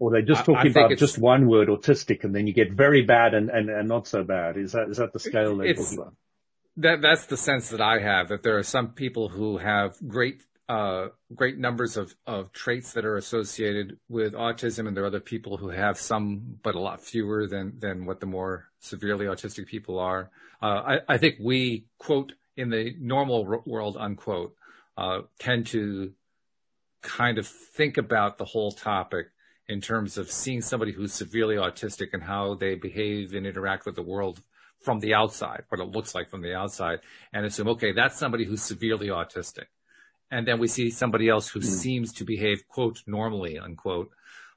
Or 0.00 0.12
they're 0.12 0.22
just 0.22 0.44
talking 0.44 0.70
about 0.70 0.96
just 0.96 1.18
one 1.18 1.48
word, 1.48 1.68
autistic, 1.68 2.22
and 2.22 2.32
then 2.32 2.46
you 2.46 2.52
get 2.52 2.70
very 2.70 3.02
bad 3.02 3.34
and, 3.34 3.50
and, 3.50 3.68
and 3.68 3.88
not 3.88 4.06
so 4.06 4.22
bad. 4.22 4.56
Is 4.56 4.72
that, 4.72 4.88
is 4.88 4.98
that 4.98 5.12
the 5.12 5.18
scale 5.18 5.60
about? 5.60 6.14
That, 6.76 7.02
that's 7.02 7.26
the 7.26 7.36
sense 7.36 7.70
that 7.70 7.80
I 7.80 7.98
have, 7.98 8.28
that 8.28 8.44
there 8.44 8.56
are 8.58 8.62
some 8.62 8.90
people 8.90 9.28
who 9.28 9.58
have 9.58 9.96
great, 10.06 10.42
uh, 10.68 11.08
great 11.34 11.58
numbers 11.58 11.96
of, 11.96 12.14
of 12.28 12.52
traits 12.52 12.92
that 12.92 13.04
are 13.04 13.16
associated 13.16 13.98
with 14.08 14.34
autism, 14.34 14.86
and 14.86 14.96
there 14.96 15.02
are 15.02 15.08
other 15.08 15.18
people 15.18 15.56
who 15.56 15.70
have 15.70 15.98
some, 15.98 16.58
but 16.62 16.76
a 16.76 16.80
lot 16.80 17.00
fewer 17.00 17.48
than, 17.48 17.80
than 17.80 18.06
what 18.06 18.20
the 18.20 18.26
more 18.26 18.68
severely 18.78 19.26
autistic 19.26 19.66
people 19.66 19.98
are. 19.98 20.30
Uh, 20.62 20.66
I, 20.66 21.14
I 21.14 21.18
think 21.18 21.38
we, 21.40 21.86
quote, 21.98 22.34
in 22.56 22.70
the 22.70 22.94
normal 23.00 23.62
world, 23.66 23.96
unquote, 23.98 24.54
uh, 24.96 25.22
tend 25.40 25.66
to 25.68 26.12
kind 27.02 27.38
of 27.38 27.48
think 27.48 27.96
about 27.96 28.38
the 28.38 28.44
whole 28.44 28.70
topic 28.70 29.26
in 29.68 29.80
terms 29.80 30.16
of 30.16 30.30
seeing 30.30 30.62
somebody 30.62 30.92
who's 30.92 31.12
severely 31.12 31.56
autistic 31.56 32.08
and 32.12 32.22
how 32.22 32.54
they 32.54 32.74
behave 32.74 33.34
and 33.34 33.46
interact 33.46 33.84
with 33.84 33.94
the 33.96 34.02
world 34.02 34.40
from 34.80 35.00
the 35.00 35.14
outside, 35.14 35.64
what 35.68 35.80
it 35.80 35.90
looks 35.90 36.14
like 36.14 36.30
from 36.30 36.40
the 36.40 36.54
outside, 36.54 37.00
and 37.32 37.44
assume, 37.44 37.68
okay, 37.68 37.92
that's 37.92 38.16
somebody 38.16 38.44
who's 38.44 38.62
severely 38.62 39.08
autistic. 39.08 39.66
And 40.30 40.46
then 40.46 40.58
we 40.58 40.68
see 40.68 40.90
somebody 40.90 41.28
else 41.28 41.48
who 41.48 41.60
mm. 41.60 41.64
seems 41.64 42.12
to 42.14 42.24
behave, 42.24 42.66
quote, 42.68 43.02
normally, 43.06 43.58
unquote, 43.58 44.10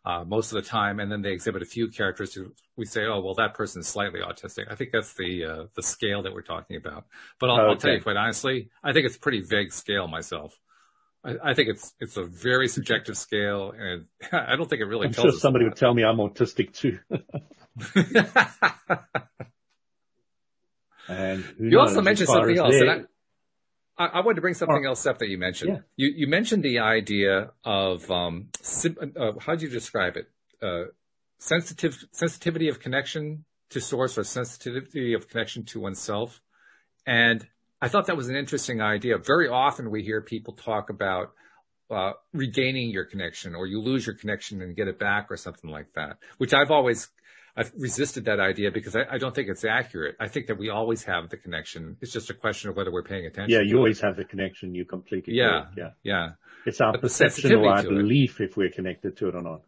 uh, 0.04 0.24
most 0.24 0.52
of 0.52 0.62
the 0.62 0.68
time, 0.68 1.00
and 1.00 1.12
then 1.12 1.22
they 1.22 1.32
exhibit 1.32 1.62
a 1.62 1.66
few 1.66 1.88
characteristics. 1.88 2.50
We 2.76 2.86
say, 2.86 3.06
oh, 3.06 3.22
well, 3.22 3.36
that 3.36 3.54
person 3.54 3.82
is 3.82 3.88
slightly 3.88 4.20
autistic. 4.20 4.66
I 4.70 4.76
think 4.76 4.92
that's 4.92 5.14
the 5.14 5.46
uh, 5.46 5.66
the 5.76 5.84
scale 5.84 6.24
that 6.24 6.34
we're 6.34 6.42
talking 6.42 6.76
about. 6.76 7.06
But 7.40 7.52
I'll, 7.52 7.60
okay. 7.60 7.70
I'll, 7.70 7.78
tell 7.78 7.94
you 7.94 8.02
quite 8.02 8.18
honestly, 8.18 8.70
I 8.84 8.94
think 8.94 9.06
it's 9.06 9.16
a 9.16 9.20
pretty 9.20 9.42
vague 9.42 9.72
scale 9.72 10.08
myself. 10.08 10.58
I, 11.24 11.52
I 11.52 11.54
think 11.54 11.70
it's 11.70 11.94
it's 12.00 12.18
a 12.18 12.24
very 12.24 12.68
subjective 12.68 13.18
scale, 13.18 13.74
and 13.78 14.06
I 14.32 14.56
don't 14.56 14.70
think 14.70 14.82
it 14.82 14.86
really. 14.86 15.08
I'm 15.08 15.14
tells 15.14 15.34
sure 15.34 15.40
somebody 15.40 15.66
would 15.66 15.76
tell 15.76 15.94
me 15.94 16.04
I'm 16.04 16.18
autistic 16.18 16.74
too. 16.74 17.00
and 21.08 21.46
you 21.60 21.80
also 21.80 22.02
mentioned 22.02 22.30
something 22.30 22.58
else, 22.58 22.76
and 22.76 23.08
I, 24.02 24.06
I, 24.06 24.20
wanted 24.22 24.36
to 24.36 24.42
bring 24.42 24.56
something 24.56 24.86
else 24.86 25.06
up 25.06 25.20
that 25.20 25.30
you 25.30 25.38
mentioned. 25.38 25.72
Yeah. 25.72 25.82
You, 25.96 26.14
you 26.16 26.28
mentioned 26.28 26.64
the 26.64 26.80
idea 26.80 27.52
of, 27.64 28.10
um, 28.10 28.48
uh, 28.86 29.34
how 29.40 29.56
do 29.56 29.66
you 29.66 29.72
describe 29.72 30.18
it? 30.18 30.28
Uh, 30.62 30.86
sensitive, 31.38 32.04
sensitivity 32.12 32.68
of 32.68 32.80
connection 32.80 33.46
to 33.70 33.80
source 33.80 34.18
or 34.18 34.24
sensitivity 34.24 35.14
of 35.14 35.30
connection 35.30 35.66
to 35.66 35.80
oneself. 35.80 36.42
And 37.06 37.48
I 37.82 37.88
thought 37.88 38.08
that 38.08 38.18
was 38.18 38.30
an 38.30 38.36
interesting 38.36 38.82
idea. 38.82 39.18
Very 39.18 39.48
often 39.48 39.90
we 39.90 40.04
hear 40.04 40.22
people 40.22 40.54
talk 40.54 40.90
about 40.90 41.32
uh, 41.90 42.14
regaining 42.32 42.90
your 42.90 43.06
connection 43.06 43.56
or 43.56 43.66
you 43.66 43.82
lose 43.82 44.06
your 44.06 44.16
connection 44.16 44.62
and 44.62 44.76
get 44.76 44.88
it 44.88 45.00
back 45.00 45.28
or 45.30 45.38
something 45.38 45.70
like 45.70 45.94
that, 45.96 46.18
which 46.38 46.54
I've 46.54 46.72
always 46.72 47.10
I've 47.56 47.72
resisted 47.78 48.26
that 48.26 48.40
idea 48.40 48.72
because 48.72 48.96
I, 48.96 49.02
I, 49.12 49.18
don't 49.18 49.36
think 49.36 49.50
it's 49.50 49.66
accurate. 49.66 50.16
I 50.20 50.30
think 50.30 50.48
that 50.48 50.58
we 50.58 50.70
always 50.70 51.04
have 51.04 51.30
the 51.30 51.36
connection. 51.36 51.98
It's 52.00 52.14
just 52.14 52.30
a 52.30 52.34
question 52.34 52.70
of 52.70 52.78
whether 52.78 52.92
we're 52.92 53.04
paying 53.04 53.26
attention. 53.26 53.50
Yeah, 53.50 53.62
you 53.62 53.78
always 53.78 54.00
have 54.00 54.16
the 54.16 54.24
connection. 54.24 54.74
You 54.74 54.86
completely. 54.86 55.34
Yeah, 55.34 55.66
yeah, 55.76 55.90
yeah. 56.02 56.30
It's 56.66 56.80
our 56.80 56.94
but 56.94 57.02
perception 57.02 57.54
or 57.54 57.68
our 57.68 57.84
belief 57.84 58.40
it. 58.40 58.46
if 58.46 58.58
we're 58.58 58.70
connected 58.70 59.18
to 59.18 59.28
it 59.28 59.36
or 59.36 59.42
not. 59.42 59.64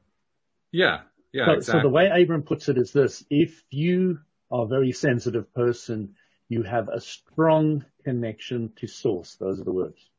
Yeah, 0.72 1.02
yeah. 1.34 1.46
So, 1.46 1.52
exactly. 1.52 1.82
so 1.82 1.84
the 1.84 1.94
way 1.94 2.10
Abraham 2.14 2.44
puts 2.44 2.70
it 2.70 2.78
is 2.78 2.94
this: 2.94 3.26
if 3.30 3.64
you 3.70 4.20
are 4.50 4.64
a 4.64 4.68
very 4.68 4.94
sensitive 4.94 5.54
person, 5.54 6.16
you 6.48 6.64
have 6.64 6.88
a 6.88 7.02
strong 7.02 7.84
connection 8.04 8.72
to 8.78 8.88
source. 8.88 9.36
Those 9.36 9.60
are 9.60 9.64
the 9.64 9.72
words. 9.72 10.10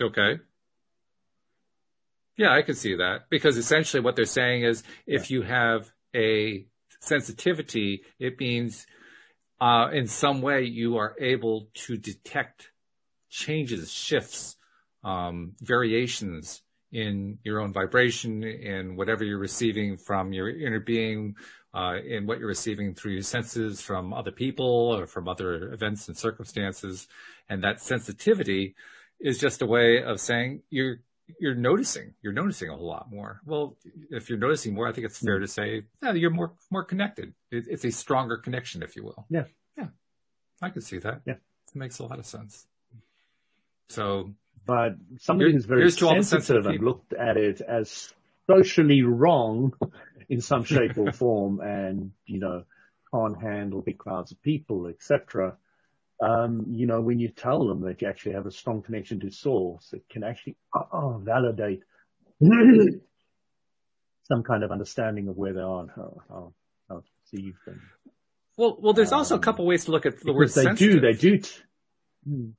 Okay. 0.00 0.40
Yeah, 2.36 2.52
I 2.52 2.62
can 2.62 2.74
see 2.74 2.96
that 2.96 3.30
because 3.30 3.56
essentially 3.56 4.02
what 4.02 4.16
they're 4.16 4.24
saying 4.24 4.64
is 4.64 4.82
if 5.06 5.30
you 5.30 5.42
have 5.42 5.90
a 6.14 6.66
sensitivity, 7.00 8.02
it 8.18 8.40
means 8.40 8.86
uh, 9.60 9.88
in 9.92 10.08
some 10.08 10.42
way 10.42 10.64
you 10.64 10.96
are 10.96 11.14
able 11.20 11.68
to 11.74 11.96
detect 11.96 12.70
changes, 13.30 13.92
shifts, 13.92 14.56
um, 15.04 15.52
variations 15.60 16.62
in 16.90 17.38
your 17.44 17.60
own 17.60 17.72
vibration, 17.72 18.42
in 18.42 18.96
whatever 18.96 19.24
you're 19.24 19.38
receiving 19.38 19.96
from 19.96 20.32
your 20.32 20.48
inner 20.48 20.80
being, 20.80 21.34
uh, 21.74 21.96
in 22.06 22.26
what 22.26 22.38
you're 22.38 22.48
receiving 22.48 22.94
through 22.94 23.12
your 23.12 23.22
senses 23.22 23.80
from 23.80 24.14
other 24.14 24.30
people 24.30 24.96
or 24.96 25.06
from 25.06 25.28
other 25.28 25.72
events 25.72 26.06
and 26.08 26.16
circumstances. 26.16 27.08
And 27.48 27.64
that 27.64 27.80
sensitivity 27.80 28.74
is 29.20 29.38
just 29.38 29.60
a 29.60 29.66
way 29.66 30.02
of 30.02 30.20
saying 30.20 30.62
you're 30.70 31.00
you're 31.40 31.54
noticing, 31.54 32.12
you're 32.22 32.34
noticing 32.34 32.68
a 32.68 32.76
whole 32.76 32.86
lot 32.86 33.10
more. 33.10 33.40
Well, 33.46 33.76
if 34.10 34.28
you're 34.28 34.38
noticing 34.38 34.74
more, 34.74 34.86
I 34.86 34.92
think 34.92 35.06
it's 35.06 35.18
fair 35.18 35.38
to 35.38 35.48
say 35.48 35.84
yeah, 36.02 36.12
you're 36.12 36.30
more, 36.30 36.52
more 36.70 36.84
connected. 36.84 37.32
It, 37.50 37.64
it's 37.68 37.84
a 37.84 37.90
stronger 37.90 38.36
connection, 38.36 38.82
if 38.82 38.94
you 38.94 39.04
will. 39.04 39.24
Yeah. 39.30 39.44
Yeah. 39.76 39.86
I 40.60 40.68
can 40.68 40.82
see 40.82 40.98
that. 40.98 41.22
Yeah. 41.24 41.34
It 41.34 41.76
makes 41.76 41.98
a 41.98 42.04
lot 42.04 42.18
of 42.18 42.26
sense. 42.26 42.66
So, 43.88 44.34
but 44.66 44.96
somebody 45.18 45.52
who's 45.52 45.64
very 45.64 45.90
sensitive 45.90 46.66
and 46.66 46.84
looked 46.84 47.14
at 47.14 47.38
it 47.38 47.62
as 47.62 48.12
socially 48.46 49.02
wrong 49.02 49.72
in 50.28 50.40
some 50.40 50.64
shape 50.74 50.96
or 50.96 51.12
form 51.12 51.60
and, 51.60 52.12
you 52.26 52.40
know, 52.40 52.64
can't 53.12 53.40
handle 53.40 53.80
big 53.80 53.98
crowds 53.98 54.32
of 54.32 54.42
people, 54.42 54.86
etc 54.86 55.56
um, 56.20 56.66
you 56.70 56.86
know, 56.86 57.00
when 57.00 57.18
you 57.18 57.28
tell 57.28 57.66
them 57.66 57.80
that 57.82 58.00
you 58.00 58.08
actually 58.08 58.32
have 58.32 58.46
a 58.46 58.50
strong 58.50 58.82
connection 58.82 59.20
to 59.20 59.30
source, 59.30 59.92
it 59.92 60.04
can 60.08 60.22
actually 60.22 60.56
uh, 60.72 61.18
validate 61.18 61.82
some 64.24 64.42
kind 64.42 64.62
of 64.62 64.70
understanding 64.70 65.28
of 65.28 65.36
where 65.36 65.52
they 65.52 65.60
are 65.60 65.80
and 65.80 65.90
how, 65.94 66.22
how, 66.28 66.52
how 66.88 66.96
it's 66.98 67.10
perceived. 67.24 67.58
And, 67.66 67.80
well, 68.56 68.76
well, 68.80 68.92
there's 68.92 69.12
um, 69.12 69.18
also 69.18 69.34
a 69.34 69.38
um, 69.38 69.42
couple 69.42 69.66
ways 69.66 69.86
to 69.86 69.90
look 69.90 70.06
at 70.06 70.20
the 70.20 70.32
word 70.32 70.48
they 70.48 70.62
sensitive. 70.62 70.92
do, 70.92 71.00
they 71.00 71.12
do. 71.12 71.38
T-. 71.38 72.52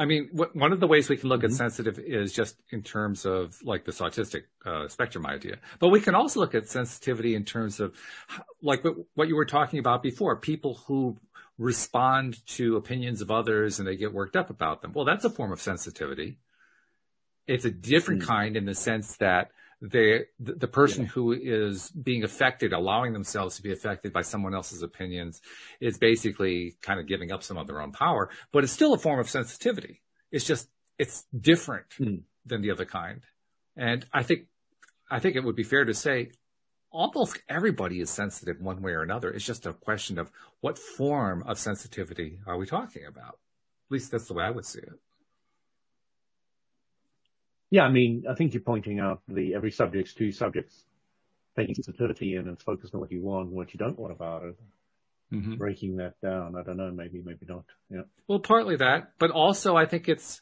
I 0.00 0.06
mean, 0.06 0.30
one 0.32 0.72
of 0.72 0.80
the 0.80 0.86
ways 0.86 1.10
we 1.10 1.18
can 1.18 1.28
look 1.28 1.42
mm-hmm. 1.42 1.52
at 1.52 1.58
sensitive 1.58 1.98
is 1.98 2.32
just 2.32 2.56
in 2.70 2.82
terms 2.82 3.26
of 3.26 3.62
like 3.62 3.84
this 3.84 4.00
autistic 4.00 4.44
uh, 4.64 4.88
spectrum 4.88 5.26
idea, 5.26 5.58
but 5.78 5.88
we 5.88 6.00
can 6.00 6.14
also 6.14 6.40
look 6.40 6.54
at 6.54 6.70
sensitivity 6.70 7.34
in 7.34 7.44
terms 7.44 7.80
of 7.80 7.94
like 8.62 8.82
what, 8.82 8.94
what 9.14 9.28
you 9.28 9.36
were 9.36 9.44
talking 9.44 9.78
about 9.78 10.02
before, 10.02 10.36
people 10.36 10.80
who 10.86 11.18
respond 11.58 12.38
to 12.46 12.76
opinions 12.76 13.20
of 13.20 13.30
others 13.30 13.78
and 13.78 13.86
they 13.86 13.94
get 13.94 14.14
worked 14.14 14.36
up 14.36 14.48
about 14.48 14.80
them. 14.80 14.92
Well, 14.94 15.04
that's 15.04 15.26
a 15.26 15.30
form 15.30 15.52
of 15.52 15.60
sensitivity. 15.60 16.38
It's 17.46 17.66
a 17.66 17.70
different 17.70 18.22
mm. 18.22 18.26
kind 18.26 18.56
in 18.56 18.64
the 18.64 18.74
sense 18.74 19.18
that 19.18 19.50
they, 19.82 20.26
the, 20.38 20.54
the 20.54 20.68
person 20.68 21.04
yeah. 21.04 21.10
who 21.10 21.32
is 21.32 21.90
being 21.90 22.22
affected, 22.22 22.72
allowing 22.72 23.12
themselves 23.12 23.56
to 23.56 23.62
be 23.62 23.72
affected 23.72 24.12
by 24.12 24.20
someone 24.20 24.54
else's 24.54 24.82
opinions 24.82 25.40
is 25.80 25.98
basically 25.98 26.76
kind 26.82 27.00
of 27.00 27.06
giving 27.06 27.32
up 27.32 27.42
some 27.42 27.56
of 27.56 27.66
their 27.66 27.80
own 27.80 27.92
power, 27.92 28.30
but 28.52 28.62
it's 28.62 28.72
still 28.72 28.92
a 28.92 28.98
form 28.98 29.18
of 29.18 29.28
sensitivity. 29.28 30.02
It's 30.30 30.44
just, 30.44 30.68
it's 30.98 31.24
different 31.38 31.86
mm. 31.98 32.22
than 32.44 32.60
the 32.60 32.70
other 32.70 32.84
kind. 32.84 33.22
And 33.76 34.04
I 34.12 34.22
think, 34.22 34.46
I 35.10 35.18
think 35.18 35.36
it 35.36 35.44
would 35.44 35.56
be 35.56 35.62
fair 35.62 35.84
to 35.86 35.94
say 35.94 36.32
almost 36.90 37.40
everybody 37.48 38.00
is 38.00 38.10
sensitive 38.10 38.60
one 38.60 38.82
way 38.82 38.92
or 38.92 39.02
another. 39.02 39.30
It's 39.30 39.46
just 39.46 39.66
a 39.66 39.72
question 39.72 40.18
of 40.18 40.30
what 40.60 40.78
form 40.78 41.42
of 41.46 41.58
sensitivity 41.58 42.40
are 42.46 42.58
we 42.58 42.66
talking 42.66 43.06
about? 43.06 43.38
At 43.88 43.92
least 43.92 44.10
that's 44.10 44.26
the 44.26 44.34
way 44.34 44.44
I 44.44 44.50
would 44.50 44.66
see 44.66 44.80
it. 44.80 45.00
Yeah, 47.70 47.82
I 47.82 47.90
mean, 47.90 48.24
I 48.28 48.34
think 48.34 48.52
you're 48.52 48.62
pointing 48.62 48.98
out 49.00 49.22
the 49.28 49.54
every 49.54 49.70
subject's 49.70 50.12
two 50.12 50.32
subjects, 50.32 50.84
taking 51.56 51.74
sensitivity 51.74 52.36
in 52.36 52.48
and 52.48 52.60
focusing 52.60 52.96
on 52.96 53.00
what 53.00 53.12
you 53.12 53.22
want 53.22 53.48
and 53.48 53.56
what 53.56 53.72
you 53.72 53.78
don't 53.78 53.98
want 53.98 54.12
about 54.12 54.44
it. 54.44 54.56
Mm-hmm. 55.32 55.54
Breaking 55.54 55.96
that 55.96 56.20
down. 56.20 56.56
I 56.56 56.64
don't 56.64 56.76
know, 56.76 56.90
maybe, 56.90 57.22
maybe 57.24 57.46
not. 57.48 57.64
Yeah. 57.88 58.02
Well, 58.26 58.40
partly 58.40 58.76
that, 58.76 59.12
but 59.20 59.30
also 59.30 59.76
I 59.76 59.86
think 59.86 60.08
it's, 60.08 60.40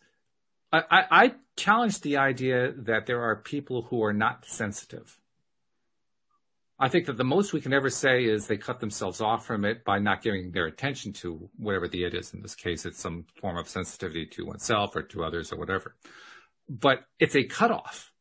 I, 0.72 0.83
I, 0.91 1.05
I 1.11 1.35
challenge 1.57 2.01
the 2.01 2.16
idea 2.16 2.72
that 2.72 3.05
there 3.05 3.20
are 3.22 3.37
people 3.37 3.83
who 3.83 4.03
are 4.03 4.14
not 4.14 4.47
sensitive 4.47 5.18
I 6.81 6.89
think 6.89 7.07
that 7.07 7.16
the 7.16 7.24
most 7.24 7.53
we 7.53 7.61
can 7.61 7.72
ever 7.72 7.91
say 7.91 8.24
is 8.24 8.47
they 8.47 8.57
cut 8.57 8.79
themselves 8.79 9.20
off 9.20 9.45
from 9.45 9.64
it 9.64 9.85
by 9.85 9.99
not 9.99 10.22
giving 10.22 10.53
their 10.53 10.66
attention 10.66 11.12
to 11.14 11.51
whatever 11.57 11.89
the 11.89 12.05
it 12.05 12.14
is. 12.14 12.33
In 12.33 12.41
this 12.41 12.55
case, 12.55 12.87
it's 12.87 13.01
some 13.01 13.24
form 13.41 13.57
of 13.57 13.68
sensitivity 13.68 14.26
to 14.26 14.47
oneself 14.47 14.95
or 14.95 15.03
to 15.03 15.24
others 15.24 15.53
or 15.53 15.59
whatever. 15.59 15.97
But 16.69 17.05
it's 17.19 17.37
a 17.37 17.45
cutoff. 17.45 18.12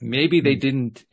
Maybe 0.00 0.40
they 0.40 0.54
hmm. 0.54 0.60
didn't 0.60 1.04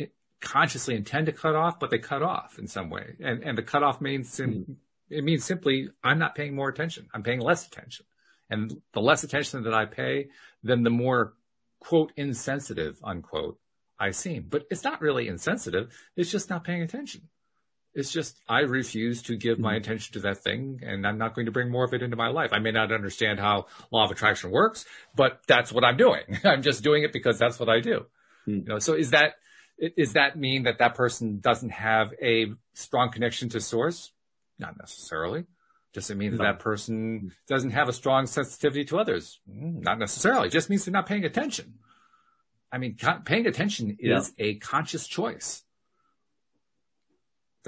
consciously 0.42 0.96
intend 0.96 1.26
to 1.26 1.32
cut 1.32 1.56
off, 1.56 1.80
but 1.80 1.90
they 1.90 2.00
cut 2.00 2.24
off 2.24 2.58
in 2.58 2.68
some 2.68 2.90
way. 2.90 3.16
And, 3.20 3.44
and 3.44 3.58
the 3.58 3.64
cutoff 3.64 4.02
means, 4.02 4.32
sim- 4.32 4.78
it 5.10 5.24
means 5.24 5.44
simply, 5.44 5.90
I'm 6.04 6.20
not 6.20 6.36
paying 6.36 6.56
more 6.56 6.70
attention. 6.70 7.08
I'm 7.14 7.24
paying 7.24 7.42
less 7.42 7.68
attention. 7.68 8.06
And 8.50 8.82
the 8.94 9.02
less 9.02 9.24
attention 9.24 9.64
that 9.64 9.74
I 9.74 9.86
pay, 9.86 10.30
then 10.64 10.84
the 10.84 10.90
more 10.90 11.34
quote 11.80 12.12
insensitive 12.18 13.00
unquote 13.04 13.60
I 14.00 14.12
seem. 14.12 14.48
But 14.50 14.66
it's 14.72 14.84
not 14.84 15.02
really 15.02 15.28
insensitive. 15.28 15.94
It's 16.16 16.32
just 16.32 16.50
not 16.50 16.64
paying 16.64 16.82
attention. 16.82 17.30
It's 18.00 18.12
just 18.12 18.39
I 18.47 18.62
refuse 18.62 19.22
to 19.24 19.36
give 19.36 19.60
my 19.60 19.74
hmm. 19.74 19.78
attention 19.78 20.14
to 20.14 20.20
that 20.22 20.38
thing 20.38 20.82
and 20.84 21.06
I'm 21.06 21.18
not 21.18 21.36
going 21.36 21.45
to 21.45 21.52
bring 21.52 21.70
more 21.70 21.84
of 21.84 21.93
it 21.93 22.02
into 22.02 22.16
my 22.16 22.30
life. 22.30 22.52
I 22.54 22.60
may 22.60 22.72
not 22.72 22.91
understand 22.91 23.39
how 23.39 23.66
law 23.91 24.06
of 24.06 24.12
attraction 24.12 24.52
works, 24.52 24.86
but 25.16 25.41
that's 25.47 25.72
what 25.72 25.84
I'm 25.84 25.97
doing. 25.97 26.24
I'm 26.43 26.62
just 26.62 26.84
doing 26.84 27.04
it 27.04 27.12
because 27.12 27.38
that's 27.38 27.60
what 27.60 27.70
I 27.70 27.80
do. 27.80 28.06
Mm. 28.47 28.64
You 28.64 28.66
know, 28.66 28.80
so 28.80 28.93
is 28.93 29.12
that 29.12 29.34
is 29.78 30.14
that 30.14 30.38
mean 30.38 30.64
that 30.64 30.80
that 30.80 30.95
person 30.95 31.39
doesn't 31.39 31.70
have 31.70 32.14
a 32.22 32.47
strong 32.74 33.12
connection 33.12 33.50
to 33.50 33.62
source? 33.62 34.12
Not 34.58 34.78
necessarily. 34.78 35.45
Does 35.93 36.10
it 36.10 36.18
mean 36.18 36.32
that 36.32 36.43
that 36.43 36.60
person 36.60 37.32
doesn't 37.47 37.72
have 37.72 37.89
a 37.89 37.93
strong 37.93 38.28
sensitivity 38.28 38.86
to 38.86 39.00
others? 39.00 39.39
Hmm, 39.50 39.80
not 39.80 39.97
necessarily. 39.97 40.47
It 40.47 40.52
just 40.52 40.70
means 40.70 40.86
they're 40.86 40.91
not 40.91 41.08
paying 41.08 41.26
attention. 41.26 41.76
I 42.72 42.78
mean, 42.78 42.97
paying 43.26 43.47
attention 43.47 43.97
is 44.00 44.34
yeah. 44.38 44.45
a 44.45 44.56
conscious 44.56 45.08
choice 45.08 45.64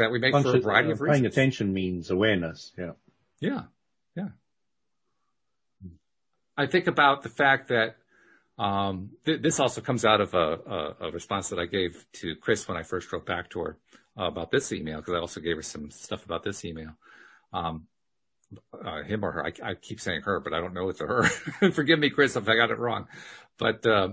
that 0.02 0.12
we 0.12 0.20
make 0.20 0.34
conscious, 0.34 0.52
for 0.52 0.58
a 0.58 0.62
variety 0.62 0.90
uh, 0.90 0.94
of 0.94 1.02
reasons. 1.02 1.22
Paying 1.22 1.26
attention 1.26 1.74
means 1.74 2.10
awareness. 2.10 2.74
Yeah. 2.78 2.92
Yeah. 3.40 3.64
Yeah. 4.16 4.30
I 6.58 6.66
think 6.66 6.88
about 6.88 7.24
the 7.24 7.30
fact 7.30 7.70
that 7.70 7.96
um, 8.58 9.12
th- 9.26 9.42
this 9.42 9.60
also 9.60 9.82
comes 9.82 10.06
out 10.06 10.22
of 10.22 10.34
a, 10.34 10.38
a, 10.38 10.96
a, 11.08 11.12
response 11.12 11.50
that 11.50 11.60
I 11.60 11.66
gave 11.66 12.06
to 12.14 12.36
Kris 12.36 12.68
when 12.68 12.78
I 12.78 12.84
first 12.84 13.12
wrote 13.12 13.26
back 13.26 13.50
to 13.52 13.62
her 13.62 13.78
uh, 14.20 14.26
about 14.26 14.52
this 14.52 14.72
email, 14.72 14.98
because 14.98 15.14
I 15.16 15.18
also 15.18 15.40
gave 15.40 15.56
her 15.56 15.64
some 15.64 15.90
stuff 15.90 16.26
about 16.26 16.44
this 16.44 16.64
email. 16.64 16.92
Um, 17.54 17.88
uh, 18.74 19.04
him 19.04 19.24
or 19.24 19.32
her, 19.32 19.46
I, 19.46 19.54
I, 19.64 19.74
keep 19.76 20.00
saying 20.00 20.22
her, 20.24 20.40
but 20.40 20.54
I 20.54 20.60
don't 20.60 20.74
know 20.74 20.90
if 20.90 20.96
it's 20.96 21.02
a 21.02 21.06
her. 21.08 21.24
Forgive 21.72 21.98
me, 21.98 22.10
Kris, 22.10 22.36
if 22.36 22.48
I 22.48 22.56
got 22.56 22.70
it 22.70 22.78
wrong. 22.78 23.08
But 23.58 23.86
uh, 23.86 24.10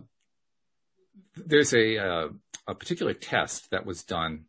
there's 1.37 1.75
a, 1.75 1.99
uh, 1.99 2.29
a 2.67 2.75
particular 2.75 3.15
test 3.15 3.71
that 3.71 3.85
was 3.85 4.05
done 4.05 4.45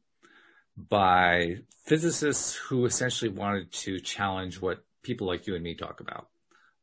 by 0.88 1.58
physicists 1.86 2.54
who 2.54 2.86
essentially 2.86 3.30
wanted 3.30 3.72
to 3.72 4.00
challenge 4.00 4.62
what 4.62 4.84
people 5.04 5.28
like 5.28 5.48
you 5.48 5.56
and 5.56 5.64
me 5.64 5.76
talk 5.76 6.00
about, 6.00 6.28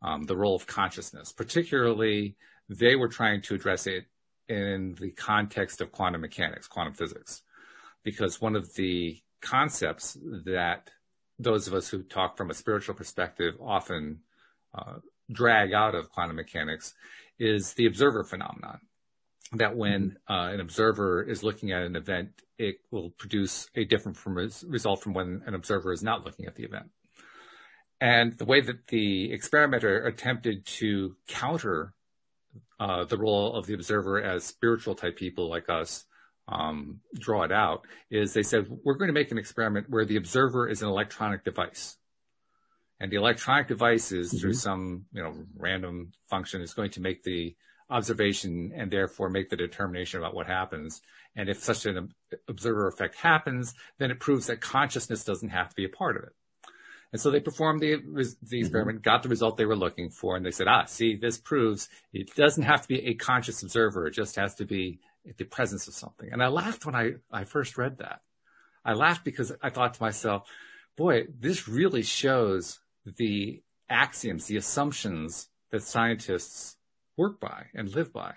um, 0.03 0.25
the 0.25 0.37
role 0.37 0.55
of 0.55 0.67
consciousness. 0.67 1.33
Particularly, 1.33 2.37
they 2.69 2.97
were 2.97 3.09
trying 3.09 3.41
to 3.43 3.55
address 3.55 3.87
it 3.87 4.07
in 4.49 4.97
the 5.01 5.11
context 5.11 5.81
of 5.81 5.93
quantum 5.93 6.21
mechanics, 6.21 6.69
quantum 6.69 6.93
physics, 6.93 7.43
because 8.03 8.41
one 8.41 8.57
of 8.57 8.75
the 8.75 9.21
concepts 9.41 10.17
that 10.45 10.91
those 11.39 11.67
of 11.67 11.75
us 11.75 11.89
who 11.89 12.03
talk 12.03 12.37
from 12.37 12.51
a 12.51 12.55
spiritual 12.55 12.95
perspective 12.95 13.55
often 13.61 14.21
uh, 14.75 14.95
drag 15.31 15.73
out 15.73 15.95
of 15.95 16.11
quantum 16.11 16.37
mechanics 16.37 16.95
is 17.39 17.75
the 17.75 17.87
observer 17.87 18.25
phenomenon 18.25 18.81
that 19.53 19.77
when 19.77 20.11
mm-hmm. 20.29 20.33
uh, 20.33 20.53
an 20.53 20.61
observer 20.61 21.23
is 21.23 21.43
looking 21.43 21.73
at 21.73 21.83
an 21.83 21.97
event, 21.97 22.31
it 22.59 22.77
will 22.91 23.11
produce 23.11 23.69
a 23.75 23.85
different 23.85 24.17
from 24.17 24.37
res- 24.37 24.65
result 24.67 25.03
from 25.03 25.15
when 25.15 25.43
an 25.47 25.55
observer 25.55 25.93
is 25.93 26.03
not 26.03 26.25
looking 26.25 26.47
at 26.47 26.57
the 26.57 26.65
event. 26.65 26.91
And 28.01 28.37
the 28.37 28.45
way 28.45 28.61
that 28.61 28.89
the 28.89 29.33
experimenter 29.33 30.05
attempted 30.05 30.67
to 30.67 31.17
counter 31.29 31.95
uh, 32.79 33.05
the 33.05 33.17
role 33.17 33.55
of 33.55 33.67
the 33.67 33.75
observer 33.75 34.23
as 34.23 34.45
spiritual 34.45 34.95
type 34.95 35.17
people 35.17 35.49
like 35.49 35.71
us 35.71 36.05
um, 36.49 37.01
draw 37.19 37.43
it 37.43 37.53
out 37.53 37.87
is 38.11 38.33
they 38.33 38.43
said 38.43 38.67
we're 38.85 38.95
going 38.95 39.09
to 39.09 39.15
make 39.15 39.33
an 39.33 39.39
experiment 39.39 39.87
where 39.89 40.05
the 40.05 40.17
observer 40.17 40.69
is 40.69 40.83
an 40.83 40.89
electronic 40.89 41.43
device 41.43 41.97
and 43.01 43.11
the 43.11 43.17
electronic 43.17 43.69
device 43.69 44.13
is 44.13 44.29
mm-hmm. 44.29 44.39
through 44.39 44.53
some 44.53 45.07
you 45.13 45.23
know 45.23 45.35
random 45.57 46.13
function 46.29 46.61
is 46.61 46.75
going 46.75 46.91
to 46.91 47.01
make 47.01 47.23
the 47.23 47.55
observation 47.89 48.73
and 48.75 48.91
therefore 48.91 49.29
make 49.29 49.49
the 49.49 49.57
determination 49.57 50.19
about 50.19 50.35
what 50.35 50.47
happens. 50.47 51.03
And 51.37 51.49
if 51.49 51.63
such 51.63 51.87
an 51.87 52.13
observer 52.49 52.89
effect 52.89 53.17
happens, 53.17 53.75
then 53.99 54.11
it 54.11 54.21
proves 54.21 54.47
that 54.47 54.61
consciousness 54.61 55.25
doesn't 55.25 55.51
have 55.51 55.69
to 55.69 55.77
be 55.77 55.85
a 55.85 55.89
part 55.89 56.17
of 56.17 56.25
it. 56.25 56.33
And 57.13 57.21
so 57.21 57.31
they 57.31 57.41
performed 57.41 57.81
the, 57.81 57.95
the 57.95 58.03
mm-hmm. 58.03 58.57
experiment, 58.57 58.99
mm-hmm. 58.99 59.11
got 59.11 59.23
the 59.23 59.29
result 59.29 59.57
they 59.57 59.65
were 59.65 59.77
looking 59.77 60.11
for, 60.11 60.37
and 60.37 60.45
they 60.45 60.51
said, 60.51 60.67
ah, 60.69 60.85
see, 60.87 61.17
this 61.17 61.39
proves 61.39 61.89
it 62.13 62.35
doesn't 62.35 62.65
have 62.65 62.83
to 62.83 62.89
be 62.89 63.07
a 63.07 63.15
conscious 63.15 63.63
observer. 63.63 64.07
It 64.07 64.15
just 64.15 64.37
has 64.37 64.55
to 64.57 64.65
be 64.65 64.99
the 65.39 65.45
presence 65.45 65.87
of 65.89 65.95
something. 65.95 66.29
And 66.33 66.43
I 66.43 66.49
laughed 66.49 66.85
when 66.85 66.95
I, 66.95 67.13
I 67.31 67.45
first 67.45 67.79
read 67.79 67.99
that. 67.99 68.21
I 68.85 68.93
laughed 68.93 69.25
because 69.25 69.53
I 69.63 69.71
thought 69.71 69.95
to 69.95 70.03
myself, 70.03 70.49
boy, 70.97 71.27
this 71.39 71.69
really 71.69 72.03
shows 72.03 72.81
the 73.05 73.63
axioms, 73.89 74.47
the 74.47 74.57
assumptions 74.57 75.49
that 75.71 75.83
scientists 75.83 76.76
work 77.17 77.41
by 77.41 77.67
and 77.75 77.95
live 77.95 78.13
by. 78.13 78.35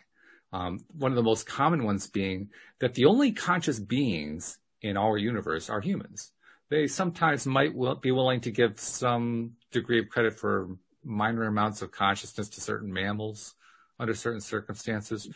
Um, 0.52 0.80
one 0.98 1.12
of 1.12 1.16
the 1.16 1.24
most 1.24 1.46
common 1.46 1.84
ones 1.84 2.08
being 2.08 2.50
that 2.80 2.96
the 2.96 3.06
only 3.06 3.32
conscious 3.32 3.80
beings 3.80 4.58
in 4.82 4.98
our 4.98 5.18
universe 5.18 5.70
are 5.70 5.82
humans. 5.82 6.32
They 6.70 6.88
sometimes 6.88 7.46
might 7.46 7.74
be 8.02 8.12
willing 8.12 8.42
to 8.42 8.52
give 8.52 8.80
some 8.80 9.54
degree 9.72 10.00
of 10.00 10.10
credit 10.10 10.40
for 10.40 10.70
minor 11.04 11.44
amounts 11.44 11.82
of 11.82 11.92
consciousness 11.92 12.50
to 12.50 12.62
certain 12.62 12.92
mammals 12.92 13.56
under 14.00 14.14
certain 14.14 14.42
circumstances. 14.42 15.30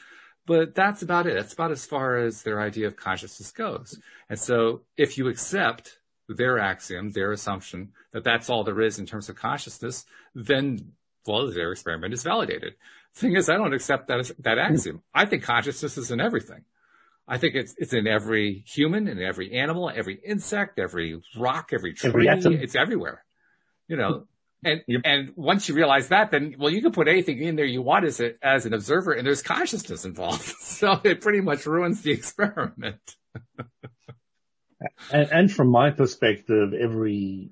But 0.45 0.75
that's 0.75 1.01
about 1.01 1.25
it. 1.25 1.35
That's 1.35 1.53
about 1.53 1.71
as 1.71 1.85
far 1.85 2.17
as 2.17 2.43
their 2.43 2.61
idea 2.61 2.87
of 2.87 2.97
consciousness 2.97 3.51
goes. 3.51 3.97
And 4.29 4.37
so 4.37 4.81
if 4.97 5.17
you 5.17 5.27
accept 5.27 5.99
their 6.27 6.59
axiom, 6.59 7.11
their 7.11 7.31
assumption 7.31 7.93
that 8.11 8.23
that's 8.23 8.49
all 8.49 8.63
there 8.63 8.81
is 8.81 8.99
in 8.99 9.05
terms 9.05 9.29
of 9.29 9.35
consciousness, 9.35 10.05
then, 10.35 10.93
well, 11.25 11.49
their 11.51 11.71
experiment 11.71 12.13
is 12.13 12.23
validated. 12.23 12.75
Thing 13.15 13.35
is, 13.35 13.47
I 13.47 13.57
don't 13.57 13.73
accept 13.73 14.07
that 14.07 14.31
that 14.39 14.57
hmm. 14.57 14.73
axiom. 14.73 15.03
I 15.13 15.25
think 15.25 15.43
consciousness 15.43 15.97
is 15.97 16.09
in 16.09 16.19
everything. 16.19 16.63
I 17.27 17.37
think 17.37 17.55
it's 17.55 17.75
it's 17.77 17.93
in 17.93 18.07
every 18.07 18.63
human, 18.67 19.07
in 19.07 19.21
every 19.21 19.53
animal, 19.53 19.91
every 19.93 20.15
insect, 20.15 20.79
every 20.79 21.21
rock, 21.37 21.69
every 21.73 21.93
tree. 21.93 22.27
Every 22.27 22.55
it's 22.55 22.75
everywhere. 22.75 23.23
You 23.87 23.97
know, 23.97 24.11
hmm. 24.11 24.67
and 24.67 24.81
yep. 24.87 25.01
and 25.05 25.33
once 25.35 25.69
you 25.69 25.75
realize 25.75 26.07
that, 26.07 26.31
then 26.31 26.55
well, 26.57 26.71
you 26.71 26.81
can 26.81 26.91
put 26.91 27.07
anything 27.07 27.39
in 27.41 27.55
there 27.55 27.65
you 27.65 27.83
want 27.83 28.05
as 28.05 28.19
a, 28.19 28.33
as 28.43 28.65
an 28.65 28.73
observer, 28.73 29.13
and 29.13 29.25
there's 29.25 29.43
consciousness 29.43 30.05
involved. 30.05 30.53
So 30.73 30.99
it 31.03 31.21
pretty 31.21 31.39
much 31.39 31.65
ruins 31.67 32.01
the 32.01 32.11
experiment. 32.19 33.15
and, 35.11 35.31
and 35.31 35.51
from 35.51 35.69
my 35.69 35.91
perspective, 35.91 36.73
every 36.73 37.51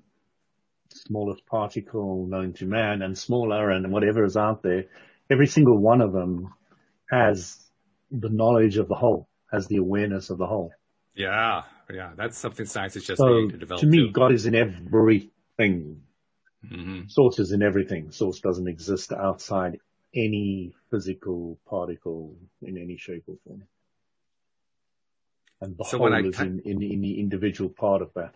smallest 0.89 1.45
particle 1.45 2.25
known 2.25 2.53
to 2.53 2.65
man 2.65 3.01
and 3.01 3.17
smaller 3.17 3.69
and 3.69 3.91
whatever 3.91 4.25
is 4.25 4.35
out 4.35 4.63
there 4.63 4.85
every 5.31 5.47
single 5.47 5.77
one 5.77 6.01
of 6.01 6.11
them 6.11 6.53
has 7.09 7.57
the 8.11 8.29
knowledge 8.29 8.77
of 8.77 8.87
the 8.87 8.95
whole, 8.95 9.27
has 9.51 9.67
the 9.67 9.77
awareness 9.77 10.29
of 10.29 10.37
the 10.37 10.45
whole. 10.45 10.71
Yeah, 11.15 11.63
yeah, 11.93 12.11
that's 12.15 12.37
something 12.37 12.65
science 12.65 12.95
is 12.95 13.05
just 13.05 13.17
so, 13.17 13.47
to 13.49 13.57
develop. 13.57 13.81
To 13.81 13.87
me, 13.87 14.07
too. 14.07 14.11
God 14.11 14.31
is 14.31 14.45
in 14.45 14.55
everything. 14.55 16.01
Mm-hmm. 16.65 17.07
Source 17.07 17.39
is 17.39 17.51
in 17.51 17.63
everything. 17.63 18.11
Source 18.11 18.39
doesn't 18.39 18.67
exist 18.67 19.11
outside 19.11 19.79
any 20.15 20.73
physical 20.89 21.57
particle 21.67 22.35
in 22.61 22.77
any 22.77 22.97
shape 22.97 23.23
or 23.27 23.35
form. 23.45 23.63
And 25.61 25.77
the 25.77 25.85
so 25.85 25.97
whole 25.97 26.13
is 26.13 26.39
in, 26.39 26.61
in, 26.65 26.81
in, 26.81 27.01
the 27.01 27.19
individual 27.19 27.69
part 27.69 28.01
of 28.01 28.13
that. 28.15 28.33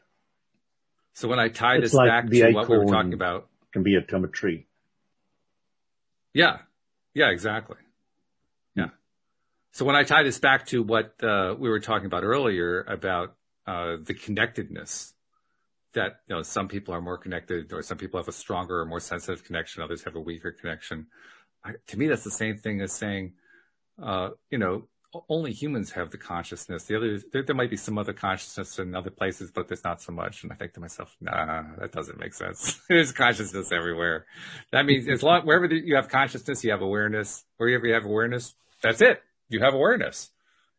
So 1.13 1.27
when 1.27 1.39
I 1.39 1.49
tie 1.49 1.75
it's 1.75 1.85
this 1.85 1.93
like 1.93 2.07
back 2.07 2.29
to 2.29 2.51
what 2.51 2.69
we 2.69 2.77
were 2.77 2.85
talking 2.85 3.13
about, 3.13 3.47
can 3.71 3.83
be 3.83 3.95
a, 3.95 3.99
a 3.99 4.27
tree. 4.27 4.67
Yeah, 6.33 6.59
yeah, 7.15 7.29
exactly. 7.29 7.77
Yeah. 8.75 8.89
So 9.71 9.85
when 9.85 9.95
I 9.95 10.03
tie 10.03 10.23
this 10.23 10.37
back 10.37 10.67
to 10.67 10.83
what 10.83 11.15
uh, 11.23 11.55
we 11.57 11.69
were 11.69 11.79
talking 11.79 12.05
about 12.05 12.23
earlier 12.23 12.81
about 12.81 13.35
uh, 13.65 13.95
the 14.03 14.13
connectedness, 14.13 15.13
that 15.93 16.19
you 16.27 16.35
know 16.35 16.43
some 16.43 16.67
people 16.67 16.93
are 16.93 17.01
more 17.01 17.17
connected, 17.17 17.71
or 17.73 17.81
some 17.81 17.97
people 17.97 18.19
have 18.19 18.27
a 18.27 18.33
stronger 18.33 18.81
or 18.81 18.85
more 18.85 18.99
sensitive 18.99 19.43
connection, 19.45 19.81
others 19.81 20.03
have 20.03 20.15
a 20.15 20.19
weaker 20.19 20.51
connection. 20.51 21.07
I, 21.63 21.71
to 21.87 21.97
me, 21.97 22.07
that's 22.07 22.25
the 22.25 22.31
same 22.31 22.57
thing 22.57 22.81
as 22.81 22.91
saying, 22.91 23.33
uh, 24.01 24.31
you 24.51 24.57
know, 24.57 24.87
only 25.29 25.51
humans 25.51 25.91
have 25.91 26.11
the 26.11 26.17
consciousness. 26.17 26.83
The 26.83 26.95
other, 26.97 27.19
there, 27.31 27.43
there, 27.43 27.55
might 27.55 27.69
be 27.69 27.77
some 27.77 27.97
other 27.97 28.13
consciousness 28.13 28.79
in 28.79 28.95
other 28.95 29.09
places, 29.09 29.51
but 29.51 29.67
there's 29.67 29.83
not 29.83 30.01
so 30.01 30.11
much. 30.11 30.43
And 30.43 30.51
I 30.51 30.55
think 30.55 30.73
to 30.73 30.79
myself, 30.79 31.15
nah, 31.21 31.63
that 31.79 31.91
doesn't 31.91 32.19
make 32.19 32.33
sense. 32.33 32.79
there's 32.89 33.11
consciousness 33.11 33.71
everywhere. 33.71 34.25
That 34.71 34.85
means 34.85 35.07
as 35.07 35.23
long, 35.23 35.45
wherever 35.45 35.73
you 35.73 35.95
have 35.95 36.09
consciousness, 36.09 36.63
you 36.63 36.71
have 36.71 36.81
awareness. 36.81 37.43
Wherever 37.57 37.85
you 37.85 37.93
have 37.93 38.05
awareness, 38.05 38.55
that's 38.81 39.01
it. 39.01 39.21
You 39.49 39.61
have 39.61 39.73
awareness. 39.73 40.31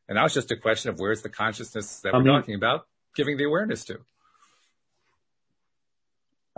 And 0.08 0.16
now 0.16 0.24
it's 0.24 0.34
just 0.34 0.50
a 0.50 0.56
question 0.56 0.90
of 0.90 0.98
where's 0.98 1.22
the 1.22 1.28
consciousness 1.28 2.00
that 2.00 2.14
I 2.14 2.18
we're 2.18 2.24
mean, 2.24 2.34
talking 2.34 2.54
about 2.54 2.86
giving 3.14 3.36
the 3.36 3.44
awareness 3.44 3.84
to. 3.86 3.98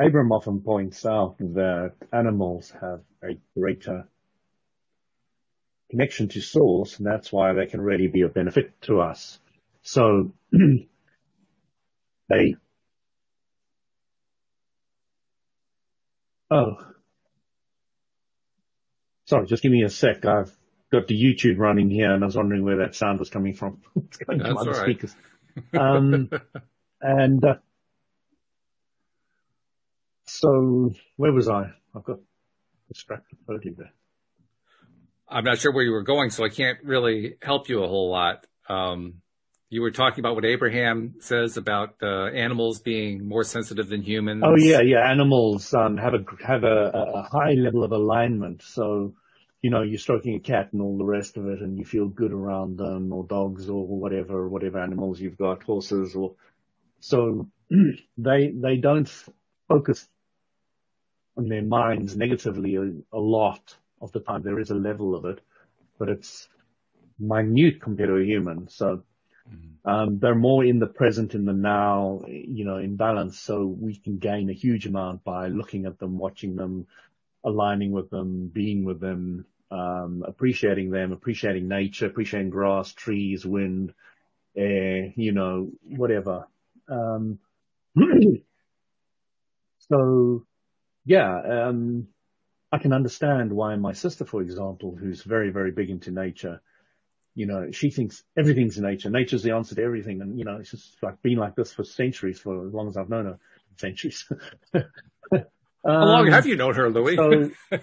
Abraham 0.01 0.31
often 0.33 0.61
points 0.61 1.05
out 1.05 1.39
that 1.39 1.95
animals 2.13 2.73
have 2.81 3.01
a 3.23 3.37
greater 3.59 4.07
connection 5.91 6.29
to 6.29 6.41
source, 6.41 6.99
and 6.99 7.07
that's 7.07 7.33
why 7.33 7.53
they 7.53 7.67
can 7.67 7.81
really 7.81 8.09
be 8.09 8.23
of 8.23 8.35
benefit 8.35 8.81
to 8.83 9.01
us. 9.01 9.39
So 9.83 10.33
they 12.29 12.57
Oh. 16.51 16.77
Sorry, 19.27 19.47
just 19.47 19.63
give 19.63 19.73
me 19.73 19.83
a 19.83 19.91
sec. 19.91 20.25
I've 20.25 20.57
got 20.91 21.07
the 21.07 21.15
YouTube 21.15 21.59
running 21.59 21.91
here 21.91 22.13
and 22.13 22.25
I 22.25 22.27
was 22.27 22.37
wondering 22.37 22.65
where 22.65 22.79
that 22.79 22.95
sound 22.95 23.19
was 23.19 23.29
coming 23.29 23.53
from. 23.53 23.83
it's 23.97 24.17
coming 24.17 24.41
from 24.41 24.59
other 24.59 24.75
speakers. 24.75 25.15
Um, 25.77 26.31
and, 27.01 27.45
uh, 27.45 27.57
so 30.25 30.93
where 31.17 31.33
was 31.33 31.49
I? 31.49 31.73
I've 31.97 32.05
got 32.05 32.21
distracted 32.87 33.39
totally 33.45 33.75
there. 33.77 33.93
I'm 35.31 35.45
not 35.45 35.59
sure 35.59 35.73
where 35.73 35.85
you 35.85 35.93
were 35.93 36.03
going, 36.03 36.31
so 36.31 36.45
I 36.45 36.49
can't 36.49 36.79
really 36.83 37.37
help 37.43 37.69
you 37.69 37.83
a 37.83 37.89
whole 37.89 38.11
lot. 38.11 38.47
Um, 38.69 39.21
you 39.71 39.83
were 39.83 39.91
talking 39.91 40.21
about 40.21 40.35
what 40.35 40.47
Abraham 40.47 41.17
says 41.21 41.59
about 41.59 41.97
uh, 42.03 42.27
animals 42.29 42.81
being 42.81 43.29
more 43.29 43.45
sensitive 43.45 43.89
than 43.89 44.03
humans. 44.03 44.43
Oh 44.45 44.57
yeah, 44.57 44.81
yeah. 44.81 45.11
Animals 45.11 45.75
um, 45.75 45.99
have 45.99 46.15
a 46.15 46.25
have 46.47 46.65
a, 46.65 46.91
a 47.15 47.23
high 47.23 47.53
level 47.53 47.85
of 47.85 47.93
alignment. 47.93 48.63
So, 48.63 49.15
you 49.61 49.71
know, 49.71 49.83
you're 49.83 49.99
stroking 49.99 50.37
a 50.37 50.41
cat 50.41 50.71
and 50.73 50.81
all 50.81 50.97
the 50.97 51.05
rest 51.05 51.37
of 51.37 51.47
it, 51.47 51.61
and 51.61 51.77
you 51.77 51.85
feel 51.85 52.09
good 52.09 52.33
around 52.33 52.79
them, 52.79 53.13
or 53.13 53.25
dogs, 53.25 53.69
or 53.69 53.87
whatever, 53.87 54.49
whatever 54.49 54.79
animals 54.79 55.21
you've 55.21 55.37
got, 55.37 55.63
horses, 55.63 56.15
or 56.15 56.37
so 57.01 57.47
they 58.17 58.51
they 58.55 58.77
don't 58.77 59.13
focus 59.69 60.09
on 61.37 61.49
their 61.49 61.63
minds 61.63 62.17
negatively 62.17 62.77
a, 62.77 63.17
a 63.17 63.21
lot 63.21 63.77
of 64.01 64.13
the 64.13 64.21
time. 64.21 64.43
There 64.43 64.61
is 64.61 64.71
a 64.71 64.75
level 64.75 65.15
of 65.15 65.25
it, 65.25 65.41
but 65.99 66.09
it's 66.09 66.49
minute 67.19 67.81
compared 67.81 68.09
to 68.09 68.17
a 68.17 68.25
human. 68.25 68.69
So 68.69 69.03
Mm-hmm. 69.55 69.89
Um, 69.89 70.19
they're 70.19 70.35
more 70.35 70.65
in 70.65 70.79
the 70.79 70.87
present, 70.87 71.35
in 71.35 71.45
the 71.45 71.53
now, 71.53 72.21
you 72.27 72.65
know, 72.65 72.79
in 72.79 72.97
balance. 72.97 73.39
So 73.39 73.67
we 73.67 73.97
can 73.97 74.19
gain 74.19 74.51
a 74.51 74.55
huge 74.55 74.87
amount 74.87 75.25
by 75.25 75.49
looking 75.49 75.87
at 75.87 75.99
them, 75.99 76.19
watching 76.19 76.57
them, 76.57 76.87
aligning 77.45 77.93
with 77.93 78.11
them, 78.11 78.49
being 78.49 78.85
with 78.85 79.01
them, 79.01 79.47
um, 79.71 80.25
appreciating 80.27 80.91
them, 80.91 81.13
appreciating 81.13 81.69
nature, 81.69 82.07
appreciating 82.07 82.51
grass, 82.51 82.93
trees, 82.93 83.47
wind, 83.47 83.95
air, 84.57 85.13
you 85.17 85.33
know, 85.33 85.71
whatever. 85.83 86.47
Um, 86.89 87.39
so 89.91 90.45
yeah, 91.05 91.69
um, 91.69 92.09
I 92.71 92.79
can 92.79 92.93
understand 92.93 93.53
why 93.53 93.75
my 93.77 93.93
sister, 93.93 94.25
for 94.25 94.43
example, 94.43 94.95
who's 94.95 95.23
very, 95.23 95.51
very 95.51 95.71
big 95.71 95.91
into 95.91 96.11
nature, 96.11 96.61
you 97.35 97.47
know, 97.47 97.71
she 97.71 97.91
thinks 97.91 98.25
everything's 98.37 98.79
nature. 98.79 99.11
Nature's 99.11 99.43
the 99.43 99.53
answer 99.53 99.75
to 99.77 99.83
everything. 99.83 100.21
And, 100.21 100.39
you 100.39 100.45
know, 100.45 100.57
it's 100.57 100.73
just 100.73 101.03
like 101.03 101.23
been 101.23 101.39
like 101.39 101.55
this 101.55 101.73
for 101.73 101.85
centuries, 101.85 102.41
for 102.41 102.67
as 102.67 102.75
long 102.75 102.89
as 102.89 102.97
I've 102.97 103.09
known 103.09 103.27
her. 103.27 103.39
Centuries. 103.77 104.29
um, 104.75 104.85
How 105.87 106.05
long 106.05 106.27
have 106.27 106.47
you 106.47 106.57
known 106.57 106.75
her, 106.75 106.91
Louis? 106.91 107.15
So, 107.15 107.51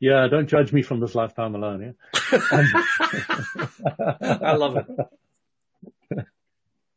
yeah, 0.00 0.26
don't 0.28 0.48
judge 0.48 0.72
me 0.72 0.80
from 0.82 1.00
this 1.00 1.14
lifetime 1.14 1.54
alone. 1.54 1.82
Yeah. 1.82 1.92
I 4.22 4.54
love 4.54 4.78
it. 4.78 6.26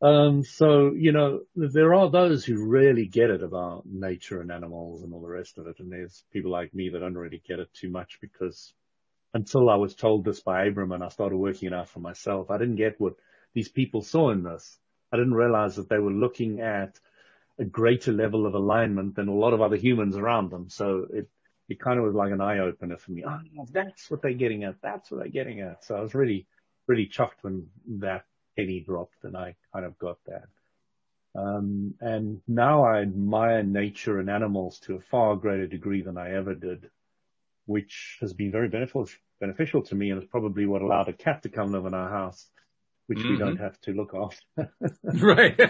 Um, 0.02 0.44
so, 0.44 0.92
you 0.92 1.12
know, 1.12 1.40
there 1.54 1.94
are 1.94 2.10
those 2.10 2.44
who 2.44 2.66
really 2.66 3.06
get 3.06 3.30
it 3.30 3.42
about 3.42 3.84
nature 3.86 4.40
and 4.40 4.52
animals 4.52 5.02
and 5.02 5.14
all 5.14 5.22
the 5.22 5.28
rest 5.28 5.58
of 5.58 5.66
it. 5.66 5.80
And 5.80 5.90
there's 5.90 6.24
people 6.32 6.50
like 6.50 6.74
me 6.74 6.90
that 6.90 6.98
don't 6.98 7.14
really 7.14 7.42
get 7.46 7.60
it 7.60 7.72
too 7.72 7.88
much 7.88 8.18
because 8.20 8.74
until 9.32 9.70
I 9.70 9.76
was 9.76 9.94
told 9.94 10.24
this 10.24 10.40
by 10.40 10.64
Abraham 10.64 10.92
and 10.92 11.04
I 11.04 11.08
started 11.08 11.36
working 11.36 11.68
it 11.68 11.74
out 11.74 11.88
for 11.88 12.00
myself. 12.00 12.50
I 12.50 12.58
didn't 12.58 12.76
get 12.76 13.00
what 13.00 13.14
these 13.54 13.68
people 13.68 14.02
saw 14.02 14.30
in 14.30 14.42
this. 14.42 14.78
I 15.12 15.16
didn't 15.16 15.34
realize 15.34 15.76
that 15.76 15.88
they 15.88 15.98
were 15.98 16.12
looking 16.12 16.60
at 16.60 16.98
a 17.58 17.64
greater 17.64 18.12
level 18.12 18.46
of 18.46 18.54
alignment 18.54 19.14
than 19.14 19.28
a 19.28 19.34
lot 19.34 19.54
of 19.54 19.62
other 19.62 19.76
humans 19.76 20.16
around 20.16 20.50
them. 20.50 20.68
So 20.68 21.06
it, 21.12 21.28
it 21.68 21.80
kind 21.80 21.98
of 21.98 22.04
was 22.04 22.14
like 22.14 22.32
an 22.32 22.40
eye 22.40 22.58
opener 22.58 22.98
for 22.98 23.12
me. 23.12 23.24
Oh, 23.26 23.40
that's 23.72 24.10
what 24.10 24.20
they're 24.20 24.34
getting 24.34 24.64
at. 24.64 24.76
That's 24.82 25.10
what 25.10 25.20
they're 25.20 25.28
getting 25.28 25.60
at. 25.60 25.84
So 25.84 25.96
I 25.96 26.00
was 26.00 26.14
really, 26.14 26.46
really 26.86 27.06
chuffed 27.06 27.42
when 27.42 27.68
that 28.00 28.24
penny 28.56 28.80
dropped 28.80 29.24
and 29.24 29.36
I 29.36 29.54
kind 29.72 29.84
of 29.84 29.98
got 29.98 30.18
that. 30.26 30.48
Um, 31.36 31.94
and 32.00 32.40
now 32.48 32.84
I 32.84 33.02
admire 33.02 33.62
nature 33.62 34.18
and 34.18 34.30
animals 34.30 34.78
to 34.80 34.94
a 34.94 35.00
far 35.00 35.36
greater 35.36 35.66
degree 35.66 36.00
than 36.00 36.16
I 36.16 36.32
ever 36.32 36.54
did, 36.54 36.88
which 37.66 38.16
has 38.20 38.32
been 38.32 38.50
very 38.50 38.68
beneficial, 38.68 39.08
beneficial 39.38 39.82
to 39.82 39.94
me 39.94 40.10
and 40.10 40.22
is 40.22 40.28
probably 40.28 40.64
what 40.64 40.82
allowed 40.82 41.08
a 41.08 41.12
cat 41.12 41.42
to 41.42 41.50
come 41.50 41.72
live 41.72 41.84
in 41.84 41.92
our 41.92 42.08
house, 42.08 42.48
which 43.06 43.18
mm-hmm. 43.18 43.32
we 43.32 43.36
don't 43.36 43.54
mm-hmm. 43.56 43.64
have 43.64 43.78
to 43.82 43.92
look 43.92 44.14
after. 44.14 44.72
right. 45.04 45.60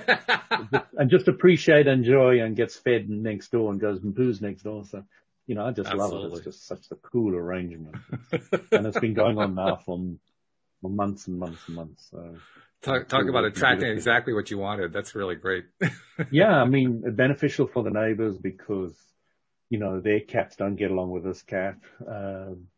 and 0.97 1.11
just 1.11 1.27
appreciate, 1.27 1.89
enjoy 1.89 2.41
and 2.41 2.55
gets 2.55 2.77
fed 2.77 3.11
next 3.11 3.51
door 3.51 3.73
and 3.73 3.81
goes 3.81 4.03
and 4.03 4.15
poos 4.15 4.41
next 4.41 4.63
door. 4.63 4.85
So, 4.85 5.03
you 5.49 5.57
know, 5.57 5.67
I 5.67 5.73
just 5.73 5.91
Absolutely. 5.91 6.19
love 6.19 6.33
it. 6.33 6.37
It's 6.37 6.45
just 6.45 6.67
such 6.67 6.87
a 6.93 6.97
cool 6.97 7.35
arrangement. 7.35 7.97
and 8.71 8.87
it's 8.87 9.01
been 9.01 9.15
going 9.15 9.39
on 9.39 9.57
now 9.57 9.77
for, 9.77 9.99
for 10.81 10.91
months 10.91 11.27
and 11.27 11.41
months 11.41 11.63
and 11.67 11.77
months. 11.77 12.09
So. 12.09 12.37
Talk, 12.87 13.09
talk 13.09 13.29
about 13.29 13.45
attracting 13.45 13.89
exactly 13.89 14.33
what 14.33 14.49
you 14.49 14.59
wanted. 14.59 14.93
That's 14.93 15.17
really 15.17 15.35
great. 15.35 15.65
yeah, 16.31 16.53
I 16.53 16.67
mean, 16.67 17.03
beneficial 17.17 17.67
for 17.67 17.83
the 17.83 17.91
neighbors 17.91 18.39
because, 18.39 18.97
you 19.69 19.81
know, 19.81 19.99
their 20.01 20.21
cats 20.21 20.55
don't 20.55 20.77
get 20.77 20.93
along 20.93 21.11
with 21.11 21.25
this 21.25 21.43
cat. 21.43 21.79
Um, 22.07 22.69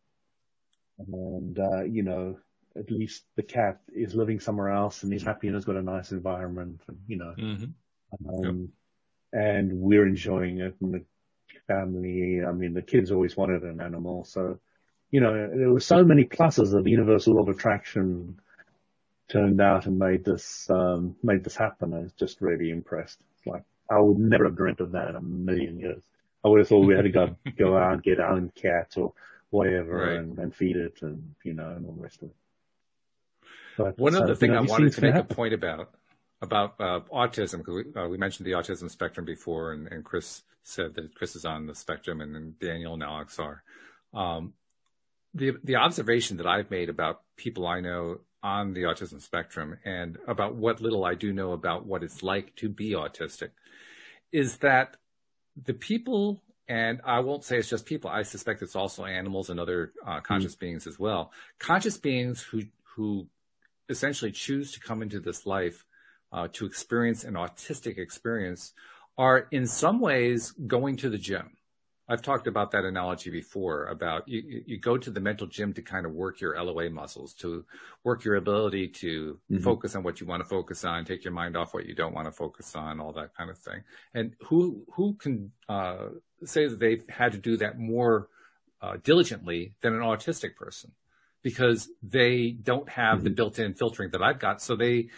and 0.99 1.59
uh, 1.59 1.85
you 1.85 2.05
know, 2.05 2.39
at 2.75 2.91
least 2.91 3.25
the 3.37 3.43
cat 3.43 3.81
is 3.95 4.15
living 4.15 4.41
somewhere 4.41 4.71
else 4.71 5.03
and 5.03 5.13
he's 5.13 5.23
happy 5.23 5.47
and 5.49 5.55
has 5.55 5.67
got 5.67 5.77
a 5.77 5.83
nice 5.83 6.11
environment, 6.11 6.81
and 6.89 6.99
you 7.07 7.19
know, 7.19 7.35
mm-hmm. 7.39 8.29
um, 8.29 8.61
yep. 9.33 9.45
and 9.45 9.73
we're 9.79 10.07
enjoying 10.07 10.61
it. 10.61 10.75
And 10.81 10.95
the 10.95 11.05
family, 11.67 12.41
I 12.43 12.53
mean, 12.53 12.73
the 12.73 12.81
kids 12.81 13.13
always 13.13 13.37
wanted 13.37 13.63
an 13.63 13.83
animal, 13.83 14.25
so 14.25 14.59
you 15.11 15.21
know, 15.21 15.51
there 15.55 15.71
were 15.71 15.81
so 15.81 16.03
many 16.03 16.25
pluses 16.25 16.73
of 16.73 16.85
the 16.85 16.91
universal 16.91 17.35
law 17.35 17.43
of 17.43 17.49
attraction 17.51 18.41
turned 19.29 19.61
out 19.61 19.87
and 19.87 19.99
made 19.99 20.25
this 20.25 20.69
um, 20.71 21.17
made 21.23 21.45
this 21.45 21.57
happen. 21.57 21.95
I 21.95 22.01
was 22.01 22.13
just 22.13 22.41
really 22.41 22.71
impressed. 22.71 23.19
It's 23.37 23.47
like 23.47 23.63
I 23.91 23.99
would 23.99 24.19
never 24.19 24.45
have 24.45 24.57
dreamt 24.57 24.81
of 24.81 24.93
that 24.93 25.09
in 25.09 25.17
a 25.17 25.21
million 25.21 25.79
years. 25.79 26.03
I 26.45 26.49
would 26.49 26.61
have 26.61 26.69
thought 26.69 26.87
we 26.87 26.95
had 26.95 27.05
to 27.05 27.11
go 27.11 27.37
go 27.57 27.77
out 27.77 27.95
and 27.95 28.03
get 28.03 28.21
our 28.21 28.33
own 28.33 28.53
cat 28.55 28.95
or 28.97 29.13
whatever 29.51 30.07
right. 30.07 30.17
and, 30.19 30.39
and, 30.39 30.55
feed 30.55 30.77
it 30.77 30.99
and, 31.03 31.35
you 31.43 31.55
know, 31.55 31.71
and 31.71 31.87
all 31.87 31.93
the 31.93 32.03
rest 32.03 32.23
of 32.23 32.29
it. 32.29 32.35
But, 33.77 33.99
One 33.99 34.15
other 34.15 34.33
uh, 34.33 34.37
thing 34.37 34.51
you 34.51 34.57
know, 34.57 34.63
I 34.63 34.67
wanted 34.67 34.93
to 34.93 35.01
make 35.01 35.15
happen. 35.15 35.33
a 35.33 35.35
point 35.35 35.55
about, 35.55 35.91
about 36.43 36.75
uh, 36.81 37.01
autism, 37.13 37.59
because 37.59 37.85
we, 37.85 38.01
uh, 38.01 38.09
we, 38.09 38.19
mentioned 38.19 38.47
the 38.47 38.53
autism 38.53 38.91
spectrum 38.91 39.25
before, 39.25 39.73
and, 39.73 39.87
and, 39.89 40.05
Kris 40.05 40.43
said 40.63 40.95
that 40.97 41.15
Kris 41.15 41.37
is 41.37 41.45
on 41.45 41.67
the 41.67 41.75
spectrum, 41.75 42.21
and, 42.21 42.37
and 42.37 42.59
Daniel 42.59 42.95
and 42.95 43.03
Alex 43.03 43.39
are. 43.39 43.63
Um, 44.13 44.53
the 45.35 45.53
the 45.63 45.77
observation 45.77 46.39
that 46.39 46.47
I've 46.47 46.71
made 46.71 46.89
about 46.89 47.21
people 47.37 47.67
I 47.67 47.81
know 47.81 48.21
on 48.43 48.73
the 48.75 48.83
autism 48.83 49.21
spectrum, 49.21 49.79
and 49.85 50.19
about 50.27 50.55
what 50.55 50.81
little 50.81 51.05
I 51.05 51.15
do 51.15 51.33
know 51.33 51.53
about 51.53 51.87
what 51.87 52.03
it's 52.03 52.23
like 52.23 52.55
to 52.57 52.69
be 52.69 52.91
autistic, 52.91 53.51
is 54.33 54.59
that 54.59 54.97
the 55.57 55.75
people 55.75 56.43
and 56.69 57.01
I 57.03 57.21
won't 57.21 57.45
say 57.45 57.57
it's 57.57 57.71
just 57.71 57.87
people. 57.87 58.11
I 58.11 58.23
suspect 58.23 58.61
it's 58.61 58.77
also 58.77 59.07
animals 59.07 59.49
and 59.49 59.59
other 59.59 59.93
uh, 60.07 60.21
conscious 60.21 60.55
mm. 60.55 60.61
beings 60.61 60.87
as 60.87 60.99
well. 60.99 61.33
Conscious 61.59 61.97
beings 61.97 62.43
who 62.43 62.65
who 62.95 63.29
essentially 63.89 64.33
choose 64.33 64.73
to 64.73 64.81
come 64.81 65.03
into 65.03 65.19
this 65.19 65.47
life 65.47 65.87
uh, 66.33 66.49
to 66.53 66.67
experience 66.67 67.25
an 67.25 67.35
autistic 67.35 67.97
experience 67.97 68.75
are 69.17 69.49
in 69.51 69.67
some 69.67 69.99
ways 69.99 70.53
going 70.67 70.97
to 70.99 71.09
the 71.09 71.19
gym. 71.19 71.57
I've 72.09 72.23
talked 72.23 72.47
about 72.47 72.71
that 72.71 72.85
analogy 72.85 73.31
before 73.31 73.87
about 73.87 74.27
you, 74.27 74.63
you 74.67 74.79
go 74.79 74.97
to 74.97 75.11
the 75.11 75.21
mental 75.21 75.47
gym 75.47 75.75
to 75.75 75.83
kind 75.83 76.07
of 76.07 76.13
work 76.13 76.41
your 76.41 76.61
LOA 76.63 76.89
muscles, 76.89 77.35
to 77.35 77.65
work 78.03 78.25
your 78.25 78.37
ability 78.37 78.89
to 78.89 79.39
mm-hmm. 79.51 79.63
focus 79.63 79.95
on 79.95 80.03
what 80.03 80.21
you 80.21 80.27
want 80.27 80.43
to 80.43 80.49
focus 80.49 80.85
on, 80.85 81.05
take 81.05 81.23
your 81.23 81.35
mind 81.35 81.57
off 81.57 81.75
what 81.75 81.87
you 81.87 81.95
don't 81.95 82.15
want 82.15 82.27
to 82.27 82.33
focus 82.33 82.75
on, 82.75 82.99
all 82.99 83.13
that 83.13 83.35
kind 83.37 83.51
of 83.51 83.59
thing. 83.59 83.83
And 84.15 84.35
who, 84.47 84.85
who 84.95 85.15
can, 85.15 85.53
uh, 85.69 86.09
say 86.45 86.67
that 86.67 86.79
they've 86.79 87.05
had 87.11 87.33
to 87.33 87.39
do 87.39 87.59
that 87.59 87.79
more, 87.79 88.29
uh, 88.81 88.97
diligently 89.03 89.75
than 89.83 89.93
an 89.93 90.01
autistic 90.01 90.57
person 90.57 90.93
because 91.43 91.91
they 92.03 92.51
don't 92.51 92.89
have 92.89 93.17
mm-hmm. 93.17 93.25
the 93.25 93.31
built-in 93.31 93.75
filtering 93.75 94.11
that 94.13 94.23
I've 94.23 94.39
got. 94.39 94.63
So 94.63 94.77
they, 94.77 95.09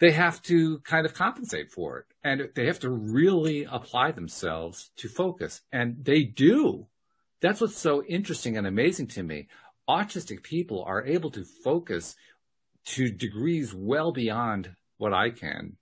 they 0.00 0.10
have 0.12 0.42
to 0.42 0.80
kind 0.80 1.06
of 1.06 1.14
compensate 1.14 1.70
for 1.70 1.98
it 1.98 2.06
and 2.24 2.48
they 2.54 2.66
have 2.66 2.80
to 2.80 2.90
really 2.90 3.66
apply 3.70 4.10
themselves 4.12 4.90
to 4.96 5.08
focus 5.08 5.60
and 5.72 6.04
they 6.04 6.24
do. 6.24 6.86
That's 7.40 7.60
what's 7.60 7.78
so 7.78 8.02
interesting 8.04 8.56
and 8.56 8.66
amazing 8.66 9.08
to 9.08 9.22
me. 9.22 9.48
Autistic 9.88 10.42
people 10.42 10.84
are 10.84 11.04
able 11.04 11.30
to 11.32 11.44
focus 11.44 12.16
to 12.86 13.10
degrees 13.10 13.74
well 13.74 14.12
beyond 14.12 14.74
what 14.98 15.12
I 15.12 15.30
can. 15.30 15.76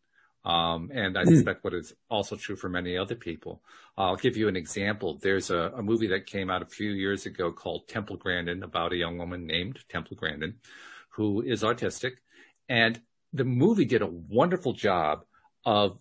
Um, 0.44 0.90
and 0.92 1.16
I 1.18 1.22
hmm. 1.22 1.34
suspect 1.34 1.64
what 1.64 1.74
is 1.74 1.92
also 2.08 2.36
true 2.36 2.56
for 2.56 2.68
many 2.68 2.96
other 2.96 3.14
people. 3.14 3.62
I'll 3.96 4.16
give 4.16 4.36
you 4.36 4.48
an 4.48 4.56
example. 4.56 5.18
There's 5.20 5.50
a, 5.50 5.72
a, 5.76 5.82
movie 5.82 6.06
that 6.08 6.26
came 6.26 6.48
out 6.48 6.62
a 6.62 6.66
few 6.66 6.90
years 6.90 7.26
ago 7.26 7.52
called 7.52 7.88
Temple 7.88 8.16
Grandin 8.16 8.62
about 8.62 8.92
a 8.92 8.96
young 8.96 9.18
woman 9.18 9.46
named 9.46 9.80
Temple 9.88 10.16
Grandin 10.16 10.54
who 11.10 11.42
is 11.42 11.62
autistic. 11.62 12.12
And 12.68 13.00
the 13.32 13.44
movie 13.44 13.84
did 13.84 14.02
a 14.02 14.06
wonderful 14.06 14.72
job 14.72 15.24
of 15.64 15.98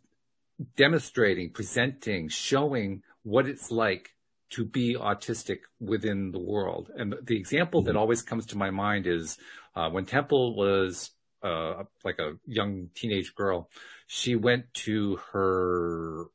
demonstrating, 0.75 1.51
presenting, 1.51 2.30
showing 2.30 3.03
what 3.23 3.47
it's 3.47 3.69
like 3.71 4.09
to 4.49 4.65
be 4.65 4.95
autistic 4.95 5.59
within 5.80 6.32
the 6.32 6.39
world. 6.39 6.89
And 6.95 7.15
the 7.23 7.36
example 7.36 7.82
that 7.84 7.91
mm-hmm. 7.91 7.99
always 7.99 8.21
comes 8.21 8.45
to 8.47 8.57
my 8.57 8.71
mind 8.71 9.05
is 9.05 9.38
uh, 9.75 9.89
when 9.89 10.05
Temple 10.05 10.55
was 10.55 11.11
uh, 11.43 11.84
like 12.03 12.19
a 12.19 12.34
young 12.45 12.89
teenage 12.95 13.36
girl, 13.36 13.69
she 14.07 14.36
went 14.36 14.73
to 14.73 15.19
her 15.34 16.25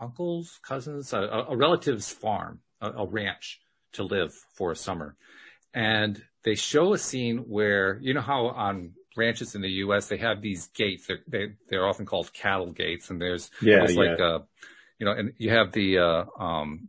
uncle's, 0.00 0.58
cousins, 0.62 1.12
a, 1.12 1.20
a 1.48 1.56
relative's 1.56 2.10
farm, 2.10 2.60
a, 2.80 2.90
a 2.90 3.06
ranch 3.06 3.60
to 3.92 4.02
live 4.02 4.34
for 4.54 4.72
a 4.72 4.76
summer. 4.76 5.16
And 5.72 6.22
they 6.42 6.56
show 6.56 6.92
a 6.92 6.98
scene 6.98 7.38
where, 7.48 7.98
you 8.02 8.14
know 8.14 8.20
how 8.20 8.48
on 8.48 8.92
ranches 9.16 9.54
in 9.54 9.62
the 9.62 9.70
U.S. 9.70 10.08
they 10.08 10.16
have 10.18 10.40
these 10.40 10.68
gates. 10.68 11.06
They're 11.06 11.20
they, 11.26 11.52
they're 11.68 11.86
often 11.86 12.06
called 12.06 12.32
cattle 12.32 12.72
gates, 12.72 13.10
and 13.10 13.20
there's 13.20 13.50
yeah, 13.62 13.86
yeah. 13.88 14.00
like 14.00 14.20
uh, 14.20 14.38
you 14.98 15.06
know, 15.06 15.12
and 15.12 15.32
you 15.38 15.50
have 15.50 15.72
the 15.72 15.98
uh, 15.98 16.24
um, 16.38 16.88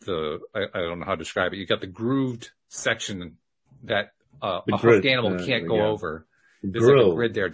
the 0.00 0.40
I, 0.54 0.60
I, 0.74 0.80
don't 0.80 0.98
know 0.98 1.04
how 1.04 1.12
to 1.12 1.18
describe 1.18 1.52
it. 1.52 1.56
You 1.56 1.66
got 1.66 1.80
the 1.80 1.86
grooved 1.86 2.50
section 2.68 3.36
that 3.84 4.12
uh, 4.40 4.60
a 4.70 4.76
hoofed 4.76 5.06
animal 5.06 5.40
uh, 5.40 5.44
can't 5.44 5.66
go 5.68 5.76
yeah. 5.76 5.86
over. 5.86 6.26
There's 6.62 6.84
grill. 6.84 7.04
like 7.04 7.12
a 7.12 7.16
grid 7.16 7.34
there. 7.34 7.52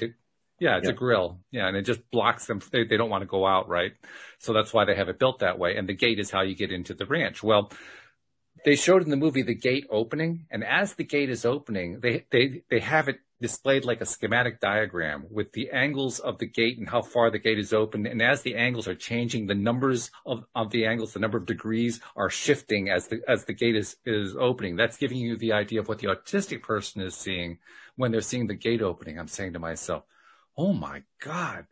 Yeah, 0.60 0.78
it's 0.78 0.86
yeah. 0.86 0.92
a 0.92 0.94
grill. 0.94 1.40
Yeah, 1.50 1.68
and 1.68 1.76
it 1.76 1.82
just 1.82 2.10
blocks 2.10 2.46
them. 2.46 2.60
They, 2.72 2.84
they 2.84 2.96
don't 2.96 3.10
want 3.10 3.22
to 3.22 3.26
go 3.26 3.46
out, 3.46 3.68
right? 3.68 3.92
So 4.38 4.52
that's 4.52 4.72
why 4.72 4.84
they 4.84 4.94
have 4.94 5.08
it 5.08 5.18
built 5.18 5.40
that 5.40 5.58
way. 5.58 5.76
And 5.76 5.88
the 5.88 5.94
gate 5.94 6.18
is 6.18 6.30
how 6.30 6.42
you 6.42 6.54
get 6.54 6.72
into 6.72 6.94
the 6.94 7.06
ranch. 7.06 7.42
Well, 7.42 7.70
they 8.64 8.76
showed 8.76 9.02
in 9.02 9.10
the 9.10 9.16
movie 9.16 9.42
the 9.42 9.54
gate 9.54 9.86
opening, 9.90 10.46
and 10.50 10.64
as 10.64 10.94
the 10.94 11.04
gate 11.04 11.30
is 11.30 11.44
opening, 11.44 12.00
they 12.00 12.24
they 12.30 12.62
they 12.70 12.80
have 12.80 13.08
it 13.08 13.20
displayed 13.40 13.84
like 13.84 14.00
a 14.00 14.06
schematic 14.06 14.60
diagram 14.60 15.24
with 15.30 15.52
the 15.52 15.70
angles 15.70 16.18
of 16.18 16.38
the 16.38 16.46
gate 16.46 16.76
and 16.78 16.88
how 16.88 17.02
far 17.02 17.30
the 17.30 17.38
gate 17.38 17.58
is 17.58 17.72
open. 17.72 18.06
And 18.06 18.20
as 18.20 18.42
the 18.42 18.56
angles 18.56 18.88
are 18.88 18.94
changing, 18.94 19.46
the 19.46 19.54
numbers 19.54 20.10
of, 20.26 20.44
of 20.54 20.70
the 20.70 20.86
angles, 20.86 21.12
the 21.12 21.20
number 21.20 21.38
of 21.38 21.46
degrees 21.46 22.00
are 22.16 22.30
shifting 22.30 22.90
as 22.90 23.08
the 23.08 23.20
as 23.28 23.44
the 23.44 23.52
gate 23.52 23.76
is 23.76 23.96
is 24.04 24.36
opening. 24.36 24.76
That's 24.76 24.96
giving 24.96 25.18
you 25.18 25.36
the 25.36 25.52
idea 25.52 25.80
of 25.80 25.88
what 25.88 25.98
the 25.98 26.08
autistic 26.08 26.62
person 26.62 27.02
is 27.02 27.14
seeing 27.14 27.58
when 27.96 28.10
they're 28.10 28.20
seeing 28.20 28.46
the 28.46 28.54
gate 28.54 28.82
opening. 28.82 29.18
I'm 29.18 29.28
saying 29.28 29.52
to 29.52 29.58
myself, 29.58 30.04
"Oh 30.56 30.72
my 30.72 31.02
God." 31.20 31.66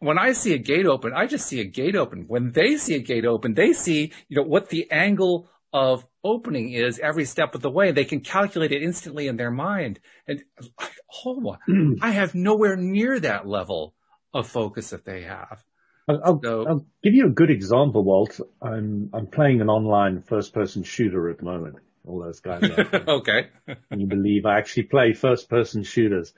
When 0.00 0.16
I 0.16 0.30
see 0.30 0.54
a 0.54 0.58
gate 0.58 0.86
open, 0.86 1.12
I 1.12 1.26
just 1.26 1.48
see 1.48 1.60
a 1.60 1.64
gate 1.64 1.96
open. 1.96 2.26
When 2.28 2.52
they 2.52 2.76
see 2.76 2.94
a 2.94 3.00
gate 3.00 3.24
open, 3.24 3.54
they 3.54 3.72
see, 3.72 4.12
you 4.28 4.36
know, 4.36 4.44
what 4.44 4.68
the 4.68 4.88
angle 4.92 5.50
of 5.72 6.06
opening 6.24 6.72
is 6.72 6.98
every 6.98 7.24
step 7.24 7.54
of 7.54 7.60
the 7.60 7.70
way. 7.70 7.92
They 7.92 8.04
can 8.04 8.20
calculate 8.20 8.72
it 8.72 8.82
instantly 8.82 9.28
in 9.28 9.36
their 9.36 9.50
mind. 9.50 10.00
And 10.26 10.42
oh, 11.26 11.56
I 12.02 12.10
have 12.10 12.34
nowhere 12.34 12.76
near 12.76 13.20
that 13.20 13.46
level 13.46 13.94
of 14.32 14.48
focus 14.48 14.90
that 14.90 15.04
they 15.04 15.22
have. 15.22 15.62
I'll, 16.08 16.40
so, 16.42 16.66
I'll, 16.66 16.86
give 17.02 17.14
you 17.14 17.26
a 17.26 17.30
good 17.30 17.50
example, 17.50 18.02
Walt. 18.02 18.40
I'm 18.62 19.10
I'm 19.12 19.26
playing 19.26 19.60
an 19.60 19.68
online 19.68 20.22
first-person 20.22 20.82
shooter 20.84 21.28
at 21.28 21.38
the 21.38 21.44
moment. 21.44 21.76
All 22.06 22.20
those 22.20 22.40
guys. 22.40 22.62
okay. 23.08 23.48
Can 23.66 24.00
you 24.00 24.06
believe 24.06 24.46
I 24.46 24.56
actually 24.56 24.84
play 24.84 25.12
first-person 25.12 25.82
shooters? 25.82 26.32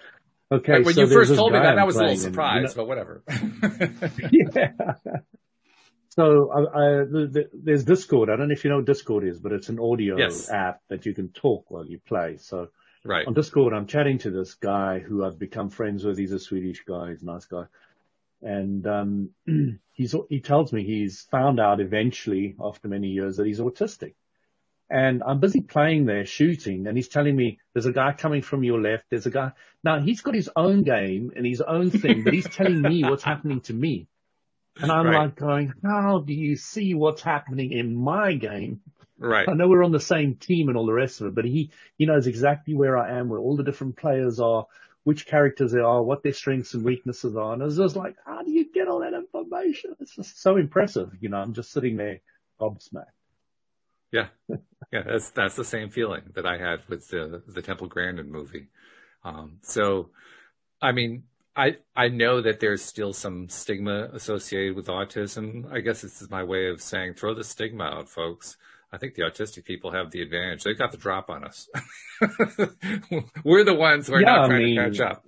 Okay. 0.53 0.81
When 0.81 0.95
so 0.95 1.03
you 1.03 1.07
first 1.07 1.35
told 1.35 1.53
me 1.53 1.61
that, 1.61 1.79
I 1.79 1.85
was 1.85 1.95
a 1.97 2.01
little 2.01 2.17
surprised, 2.17 2.77
and, 2.77 2.77
you 2.77 2.83
know, 2.83 2.83
but 2.83 2.89
whatever. 2.89 3.23
yeah. 4.33 5.21
So 6.11 6.51
I, 6.51 6.61
I, 6.61 7.05
there's 7.53 7.85
Discord. 7.85 8.31
I 8.31 8.37
don't 8.37 8.49
know 8.49 8.53
if 8.53 8.65
you 8.65 8.71
know 8.71 8.77
what 8.77 8.87
Discord 8.87 9.25
is, 9.25 9.39
but 9.39 9.53
it's 9.53 9.69
an 9.69 9.79
audio 9.79 10.19
yes. 10.19 10.51
app 10.51 10.81
that 10.89 11.07
you 11.07 11.15
can 11.15 11.29
talk 11.29 11.71
while 11.71 11.87
you 11.87 12.01
play. 12.01 12.37
So 12.39 12.69
right. 13.05 13.25
on 13.27 13.35
Discord, 13.35 13.73
I'm 13.73 13.87
chatting 13.87 14.19
to 14.19 14.31
this 14.31 14.55
guy 14.55 14.99
who 14.99 15.25
I've 15.25 15.39
become 15.39 15.71
friends 15.71 16.05
with. 16.05 16.19
He's 16.19 16.33
a 16.33 16.41
Swedish 16.41 16.83
guy. 16.85 17.11
He's 17.11 17.23
a 17.23 17.27
nice 17.27 17.47
guy. 17.47 17.65
And, 18.43 18.85
um, 18.89 19.31
he's, 19.93 20.17
he 20.29 20.41
tells 20.41 20.73
me 20.73 20.85
he's 20.85 21.23
found 21.31 21.61
out 21.61 21.81
eventually 21.81 22.57
after 22.61 22.89
many 22.89 23.09
years 23.09 23.37
that 23.37 23.47
he's 23.47 23.61
autistic. 23.61 24.15
And 24.91 25.23
I'm 25.25 25.39
busy 25.39 25.61
playing 25.61 26.07
there 26.07 26.27
shooting 26.27 26.89
and 26.89 26.97
he's 26.97 27.07
telling 27.07 27.37
me 27.37 27.61
there's 27.73 27.87
a 27.87 27.93
guy 27.93 28.13
coming 28.13 28.43
from 28.43 28.65
your 28.65 28.81
left. 28.81 29.05
There's 29.11 29.27
a 29.27 29.31
guy. 29.31 29.53
Now 29.85 30.01
he's 30.01 30.23
got 30.23 30.35
his 30.35 30.51
own 30.57 30.83
game 30.83 31.31
and 31.37 31.47
his 31.47 31.61
own 31.61 31.91
thing, 31.91 32.25
but 32.25 32.35
he's 32.35 32.49
telling 32.49 32.83
me 32.83 33.05
what's 33.05 33.23
happening 33.23 33.61
to 33.63 33.73
me. 33.73 34.09
And 34.77 34.91
I'm 34.91 35.07
right. 35.07 35.19
like 35.19 35.37
going, 35.37 35.73
how 35.83 36.21
do 36.21 36.33
you 36.33 36.57
see 36.57 36.95
what's 36.95 37.23
happening 37.23 37.73
in 37.73 37.95
my 37.95 38.35
game? 38.35 38.81
Right. 39.19 39.47
I 39.49 39.53
know 39.53 39.69
we're 39.69 39.85
on 39.85 39.93
the 39.93 40.01
same 40.01 40.37
team 40.37 40.69
and 40.69 40.79
all 40.79 40.87
the 40.87 40.93
rest 40.93 41.21
of 41.21 41.27
it, 41.27 41.35
but 41.35 41.45
he, 41.45 41.71
he 41.99 42.07
knows 42.07 42.27
exactly 42.27 42.75
where 42.75 42.97
I 42.97 43.19
am, 43.19 43.29
where 43.29 43.41
all 43.41 43.57
the 43.57 43.65
different 43.65 43.97
players 43.97 44.41
are, 44.41 44.67
which 45.05 45.27
characters 45.27 45.73
they 45.73 45.81
are, 45.81 46.03
what 46.03 46.23
their 46.23 46.33
strengths 46.33 46.73
and 46.73 46.85
weaknesses 46.85 47.37
are. 47.37 47.53
And 47.53 47.63
it's 47.63 47.77
just 47.77 47.97
like, 47.97 48.17
how 48.25 48.43
do 48.43 48.51
you 48.51 48.73
get 48.73 48.89
all 48.89 49.01
that 49.01 49.13
information? 49.13 49.95
It's 50.01 50.17
just 50.17 50.41
so 50.41 50.57
impressive. 50.57 51.11
You 51.21 51.29
know, 51.29 51.37
I'm 51.37 51.53
just 51.53 51.73
sitting 51.73 51.97
there 51.97 52.21
gobsmacked. 52.61 53.07
Yeah. 54.13 54.29
Yeah. 54.93 55.03
That's, 55.07 55.31
that's 55.31 55.55
the 55.55 55.65
same 55.65 55.91
feeling 55.91 56.23
that 56.35 56.45
I 56.45 56.59
had 56.59 56.81
with 56.89 57.07
the, 57.07 57.45
the 57.47 57.63
Temple 57.63 57.87
Grandin 57.87 58.29
movie. 58.29 58.67
Um, 59.23 59.59
so, 59.63 60.11
I 60.83 60.91
mean, 60.91 61.25
I, 61.57 61.77
I 61.97 62.09
know 62.09 62.41
that 62.41 62.61
there's 62.61 62.83
still 62.83 63.13
some 63.13 63.49
stigma 63.49 64.09
associated 64.13 64.77
with 64.77 64.87
autism. 64.87 65.71
I 65.73 65.81
guess 65.81 66.03
this 66.03 66.23
is 66.23 66.31
my 66.31 66.45
way 66.45 66.69
of 66.69 66.81
saying 66.81 67.15
throw 67.15 67.35
the 67.35 67.45
stigma 67.45 67.85
out, 67.85 68.09
folks. 68.09 68.57
I 68.93 68.99
think 68.99 69.15
the 69.15 69.23
autistic 69.23 69.65
people 69.65 69.93
have 69.93 70.11
the 70.11 70.23
advantage. 70.23 70.65
They've 70.65 70.79
got 70.79 70.91
the 70.91 70.99
drop 70.99 71.31
on 71.31 71.45
us. 71.45 71.69
We're 73.45 73.65
the 73.65 73.75
ones 73.75 74.07
who 74.07 74.15
are 74.15 74.21
yeah, 74.21 74.37
not 74.37 74.47
trying 74.47 74.63
I 74.63 74.65
mean, 74.65 74.77
to 74.77 74.91
catch 74.91 75.01
up. 75.01 75.25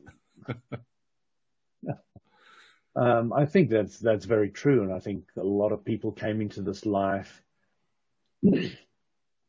um, 2.96 3.32
I 3.32 3.46
think 3.46 3.70
that's 3.70 3.98
that's 3.98 4.24
very 4.24 4.50
true, 4.50 4.82
and 4.82 4.92
I 4.92 4.98
think 4.98 5.24
a 5.36 5.44
lot 5.44 5.70
of 5.70 5.84
people 5.84 6.10
came 6.12 6.40
into 6.40 6.62
this 6.62 6.84
life 6.84 7.42
with 8.42 8.74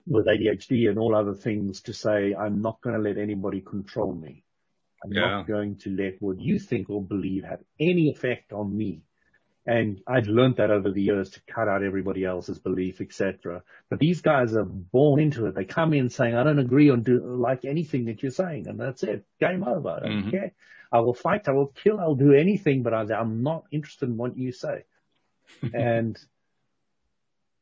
ADHD 0.08 0.90
and 0.90 1.00
all 1.00 1.16
other 1.16 1.34
things 1.34 1.82
to 1.84 1.94
say, 1.94 2.36
"I'm 2.36 2.62
not 2.62 2.82
going 2.82 2.96
to 2.96 3.02
let 3.02 3.18
anybody 3.18 3.62
control 3.62 4.14
me." 4.14 4.44
I'm 5.04 5.12
yeah. 5.12 5.22
not 5.22 5.48
going 5.48 5.78
to 5.78 5.90
let 5.90 6.22
what 6.22 6.40
you 6.40 6.60
think 6.60 6.90
or 6.90 7.02
believe 7.02 7.44
have 7.44 7.62
any 7.80 8.10
effect 8.10 8.54
on 8.54 8.76
me. 8.76 9.02
And 9.66 10.02
I've 10.06 10.28
learned 10.28 10.58
that 10.58 10.72
over 10.72 10.92
the 10.92 11.02
years 11.02 11.30
to 11.32 11.42
cut 11.48 11.70
out 11.70 11.84
everybody 11.84 12.26
else's 12.26 12.60
belief, 12.60 13.00
etc. 13.00 13.64
But 13.90 14.00
these 14.00 14.22
guys 14.22 14.56
are 14.56 14.66
born 14.66 15.22
into 15.22 15.46
it. 15.46 15.56
They 15.56 15.64
come 15.64 15.94
in 15.94 16.10
saying, 16.10 16.36
I 16.36 16.44
don't 16.44 16.60
agree 16.60 16.90
on 16.90 17.04
do, 17.04 17.22
like 17.24 17.64
anything 17.64 18.06
that 18.06 18.22
you're 18.22 18.32
saying. 18.32 18.68
And 18.68 18.78
that's 18.78 19.04
it. 19.04 19.26
Game 19.40 19.64
over. 19.64 19.90
I 19.90 20.00
don't 20.00 20.12
mm-hmm. 20.12 20.30
care. 20.32 20.52
I 20.92 21.00
will 21.00 21.14
fight. 21.14 21.48
I 21.48 21.54
will 21.54 21.68
kill. 21.68 22.00
I'll 22.00 22.16
do 22.16 22.34
anything, 22.34 22.84
but 22.84 22.94
I'm 22.94 23.42
not 23.42 23.64
interested 23.72 24.10
in 24.10 24.18
what 24.18 24.38
you 24.38 24.52
say. 24.52 24.84
and, 25.74 26.20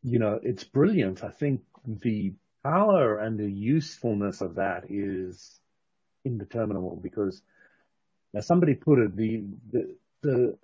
you 0.01 0.17
know, 0.17 0.39
it's 0.41 0.63
brilliant. 0.63 1.23
I 1.23 1.29
think 1.29 1.61
the 1.85 2.33
power 2.63 3.19
and 3.19 3.39
the 3.39 3.49
usefulness 3.49 4.41
of 4.41 4.55
that 4.55 4.85
is 4.89 5.60
indeterminable 6.23 6.99
because 7.01 7.41
now 8.33 8.41
somebody 8.41 8.75
put 8.75 8.99
it, 8.99 9.15
the, 9.15 9.43
the, 9.71 9.95
the 10.21 10.57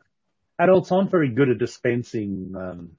adults 0.59 0.91
aren't 0.91 1.11
very 1.11 1.29
good 1.29 1.49
at 1.49 1.57
dispensing, 1.57 2.53
um, 2.55 2.91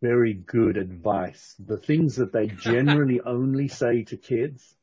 very 0.00 0.32
good 0.32 0.76
advice. 0.76 1.54
The 1.58 1.76
things 1.76 2.16
that 2.16 2.32
they 2.32 2.46
generally 2.62 3.20
only 3.20 3.68
say 3.68 4.04
to 4.04 4.16
kids 4.16 4.74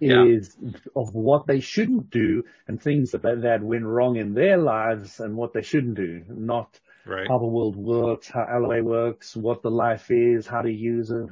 yeah. 0.00 0.24
is 0.24 0.56
of 0.96 1.14
what 1.14 1.46
they 1.46 1.60
shouldn't 1.60 2.10
do 2.10 2.44
and 2.66 2.80
things 2.80 3.10
that, 3.10 3.22
that 3.22 3.62
went 3.62 3.84
wrong 3.84 4.16
in 4.16 4.34
their 4.34 4.56
lives 4.56 5.20
and 5.20 5.36
what 5.36 5.52
they 5.52 5.62
shouldn't 5.62 5.96
do, 5.96 6.24
not 6.28 6.80
right. 7.04 7.28
how 7.28 7.38
the 7.38 7.46
world 7.46 7.76
works, 7.76 8.28
how 8.28 8.46
LOA 8.60 8.82
works, 8.82 9.36
what 9.36 9.62
the 9.62 9.70
life 9.70 10.10
is, 10.10 10.46
how 10.46 10.62
to 10.62 10.72
use 10.72 11.10
it, 11.10 11.28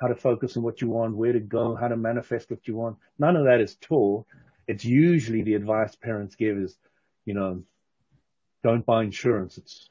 how 0.00 0.06
to 0.08 0.14
focus 0.14 0.56
on 0.56 0.62
what 0.62 0.80
you 0.80 0.88
want, 0.88 1.14
where 1.14 1.32
to 1.32 1.40
go, 1.40 1.74
how 1.74 1.88
to 1.88 1.96
manifest 1.96 2.50
what 2.50 2.66
you 2.66 2.74
want. 2.74 2.96
None 3.18 3.36
of 3.36 3.44
that 3.44 3.60
is 3.60 3.76
taught. 3.76 4.26
It's 4.66 4.84
usually 4.84 5.42
the 5.42 5.54
advice 5.54 5.94
parents 5.94 6.36
give 6.36 6.56
is, 6.56 6.76
you 7.26 7.34
know, 7.34 7.62
don't 8.64 8.86
buy 8.86 9.04
insurance. 9.04 9.58
It's, 9.58 9.90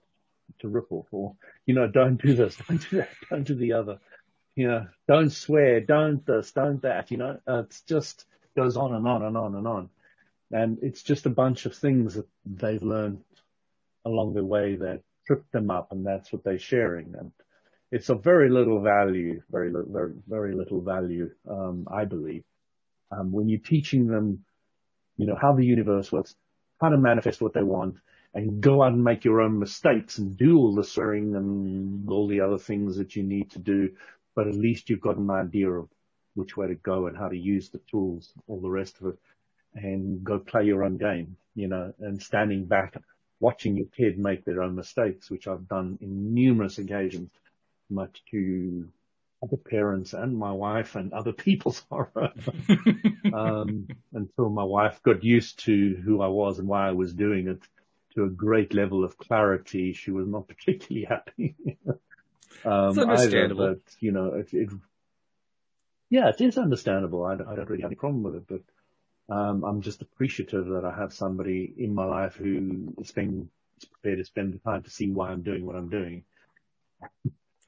it's 0.50 0.64
a 0.64 0.68
ripple 0.68 1.08
or, 1.12 1.36
you 1.68 1.76
know, 1.76 1.88
don't 1.88 2.20
do 2.20 2.34
this, 2.34 2.58
don't 2.68 2.90
do 2.90 2.98
that, 2.98 3.10
don't 3.30 3.44
do 3.44 3.54
the 3.54 3.74
other. 3.74 4.00
You 4.56 4.68
know, 4.68 4.88
don't 5.08 5.30
swear, 5.30 5.80
don't 5.80 6.26
this, 6.26 6.52
don't 6.52 6.82
that, 6.82 7.12
you 7.12 7.18
know, 7.18 7.40
uh, 7.48 7.60
it's 7.60 7.82
just 7.82 8.26
goes 8.56 8.78
on 8.78 8.96
and 8.96 9.08
on 9.08 9.24
and 9.24 9.38
on 9.38 9.56
and 9.56 9.68
on. 9.68 9.90
And 10.52 10.80
it's 10.82 11.04
just 11.04 11.28
a 11.28 11.30
bunch 11.30 11.68
of 11.68 11.76
things 11.76 12.16
that 12.16 12.28
they've 12.46 12.82
learned 12.82 13.24
along 14.06 14.34
the 14.34 14.44
way 14.44 14.76
that 14.76 15.02
trip 15.28 15.46
them 15.52 15.70
up 15.70 15.92
and 15.92 16.04
that's 16.04 16.34
what 16.34 16.44
they're 16.44 16.58
sharing. 16.58 17.14
And 17.16 17.32
it's 17.92 18.10
of 18.10 18.24
very 18.24 18.50
little 18.50 18.82
value, 18.82 19.42
very 19.50 19.72
little, 19.72 19.92
very, 19.92 20.14
very 20.28 20.56
little 20.56 20.82
value, 20.82 21.32
um, 21.50 21.88
I 21.92 22.06
believe. 22.06 22.44
Um, 23.12 23.32
when 23.32 23.50
you're 23.50 23.60
teaching 23.60 24.08
them, 24.08 24.46
you 25.18 25.26
know, 25.26 25.38
how 25.40 25.54
the 25.54 25.66
universe 25.66 26.12
works, 26.12 26.36
how 26.80 26.90
to 26.90 26.98
manifest 26.98 27.42
what 27.42 27.54
they 27.54 27.64
want, 27.64 27.98
and 28.34 28.62
go 28.62 28.84
out 28.84 28.94
and 28.94 29.04
make 29.04 29.26
your 29.26 29.42
own 29.42 29.58
mistakes 29.58 30.20
and 30.20 30.38
do 30.38 30.58
all 30.58 30.76
the 30.76 30.84
swearing 30.84 31.36
and 31.36 32.08
all 32.10 32.28
the 32.28 32.42
other 32.42 32.60
things 32.60 32.98
that 32.98 33.16
you 33.16 33.24
need 33.24 33.50
to 33.52 33.60
do, 33.60 33.90
but 34.36 34.48
at 34.48 34.54
least 34.54 34.90
you've 34.90 35.02
got 35.02 35.18
an 35.18 35.32
idea 35.32 35.70
of 35.70 35.90
which 36.36 36.56
way 36.56 36.68
to 36.68 36.76
go 36.76 37.08
and 37.08 37.18
how 37.18 37.28
to 37.28 37.38
use 37.38 37.70
the 37.70 37.82
tools, 37.90 38.32
all 38.48 38.62
the 38.62 38.70
rest 38.70 39.02
of 39.02 39.08
it, 39.08 39.20
and 39.74 40.24
go 40.24 40.38
play 40.38 40.64
your 40.64 40.84
own 40.84 40.98
game, 40.98 41.36
you 41.56 41.68
know, 41.68 41.92
and 42.00 42.22
standing 42.22 42.66
back, 42.66 42.96
watching 43.40 43.76
your 43.76 43.88
kid 43.88 44.20
make 44.20 44.46
their 44.46 44.62
own 44.62 44.76
mistakes, 44.76 45.32
which 45.32 45.48
I've 45.48 45.68
done 45.68 45.98
in 46.02 46.34
numerous 46.36 46.78
occasions, 46.78 47.32
much 47.90 48.24
to 48.32 48.90
other 49.42 49.58
parents 49.58 50.14
and 50.14 50.38
my 50.38 50.52
wife 50.52 50.96
and 50.96 51.14
other 51.14 51.32
people's 51.32 51.86
horror. 51.90 52.32
um, 53.34 53.88
until 54.14 54.50
my 54.50 54.64
wife 54.64 55.02
got 55.04 55.24
used 55.24 55.60
to 55.66 55.96
who 56.04 56.22
I 56.22 56.28
was 56.28 56.60
and 56.60 56.68
why 56.68 56.88
I 56.88 56.92
was 56.92 57.14
doing 57.14 57.48
it 57.48 57.62
to 58.16 58.24
a 58.24 58.30
great 58.30 58.74
level 58.74 59.04
of 59.04 59.18
clarity. 59.18 59.94
She 59.94 60.12
was 60.12 60.28
not 60.28 60.48
particularly 60.48 61.06
happy. 61.06 61.56
um, 62.66 62.90
it's 62.90 62.98
understandable. 62.98 63.64
Either, 63.64 63.76
but, 63.76 63.96
you 64.00 64.12
know, 64.12 64.34
it, 64.34 64.54
it, 64.54 64.70
yeah, 66.10 66.30
it 66.30 66.42
is 66.42 66.58
understandable. 66.58 67.26
I, 67.26 67.34
I, 67.34 67.38
don't 67.38 67.70
really 67.70 67.82
have 67.82 67.92
any 67.92 67.96
problem 67.96 68.24
with 68.24 68.36
it, 68.36 68.48
but, 68.48 69.34
um, 69.34 69.64
I'm 69.64 69.82
just 69.82 70.02
appreciative 70.02 70.66
that 70.68 70.84
I 70.84 70.96
have 71.00 71.14
somebody 71.14 71.72
in 71.78 71.94
my 71.94 72.04
life 72.04 72.36
who 72.36 72.96
is 73.00 73.12
being 73.12 73.50
is 73.78 73.86
prepared 73.86 74.18
to 74.18 74.26
spend 74.26 74.54
the 74.54 74.58
time 74.60 74.84
to 74.84 74.90
see 74.90 75.12
why 75.12 75.30
I'm 75.30 75.44
doing 75.44 75.66
what 75.66 75.76
I'm 75.76 75.90
doing. 75.90 76.24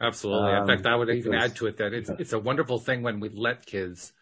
Absolutely. 0.02 0.52
In 0.58 0.68
fact, 0.68 0.86
I 0.88 0.95
would 0.95 1.10
um, 1.10 1.16
even 1.16 1.34
add 1.36 1.56
to 1.58 1.68
it 1.68 1.78
that 1.78 1.93
it's, 1.93 2.10
it's 2.10 2.34
a 2.34 2.39
wonderful 2.39 2.80
thing 2.80 3.04
when 3.04 3.20
we 3.20 3.30
let 3.30 3.66
kids 3.66 4.14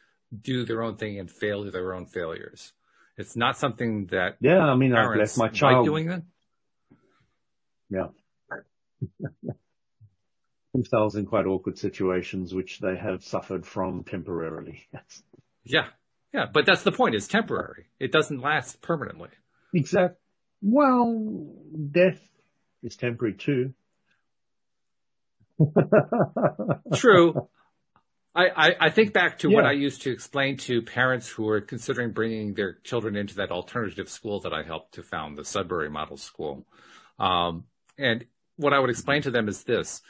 do 0.42 0.66
their 0.66 0.84
own 0.84 0.98
thing 0.98 1.18
and 1.18 1.32
fail 1.32 1.64
to 1.64 1.72
their 1.72 1.94
own 1.94 2.06
failures. 2.06 2.74
It's 3.18 3.36
not 3.36 3.58
something 3.58 4.08
that 4.08 4.38
yeah, 4.40 4.60
I 4.60 4.76
mean, 4.76 4.94
I've 4.94 5.16
left 5.18 5.38
my 5.38 5.48
child 5.50 5.80
like 5.80 5.86
doing 5.86 6.08
that. 6.08 6.24
Yeah. 7.90 8.08
themselves 10.74 11.16
in 11.16 11.26
quite 11.26 11.46
awkward 11.46 11.78
situations 11.78 12.54
which 12.54 12.80
they 12.80 12.96
have 12.96 13.24
suffered 13.24 13.66
from 13.66 14.04
temporarily. 14.04 14.88
Yes. 14.94 15.24
Yeah. 15.64 15.88
Yeah. 16.34 16.46
But 16.52 16.66
that's 16.66 16.84
the 16.84 16.92
point. 16.92 17.16
It's 17.16 17.28
temporary. 17.28 17.88
It 18.00 18.12
doesn't 18.12 18.40
last 18.42 18.82
permanently. 18.82 19.30
Exactly. 19.74 20.18
Well, 20.62 21.54
death 21.92 22.20
is 22.84 22.96
temporary 22.96 23.34
too. 23.34 23.74
True. 26.96 27.48
I, 28.36 28.48
I, 28.48 28.76
I, 28.80 28.90
think 28.90 29.12
back 29.12 29.40
to 29.40 29.50
yeah. 29.50 29.56
what 29.56 29.66
I 29.66 29.72
used 29.72 30.04
to 30.04 30.12
explain 30.12 30.58
to 30.58 30.82
parents 30.82 31.28
who 31.28 31.44
were 31.44 31.62
considering 31.62 32.12
bringing 32.12 32.54
their 32.54 32.76
children 32.84 33.16
into 33.16 33.36
that 33.36 33.52
alternative 33.52 34.08
school 34.08 34.40
that 34.42 34.54
I 34.54 34.64
helped 34.64 34.94
to 34.94 35.04
found, 35.04 35.38
the 35.38 35.44
Sudbury 35.44 35.90
Model 35.90 36.16
School. 36.16 36.66
Um, 37.18 37.66
and 37.98 38.26
what 38.56 38.74
I 38.74 38.80
would 38.80 38.90
explain 38.90 39.24
to 39.24 39.32
them 39.32 39.48
is 39.48 39.64
this. 39.64 40.02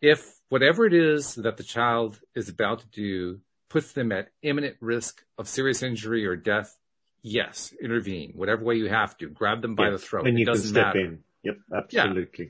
If 0.00 0.40
whatever 0.48 0.86
it 0.86 0.94
is 0.94 1.34
that 1.36 1.56
the 1.56 1.62
child 1.62 2.18
is 2.34 2.48
about 2.48 2.80
to 2.80 2.86
do 2.86 3.40
puts 3.68 3.92
them 3.92 4.12
at 4.12 4.30
imminent 4.42 4.76
risk 4.80 5.22
of 5.38 5.48
serious 5.48 5.82
injury 5.82 6.26
or 6.26 6.36
death, 6.36 6.76
yes, 7.22 7.72
intervene, 7.80 8.32
whatever 8.34 8.64
way 8.64 8.74
you 8.74 8.88
have 8.88 9.16
to. 9.18 9.28
Grab 9.28 9.62
them 9.62 9.74
by 9.74 9.90
the 9.90 9.98
throat. 9.98 10.26
And 10.26 10.38
you 10.38 10.42
it 10.42 10.46
doesn't 10.46 10.74
can 10.74 10.82
step 10.82 10.86
matter. 10.94 11.00
in. 11.00 11.18
Yep, 11.44 11.56
absolutely. 11.76 12.28
Yeah. 12.38 12.44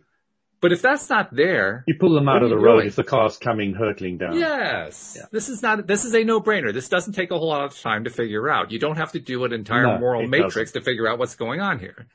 But 0.62 0.72
if 0.72 0.80
that's 0.80 1.10
not 1.10 1.34
there, 1.34 1.82
you 1.88 1.96
pull 1.98 2.14
them 2.14 2.28
out 2.28 2.44
of 2.44 2.48
the 2.48 2.56
road 2.56 2.86
if 2.86 2.94
the 2.94 3.02
car's 3.02 3.36
coming 3.36 3.74
hurtling 3.74 4.16
down. 4.16 4.38
Yes. 4.38 5.16
Yeah. 5.18 5.26
This 5.32 5.48
is 5.48 5.60
not, 5.60 5.88
this 5.88 6.04
is 6.04 6.14
a 6.14 6.22
no-brainer. 6.22 6.72
This 6.72 6.88
doesn't 6.88 7.14
take 7.14 7.32
a 7.32 7.38
whole 7.38 7.48
lot 7.48 7.64
of 7.64 7.76
time 7.78 8.04
to 8.04 8.10
figure 8.10 8.48
out. 8.48 8.70
You 8.70 8.78
don't 8.78 8.96
have 8.96 9.10
to 9.12 9.18
do 9.18 9.44
an 9.44 9.52
entire 9.52 9.82
no, 9.82 9.98
moral 9.98 10.28
matrix 10.28 10.70
doesn't. 10.70 10.80
to 10.80 10.84
figure 10.84 11.08
out 11.08 11.18
what's 11.18 11.34
going 11.34 11.60
on 11.60 11.80
here. 11.80 12.06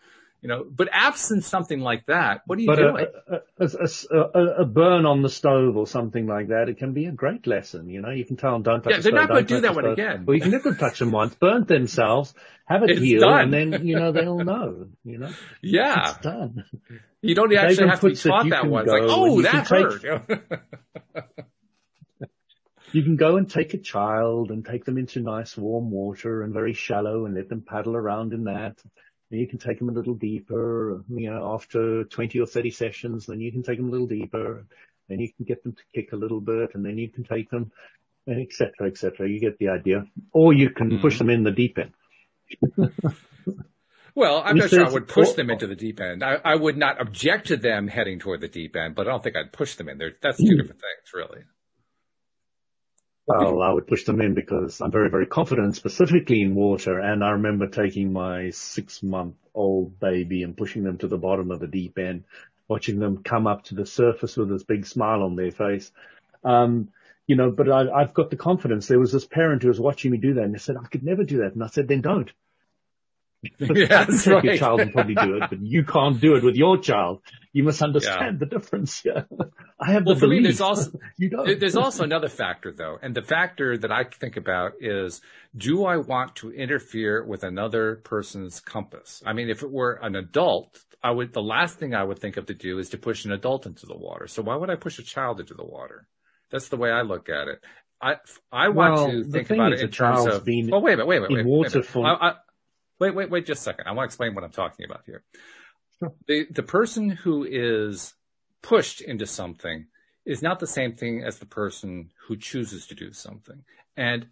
You 0.48 0.54
know, 0.54 0.64
but 0.64 0.88
absent 0.93 1.43
something 1.43 1.82
like 1.82 2.06
that, 2.06 2.43
what 2.45 2.58
are 2.58 2.62
you 2.62 2.68
but 2.68 2.78
doing? 2.78 3.06
A, 3.28 3.41
a, 3.60 3.68
a, 4.18 4.62
a, 4.62 4.66
burn 4.66 5.06
on 5.06 5.22
the 5.22 5.28
stove 5.28 5.76
or 5.76 5.86
something 5.86 6.26
like 6.26 6.48
that, 6.48 6.70
it 6.70 6.78
can 6.78 6.93
be 6.93 7.08
a 7.08 7.12
great 7.12 7.45
lesson. 7.48 7.89
You 7.89 8.02
know, 8.02 8.12
you 8.12 8.24
can 8.24 8.38
tell 8.38 8.54
them 8.54 8.64
don't 8.64 8.82
touch 8.82 8.91
yeah, 8.91 8.98
the 9.00 9.12
they're 9.12 9.12
stove. 9.12 9.28
not 9.28 9.34
going 9.34 9.45
to 9.45 9.56
do 9.56 9.60
that 9.60 9.76
one 9.76 9.88
again. 9.88 10.24
Well, 10.26 10.36
you 10.36 10.41
can 10.41 10.52
let 10.52 10.64
them 10.64 10.78
touch 10.78 11.00
them 11.00 11.12
once, 11.12 11.36
burn 11.36 11.66
themselves, 11.66 12.34
have 12.64 12.82
it 12.84 12.91
it's 12.91 13.02
heal, 13.02 13.20
done. 13.20 13.54
and 13.54 13.74
then, 13.74 13.86
you 13.86 14.00
know, 14.00 14.14
they'll 14.14 14.38
know, 14.38 14.88
you 15.04 15.18
know. 15.18 15.34
Yeah. 15.62 16.12
It's 16.12 16.20
done. 16.20 16.64
You 17.22 17.36
don't 17.36 17.54
actually 17.54 17.89
have 17.89 18.00
to 18.00 18.08
be 18.08 18.16
taught 18.16 18.50
that, 18.50 18.68
one. 18.68 18.84
It's 18.84 18.91
like, 18.93 19.04
oh, 19.04 19.41
that 19.41 19.68
hurt. 19.68 20.02
you 22.93 23.04
can 23.04 23.18
go 23.18 23.36
and 23.36 23.52
take 23.52 23.74
a 23.74 23.80
child 23.80 24.52
and 24.52 24.66
take 24.66 24.86
them 24.86 24.98
into 24.98 25.20
nice 25.20 25.58
warm 25.58 25.91
water 25.91 26.41
and 26.41 26.54
very 26.54 26.74
shallow 26.74 27.26
and 27.26 27.36
let 27.36 27.50
them 27.50 27.66
paddle 27.68 27.98
around 27.98 28.32
in 28.32 28.45
that. 28.45 28.82
And 29.30 29.39
you 29.39 29.47
can 29.47 29.59
take 29.59 29.80
them 29.80 29.89
a 29.89 29.93
little 29.93 30.13
deeper, 30.13 31.03
you 31.09 31.30
know, 31.30 31.53
after 31.53 32.05
20 32.05 32.39
or 32.39 32.45
30 32.45 32.71
sessions, 32.71 33.25
then 33.25 33.41
you 33.41 33.51
can 33.51 33.63
take 33.63 33.78
them 33.78 33.89
a 33.89 33.91
little 33.91 34.07
deeper. 34.07 34.65
Then 35.09 35.19
you 35.19 35.30
can 35.34 35.45
get 35.45 35.63
them 35.63 35.73
to 35.73 35.82
kick 35.93 36.13
a 36.13 36.15
little 36.15 36.41
bit 36.41 36.75
and 36.75 36.86
then 36.86 36.97
you 36.97 37.09
can 37.09 37.23
take 37.23 37.49
them, 37.49 37.71
et 38.28 38.51
cetera, 38.51 38.88
et 38.88 38.97
cetera. 38.97 39.28
You 39.30 39.39
get 39.39 39.57
the 39.57 39.69
idea. 39.69 40.05
Or 40.32 40.53
you 40.53 40.69
can 40.69 40.91
mm. 40.91 41.01
push 41.01 41.17
them 41.17 41.30
in 41.30 41.43
the 41.43 41.51
deep 41.51 41.78
end. 41.78 41.93
Well, 44.17 44.41
I'm 44.43 44.57
not 44.57 44.71
sure 44.71 44.84
I 44.84 44.89
would 44.89 45.07
push 45.07 45.34
them 45.34 45.51
into 45.51 45.67
the 45.67 45.75
deep 45.75 46.01
end. 46.01 46.23
I, 46.23 46.39
I, 46.43 46.55
would 46.55 46.75
not 46.75 46.99
object 46.99 47.49
to 47.49 47.55
them 47.55 47.88
heading 47.88 48.17
toward 48.17 48.41
the 48.41 48.47
deep 48.47 48.75
end, 48.75 48.95
but 48.95 49.07
I 49.07 49.11
don't 49.11 49.21
think 49.21 49.36
I'd 49.36 49.53
push 49.53 49.75
them 49.75 49.88
in 49.89 49.99
there. 49.99 50.13
That's 50.23 50.39
two 50.39 50.53
hmm. 50.53 50.57
different 50.57 50.82
things, 50.82 51.13
really. 51.13 51.43
Well, 53.28 53.61
I 53.61 53.73
would 53.73 53.88
push 53.88 54.05
them 54.05 54.21
in 54.21 54.34
because 54.34 54.80
I'm 54.80 54.91
very, 54.91 55.09
very 55.09 55.25
confident 55.25 55.75
specifically 55.75 56.41
in 56.41 56.55
water. 56.55 56.97
And 56.99 57.21
I 57.23 57.32
remember 57.32 57.67
taking 57.67 58.13
my 58.13 58.51
six 58.51 59.03
month 59.03 59.36
old 59.53 59.99
baby 59.99 60.43
and 60.43 60.55
pushing 60.55 60.84
them 60.84 60.97
to 60.99 61.09
the 61.09 61.17
bottom 61.17 61.51
of 61.51 61.59
the 61.59 61.67
deep 61.67 61.99
end, 61.99 62.23
watching 62.69 62.99
them 62.99 63.23
come 63.23 63.45
up 63.45 63.65
to 63.65 63.75
the 63.75 63.86
surface 63.86 64.38
with 64.38 64.47
this 64.49 64.63
big 64.63 64.86
smile 64.86 65.23
on 65.23 65.36
their 65.36 65.51
face. 65.51 65.91
Um, 66.45 66.88
you 67.25 67.36
know, 67.36 67.51
but 67.51 67.69
I, 67.69 67.99
have 67.99 68.13
got 68.13 68.30
the 68.30 68.38
confidence. 68.38 68.88
There 68.88 68.99
was 68.99 69.11
this 69.11 69.25
parent 69.25 69.61
who 69.61 69.67
was 69.67 69.80
watching 69.80 70.11
me 70.11 70.17
do 70.17 70.36
that 70.36 70.45
and 70.45 70.53
they 70.53 70.59
said, 70.59 70.78
I 70.78 70.88
could 70.88 71.03
never 71.03 71.25
do 71.25 71.39
that. 71.39 71.53
And 71.53 71.61
I 71.61 71.67
said, 71.67 71.89
then 71.89 71.99
don't. 71.99 72.32
yeah, 73.60 74.06
that's 74.06 74.26
right. 74.28 74.44
your 74.44 74.58
child 74.58 74.82
and 74.82 74.92
probably 74.92 75.16
do 75.16 75.38
it, 75.38 75.50
but 75.50 75.62
you 75.62 75.84
can't 75.84 76.20
do 76.20 76.36
it 76.36 76.44
with 76.44 76.56
your 76.56 76.78
child. 76.78 77.22
You 77.54 77.64
must 77.64 77.82
understand 77.82 78.40
yeah. 78.40 78.40
the 78.40 78.46
difference. 78.46 79.04
Yeah. 79.06 79.24
I 79.80 79.92
have 79.92 80.06
well, 80.06 80.16
the 80.16 80.20
for 80.20 80.28
belief. 80.28 80.40
me, 80.40 80.44
there's 80.44 80.62
also, 80.62 80.92
you 81.18 81.30
don't. 81.30 81.60
there's 81.60 81.76
also 81.76 82.04
another 82.04 82.30
factor 82.30 82.72
though. 82.72 82.98
And 83.02 83.16
the 83.16 83.22
factor 83.22 83.78
that 83.78 83.92
I 83.92 84.04
think 84.06 84.38
about 84.38 84.74
is, 84.80 85.22
do 85.56 85.86
I 85.86 85.98
want 85.98 86.36
to 86.38 86.52
interfere 86.52 87.24
with 87.24 87.44
another 87.44 87.98
person's 87.98 88.60
compass? 88.60 89.22
I 89.26 89.34
mean, 89.34 89.50
if 89.50 89.64
it 89.64 89.72
were 89.72 89.94
an 89.94 90.16
adult, 90.16 90.80
I 91.04 91.12
would, 91.12 91.34
the 91.34 91.44
last 91.44 91.78
thing 91.78 91.94
I 91.94 92.04
would 92.04 92.20
think 92.20 92.38
of 92.38 92.48
to 92.48 92.54
do 92.54 92.80
is 92.80 92.90
to 92.90 92.98
push 92.98 93.26
an 93.26 93.32
adult 93.32 93.66
into 93.66 93.86
the 93.86 93.98
water. 93.98 94.28
So 94.28 94.42
why 94.42 94.56
would 94.56 94.70
I 94.70 94.76
push 94.76 94.98
a 95.00 95.04
child 95.04 95.40
into 95.40 95.54
the 95.54 95.66
water? 95.66 96.08
That's 96.50 96.70
the 96.70 96.78
way 96.78 96.90
I 96.90 97.02
look 97.02 97.30
at 97.30 97.48
it. 97.48 97.60
I, 98.02 98.16
I 98.52 98.70
want 98.70 98.94
well, 98.94 99.08
to 99.08 99.24
think 99.24 99.50
about 99.50 99.74
it 99.74 99.82
in 99.82 99.90
terms 99.90 100.26
of, 100.28 100.46
being 100.46 100.72
oh, 100.72 100.80
wait 100.80 100.94
a 100.94 100.98
minute, 100.98 101.08
wait 101.08 101.18
a 101.18 101.22
minute, 101.22 101.36
wait, 101.38 101.46
water 101.46 101.80
wait, 101.80 101.96
wait. 101.96 102.06
I, 102.06 102.30
I, 102.30 102.34
Wait, 103.00 103.14
wait, 103.14 103.30
wait 103.30 103.45
just 103.45 103.62
a 103.62 103.64
second. 103.64 103.88
I 103.88 103.91
want 103.91 104.10
to 104.10 104.14
explain 104.14 104.34
what 104.34 104.43
I'm 104.43 104.52
talking 104.52 104.86
about 104.86 105.04
here. 105.06 105.24
The, 106.28 106.45
the 106.50 106.64
person 106.64 107.10
who 107.10 107.43
is 107.43 108.14
pushed 108.62 109.02
into 109.02 109.26
something 109.26 109.88
is 110.26 110.41
not 110.41 110.60
the 110.60 110.68
same 110.68 110.93
thing 110.93 111.24
as 111.24 111.39
the 111.39 111.45
person 111.45 112.12
who 112.28 112.36
chooses 112.36 112.88
to 112.88 112.95
do 112.95 113.14
something. 113.14 113.64
And 113.95 114.28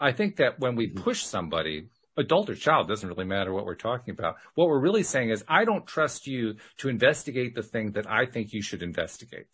I 0.00 0.12
think 0.12 0.36
that 0.36 0.58
when 0.58 0.74
we 0.74 0.88
mm-hmm. 0.88 1.02
push 1.02 1.22
somebody, 1.22 1.88
adult 2.16 2.50
or 2.50 2.54
child, 2.54 2.88
doesn't 2.88 3.08
really 3.08 3.24
matter 3.24 3.52
what 3.52 3.64
we're 3.64 3.74
talking 3.74 4.12
about. 4.12 4.36
What 4.54 4.68
we're 4.68 4.80
really 4.80 5.02
saying 5.02 5.30
is, 5.30 5.44
I 5.48 5.64
don't 5.64 5.86
trust 5.86 6.26
you 6.26 6.56
to 6.78 6.88
investigate 6.88 7.54
the 7.54 7.62
thing 7.62 7.92
that 7.92 8.10
I 8.10 8.26
think 8.26 8.52
you 8.52 8.62
should 8.62 8.82
investigate. 8.82 9.48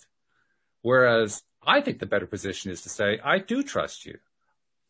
Whereas 0.83 1.43
I 1.67 1.81
think 1.81 1.99
the 1.99 2.07
better 2.07 2.27
position 2.27 2.71
is 2.71 2.83
to 2.83 2.89
say, 2.89 3.19
I 3.25 3.39
do 3.39 3.63
trust 3.63 4.07
you. 4.07 4.19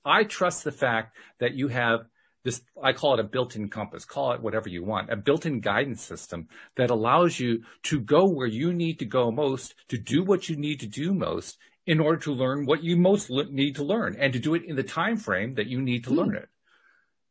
I 0.05 0.25
trust 0.25 0.65
the 0.65 0.73
fact 0.73 1.17
that 1.41 1.55
you 1.55 1.69
have 1.69 2.07
this, 2.45 2.61
I 2.81 2.93
call 2.93 3.15
it 3.15 3.21
a 3.21 3.25
built-in 3.25 3.71
compass, 3.71 4.05
call 4.05 4.33
it 4.33 4.43
whatever 4.43 4.69
you 4.69 4.85
want, 4.85 5.11
a 5.11 5.17
built-in 5.17 5.61
guidance 5.61 6.03
system 6.03 6.49
that 6.77 6.91
allows 6.91 7.41
you 7.41 7.63
to 7.85 8.01
go 8.01 8.29
where 8.29 8.47
you 8.47 8.73
need 8.73 8.99
to 8.99 9.07
go 9.07 9.31
most, 9.31 9.75
to 9.89 9.99
do 9.99 10.23
what 10.23 10.49
you 10.49 10.57
need 10.57 10.81
to 10.81 10.87
do 10.87 11.15
most 11.15 11.57
in 11.87 12.01
order 12.01 12.19
to 12.19 12.33
learn 12.33 12.67
what 12.67 12.83
you 12.83 12.97
most 12.97 13.31
need 13.31 13.77
to 13.77 13.85
learn 13.85 14.17
and 14.19 14.33
to 14.35 14.39
do 14.39 14.55
it 14.55 14.63
in 14.65 14.77
the 14.77 14.83
time 14.83 15.17
frame 15.17 15.55
that 15.55 15.67
you 15.67 15.81
need 15.81 16.05
to 16.05 16.11
hmm. 16.11 16.17
learn 16.17 16.37
it. 16.37 16.49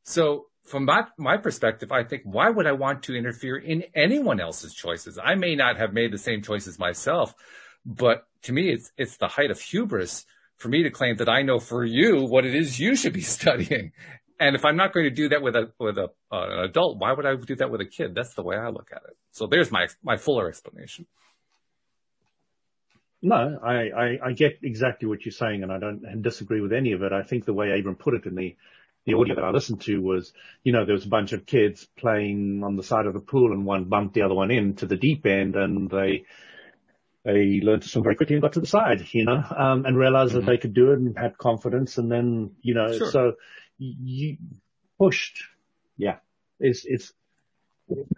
So 0.04 0.48
from 0.64 0.86
my, 0.86 1.04
my 1.18 1.38
perspective, 1.38 1.92
I 1.92 2.04
think, 2.04 2.24
why 2.26 2.50
would 2.50 2.66
I 2.66 2.72
want 2.72 3.04
to 3.04 3.16
interfere 3.16 3.58
in 3.58 3.84
anyone 3.94 4.40
else's 4.40 4.74
choices? 4.74 5.20
I 5.24 5.36
may 5.36 5.56
not 5.56 5.78
have 5.78 5.94
made 5.94 6.12
the 6.12 6.18
same 6.18 6.42
choices 6.42 6.80
myself, 6.80 7.36
but 7.86 8.26
to 8.44 8.52
me, 8.52 8.70
it's, 8.70 8.92
it's 8.98 9.18
the 9.18 9.28
height 9.28 9.52
of 9.52 9.60
hubris 9.60 10.26
for 10.58 10.70
me 10.70 10.84
to 10.84 10.90
claim 10.90 11.18
that 11.18 11.30
I 11.30 11.42
know 11.42 11.60
for 11.60 11.84
you 11.84 12.24
what 12.24 12.46
it 12.46 12.56
is 12.56 12.80
you 12.80 12.96
should 12.96 13.14
be 13.14 13.22
studying 13.38 13.92
and 14.48 14.56
if 14.56 14.66
I'm 14.66 14.78
not 14.78 14.94
going 14.94 15.06
to 15.06 15.16
do 15.16 15.30
that 15.30 15.42
with 15.42 15.56
a 15.56 15.72
with 15.80 15.98
a 15.98 16.10
uh, 16.32 16.48
an 16.50 16.60
adult, 16.70 17.00
why 17.00 17.14
would 17.14 17.26
I 17.26 17.36
do 17.36 17.56
that 17.56 17.70
with 17.72 17.82
a 17.82 17.86
kid? 17.86 18.14
That's 18.16 18.34
the 18.34 18.44
way 18.44 18.56
I 18.56 18.70
look 18.70 18.90
at 18.92 19.02
it. 19.08 19.18
So 19.32 19.48
there's 19.48 19.72
my 19.72 19.88
my 20.04 20.18
fuller 20.18 20.48
explanation. 20.48 21.06
No, 23.26 23.58
I, 23.64 23.74
I, 23.74 24.20
I 24.22 24.32
get 24.34 24.60
exactly 24.64 25.08
what 25.08 25.26
you're 25.26 25.32
saying, 25.32 25.64
and 25.64 25.72
I 25.72 25.80
don't 25.80 26.22
disagree 26.22 26.60
with 26.60 26.74
any 26.74 26.92
of 26.92 27.04
it. 27.04 27.14
I 27.14 27.24
think 27.24 27.46
the 27.46 27.54
way 27.54 27.72
Abraham 27.72 27.96
put 27.96 28.16
it 28.16 28.26
in 28.26 28.36
the 28.36 28.58
the 29.06 29.16
audio 29.16 29.36
that 29.36 29.44
I 29.44 29.52
listened 29.52 29.82
to 29.82 29.98
was, 30.00 30.32
you 30.64 30.72
know, 30.72 30.86
there 30.86 30.96
was 30.96 31.06
a 31.06 31.10
bunch 31.10 31.34
of 31.34 31.46
kids 31.46 31.88
playing 31.98 32.64
on 32.64 32.76
the 32.76 32.84
side 32.84 33.06
of 33.06 33.14
the 33.14 33.20
pool 33.20 33.52
and 33.52 33.66
one 33.66 33.86
bumped 33.86 34.14
the 34.14 34.22
other 34.22 34.34
one 34.34 34.52
into 34.52 34.86
the 34.86 34.96
deep 34.96 35.26
end 35.26 35.56
and 35.56 35.90
they, 35.90 36.24
they 37.26 37.60
learned 37.62 37.82
to 37.82 37.90
swim 37.90 38.04
very 38.04 38.16
quickly 38.16 38.36
and 38.36 38.42
got 38.42 38.54
to 38.54 38.62
the 38.62 38.68
side, 38.68 39.06
you 39.12 39.26
know, 39.26 39.44
um, 39.58 39.86
and 39.86 39.98
realized 39.98 40.32
mm-hmm. 40.32 40.46
that 40.46 40.52
they 40.52 40.58
could 40.58 40.74
do 40.74 40.92
it 40.92 41.00
and 41.00 41.18
had 41.18 41.38
confidence. 41.38 41.98
And 41.98 42.10
then, 42.10 42.52
you 42.62 42.76
know, 42.76 42.98
sure. 42.98 43.12
so 43.12 43.34
you 43.78 44.38
pushed. 44.98 45.44
Yeah. 45.98 46.18
It's, 46.60 46.86
it's, 46.86 47.14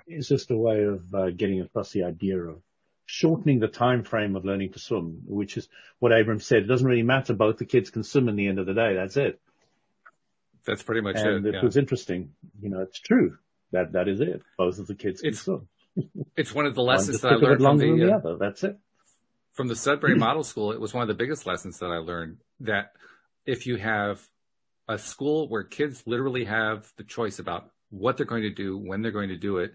it's 0.07 0.27
just 0.27 0.51
a 0.51 0.57
way 0.57 0.83
of 0.83 1.13
uh, 1.13 1.29
getting 1.31 1.61
across 1.61 1.91
the 1.91 2.03
idea 2.03 2.37
of 2.37 2.61
shortening 3.05 3.59
the 3.59 3.67
time 3.67 4.03
frame 4.03 4.35
of 4.35 4.45
learning 4.45 4.73
to 4.73 4.79
swim, 4.79 5.21
which 5.25 5.57
is 5.57 5.67
what 5.99 6.11
Abraham 6.11 6.39
said. 6.39 6.63
It 6.63 6.67
doesn't 6.67 6.87
really 6.87 7.03
matter. 7.03 7.33
Both 7.33 7.57
the 7.57 7.65
kids 7.65 7.89
can 7.89 8.03
swim 8.03 8.29
in 8.29 8.35
the 8.35 8.47
end 8.47 8.59
of 8.59 8.65
the 8.65 8.73
day. 8.73 8.95
That's 8.95 9.17
it. 9.17 9.39
That's 10.65 10.83
pretty 10.83 11.01
much 11.01 11.17
and 11.17 11.45
it. 11.45 11.49
It 11.49 11.55
yeah. 11.55 11.63
was 11.63 11.77
interesting. 11.77 12.31
You 12.61 12.69
know, 12.69 12.81
it's 12.81 12.99
true. 12.99 13.37
That, 13.71 13.93
that 13.93 14.07
is 14.07 14.21
it. 14.21 14.41
Both 14.57 14.79
of 14.79 14.87
the 14.87 14.95
kids 14.95 15.21
can 15.21 15.31
it's, 15.31 15.41
swim. 15.41 15.67
it's 16.37 16.53
one 16.53 16.65
of 16.65 16.75
the 16.75 16.81
lessons 16.81 17.21
that 17.21 17.33
I 17.33 17.35
learned 17.35 17.61
from 17.61 17.77
the, 17.77 17.91
the 17.91 18.13
uh, 18.13 18.17
other. 18.17 18.37
That's 18.37 18.63
it. 18.63 18.77
From 19.53 19.67
the 19.67 19.75
Sudbury 19.75 20.15
Model 20.15 20.43
School, 20.43 20.71
it 20.71 20.81
was 20.81 20.93
one 20.93 21.01
of 21.01 21.07
the 21.07 21.13
biggest 21.13 21.45
lessons 21.45 21.79
that 21.79 21.87
I 21.87 21.97
learned 21.97 22.39
that 22.61 22.91
if 23.45 23.67
you 23.67 23.77
have 23.77 24.27
a 24.87 24.97
school 24.97 25.49
where 25.49 25.63
kids 25.63 26.03
literally 26.05 26.45
have 26.45 26.91
the 26.97 27.03
choice 27.03 27.39
about 27.39 27.71
what 27.89 28.17
they're 28.17 28.25
going 28.25 28.43
to 28.43 28.53
do, 28.53 28.77
when 28.77 29.01
they're 29.01 29.11
going 29.11 29.29
to 29.29 29.37
do 29.37 29.57
it, 29.57 29.73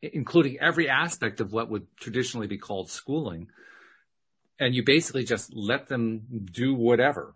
including 0.00 0.58
every 0.60 0.88
aspect 0.88 1.40
of 1.40 1.52
what 1.52 1.70
would 1.70 1.86
traditionally 1.96 2.46
be 2.46 2.58
called 2.58 2.90
schooling. 2.90 3.48
And 4.58 4.74
you 4.74 4.82
basically 4.84 5.24
just 5.24 5.54
let 5.54 5.88
them 5.88 6.22
do 6.52 6.74
whatever 6.74 7.34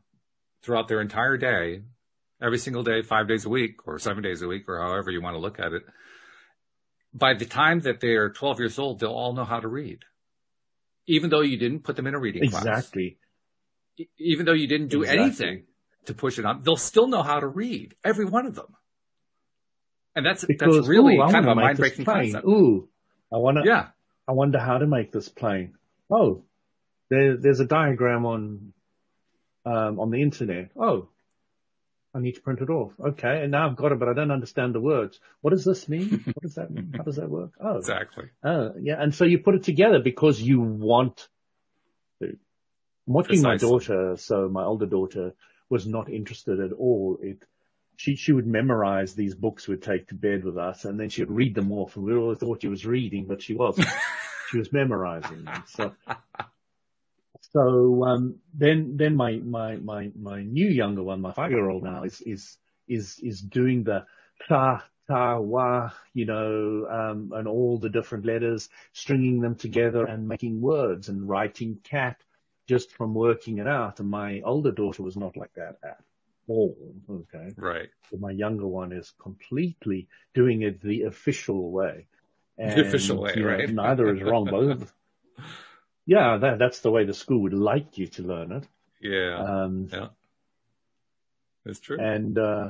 throughout 0.62 0.88
their 0.88 1.00
entire 1.00 1.36
day, 1.36 1.82
every 2.40 2.58
single 2.58 2.82
day, 2.82 3.02
five 3.02 3.28
days 3.28 3.44
a 3.44 3.48
week 3.48 3.86
or 3.86 3.98
seven 3.98 4.22
days 4.22 4.42
a 4.42 4.48
week 4.48 4.68
or 4.68 4.80
however 4.80 5.10
you 5.10 5.20
want 5.20 5.34
to 5.34 5.40
look 5.40 5.58
at 5.58 5.72
it. 5.72 5.82
By 7.14 7.34
the 7.34 7.44
time 7.44 7.80
that 7.80 8.00
they're 8.00 8.30
12 8.30 8.58
years 8.58 8.78
old, 8.78 9.00
they'll 9.00 9.10
all 9.10 9.34
know 9.34 9.44
how 9.44 9.60
to 9.60 9.68
read. 9.68 10.00
Even 11.06 11.30
though 11.30 11.42
you 11.42 11.58
didn't 11.58 11.80
put 11.80 11.96
them 11.96 12.06
in 12.06 12.14
a 12.14 12.18
reading 12.18 12.44
exactly. 12.44 12.70
class. 12.70 12.78
Exactly. 12.78 13.18
Even 14.18 14.46
though 14.46 14.52
you 14.52 14.66
didn't 14.66 14.88
do 14.88 15.02
exactly. 15.02 15.22
anything 15.22 15.64
to 16.06 16.14
push 16.14 16.38
it 16.38 16.44
on, 16.44 16.62
they'll 16.62 16.76
still 16.76 17.06
know 17.06 17.22
how 17.22 17.40
to 17.40 17.46
read. 17.46 17.94
Every 18.04 18.24
one 18.24 18.46
of 18.46 18.54
them. 18.54 18.74
And 20.14 20.26
that's 20.26 20.44
because, 20.44 20.76
that's 20.76 20.88
really 20.88 21.16
ooh, 21.16 21.26
kind 21.30 21.46
of 21.46 21.52
a 21.52 21.54
mind 21.54 21.78
breaking 21.78 22.04
concept. 22.04 22.46
Ooh, 22.46 22.88
I 23.32 23.38
want 23.38 23.58
to. 23.58 23.62
Yeah. 23.64 23.88
I 24.28 24.32
wonder 24.32 24.58
how 24.58 24.78
to 24.78 24.86
make 24.86 25.10
this 25.10 25.28
plane. 25.28 25.74
Oh, 26.10 26.44
there, 27.08 27.36
there's 27.36 27.60
a 27.60 27.66
diagram 27.66 28.26
on 28.26 28.72
um, 29.64 30.00
on 30.00 30.10
the 30.10 30.20
internet. 30.20 30.70
Oh, 30.76 31.08
I 32.14 32.20
need 32.20 32.32
to 32.32 32.42
print 32.42 32.60
it 32.60 32.68
off. 32.68 32.92
Okay, 33.00 33.42
and 33.42 33.52
now 33.52 33.68
I've 33.68 33.76
got 33.76 33.92
it, 33.92 33.98
but 33.98 34.08
I 34.08 34.12
don't 34.12 34.30
understand 34.30 34.74
the 34.74 34.80
words. 34.80 35.18
What 35.40 35.50
does 35.50 35.64
this 35.64 35.88
mean? 35.88 36.22
What 36.34 36.42
does 36.42 36.56
that 36.56 36.70
mean? 36.70 36.92
How 36.94 37.04
does 37.04 37.16
that 37.16 37.30
work? 37.30 37.52
Oh, 37.60 37.78
exactly. 37.78 38.26
Oh, 38.44 38.72
yeah. 38.80 38.96
And 38.98 39.14
so 39.14 39.24
you 39.24 39.38
put 39.38 39.54
it 39.54 39.62
together 39.62 39.98
because 39.98 40.40
you 40.40 40.60
want 40.60 41.28
to. 42.20 42.36
I'm 43.06 43.14
watching 43.14 43.42
Precisely. 43.42 43.48
my 43.48 43.56
daughter, 43.56 44.16
so 44.16 44.48
my 44.48 44.62
older 44.62 44.86
daughter 44.86 45.32
was 45.72 45.86
not 45.86 46.12
interested 46.12 46.60
at 46.60 46.72
all. 46.72 47.18
It 47.22 47.42
she 47.96 48.14
she 48.14 48.32
would 48.32 48.46
memorize 48.46 49.14
these 49.14 49.34
books 49.34 49.66
we'd 49.66 49.82
take 49.82 50.08
to 50.08 50.14
bed 50.14 50.44
with 50.44 50.58
us, 50.58 50.84
and 50.84 51.00
then 51.00 51.08
she'd 51.08 51.30
read 51.30 51.54
them 51.54 51.72
off, 51.72 51.96
and 51.96 52.04
we 52.04 52.14
all 52.14 52.34
thought 52.34 52.60
she 52.60 52.68
was 52.68 52.84
reading, 52.84 53.24
but 53.26 53.40
she 53.40 53.54
wasn't. 53.54 53.88
she 54.50 54.58
was 54.58 54.70
memorizing 54.70 55.44
them. 55.44 55.64
So, 55.66 55.92
so 57.52 58.04
um, 58.04 58.36
then 58.52 58.98
then 58.98 59.16
my 59.16 59.36
my 59.36 59.76
my 59.76 60.10
my 60.14 60.42
new 60.42 60.68
younger 60.68 61.02
one, 61.02 61.22
my 61.22 61.32
five 61.32 61.50
year 61.50 61.70
old 61.70 61.82
now, 61.82 62.02
is 62.02 62.20
is 62.20 62.58
is 62.86 63.18
is 63.20 63.40
doing 63.40 63.82
the 63.82 64.04
ta 64.46 64.84
ta 65.08 65.38
wa, 65.38 65.90
you 66.12 66.26
know, 66.26 66.86
um, 66.90 67.32
and 67.34 67.48
all 67.48 67.78
the 67.78 67.88
different 67.88 68.26
letters, 68.26 68.68
stringing 68.92 69.40
them 69.40 69.54
together 69.54 70.04
and 70.04 70.28
making 70.28 70.60
words 70.60 71.08
and 71.08 71.26
writing 71.26 71.78
cat 71.82 72.20
just 72.72 72.90
from 72.90 73.12
working 73.12 73.58
it 73.58 73.68
out. 73.68 74.00
And 74.00 74.08
my 74.08 74.40
older 74.46 74.72
daughter 74.72 75.02
was 75.02 75.14
not 75.14 75.36
like 75.36 75.52
that 75.56 75.76
at 75.84 76.00
all. 76.48 76.74
Okay. 77.10 77.52
Right. 77.54 77.90
But 78.10 78.20
my 78.20 78.30
younger 78.30 78.66
one 78.66 78.92
is 78.92 79.12
completely 79.20 80.08
doing 80.32 80.62
it 80.62 80.80
the 80.80 81.02
official 81.02 81.70
way. 81.70 82.06
And, 82.56 82.72
the 82.72 82.86
official 82.88 83.20
way, 83.20 83.34
you 83.36 83.42
know, 83.42 83.48
right? 83.48 83.68
neither 83.68 84.14
is 84.14 84.22
wrong. 84.22 84.46
Both. 84.46 84.90
yeah, 86.06 86.38
that, 86.38 86.58
that's 86.58 86.80
the 86.80 86.90
way 86.90 87.04
the 87.04 87.12
school 87.12 87.42
would 87.42 87.52
like 87.52 87.98
you 87.98 88.06
to 88.06 88.22
learn 88.22 88.52
it. 88.52 88.66
Yeah. 89.02 89.36
Um, 89.36 89.90
yeah. 89.92 90.08
That's 91.66 91.80
true. 91.80 92.00
And, 92.00 92.38
uh, 92.38 92.68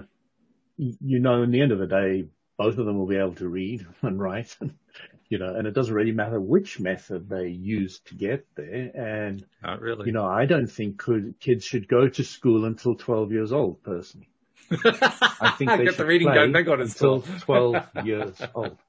you 0.76 1.20
know, 1.20 1.44
in 1.44 1.52
the 1.52 1.60
end 1.60 1.70
of 1.70 1.78
the 1.78 1.86
day, 1.86 2.24
both 2.58 2.76
of 2.76 2.86
them 2.86 2.98
will 2.98 3.06
be 3.06 3.16
able 3.18 3.36
to 3.36 3.48
read 3.48 3.86
and 4.02 4.20
write 4.20 4.56
you 5.32 5.38
know, 5.38 5.54
and 5.54 5.66
it 5.66 5.72
doesn't 5.72 5.94
really 5.94 6.12
matter 6.12 6.38
which 6.38 6.78
method 6.78 7.26
they 7.26 7.48
use 7.48 8.00
to 8.00 8.14
get 8.14 8.46
there. 8.54 8.90
And 8.94 9.42
not 9.62 9.80
really, 9.80 10.04
you 10.04 10.12
know, 10.12 10.26
I 10.26 10.44
don't 10.44 10.66
think 10.66 10.98
could, 10.98 11.40
kids 11.40 11.64
should 11.64 11.88
go 11.88 12.06
to 12.06 12.22
school 12.22 12.66
until 12.66 12.96
12 12.96 13.32
years 13.32 13.50
old 13.50 13.82
personally. 13.82 14.28
I 14.70 15.54
think 15.56 15.70
they 15.70 15.84
get 15.86 15.96
the 15.96 16.04
reading 16.04 16.28
done, 16.28 16.52
then 16.52 16.64
go 16.64 16.76
to 16.76 16.82
until 16.82 17.22
12 17.22 18.04
years 18.04 18.42
old. 18.54 18.76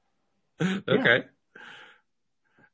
Okay. 0.60 0.78
Yeah. 0.86 1.60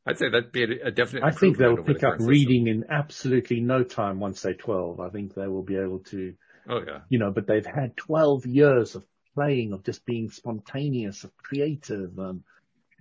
I'd 0.04 0.18
say 0.18 0.28
that'd 0.28 0.52
be 0.52 0.64
a, 0.64 0.88
a 0.88 0.90
definite. 0.90 1.24
I 1.24 1.30
think 1.30 1.56
they'll 1.56 1.82
pick 1.82 2.00
the 2.00 2.08
up 2.08 2.16
reading 2.20 2.66
in 2.66 2.84
absolutely 2.90 3.60
no 3.60 3.84
time 3.84 4.20
once 4.20 4.42
they're 4.42 4.52
12. 4.52 5.00
I 5.00 5.08
think 5.08 5.32
they 5.32 5.46
will 5.46 5.62
be 5.62 5.76
able 5.76 6.00
to. 6.10 6.34
Oh 6.68 6.82
yeah. 6.86 6.98
You 7.08 7.18
know, 7.18 7.30
but 7.30 7.46
they've 7.46 7.64
had 7.64 7.96
12 7.96 8.44
years 8.44 8.96
of 8.96 9.06
playing, 9.34 9.72
of 9.72 9.82
just 9.82 10.04
being 10.04 10.28
spontaneous, 10.28 11.24
of 11.24 11.34
creative, 11.38 12.18
um, 12.18 12.44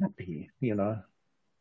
happy, 0.01 0.49
you 0.59 0.75
know. 0.75 0.99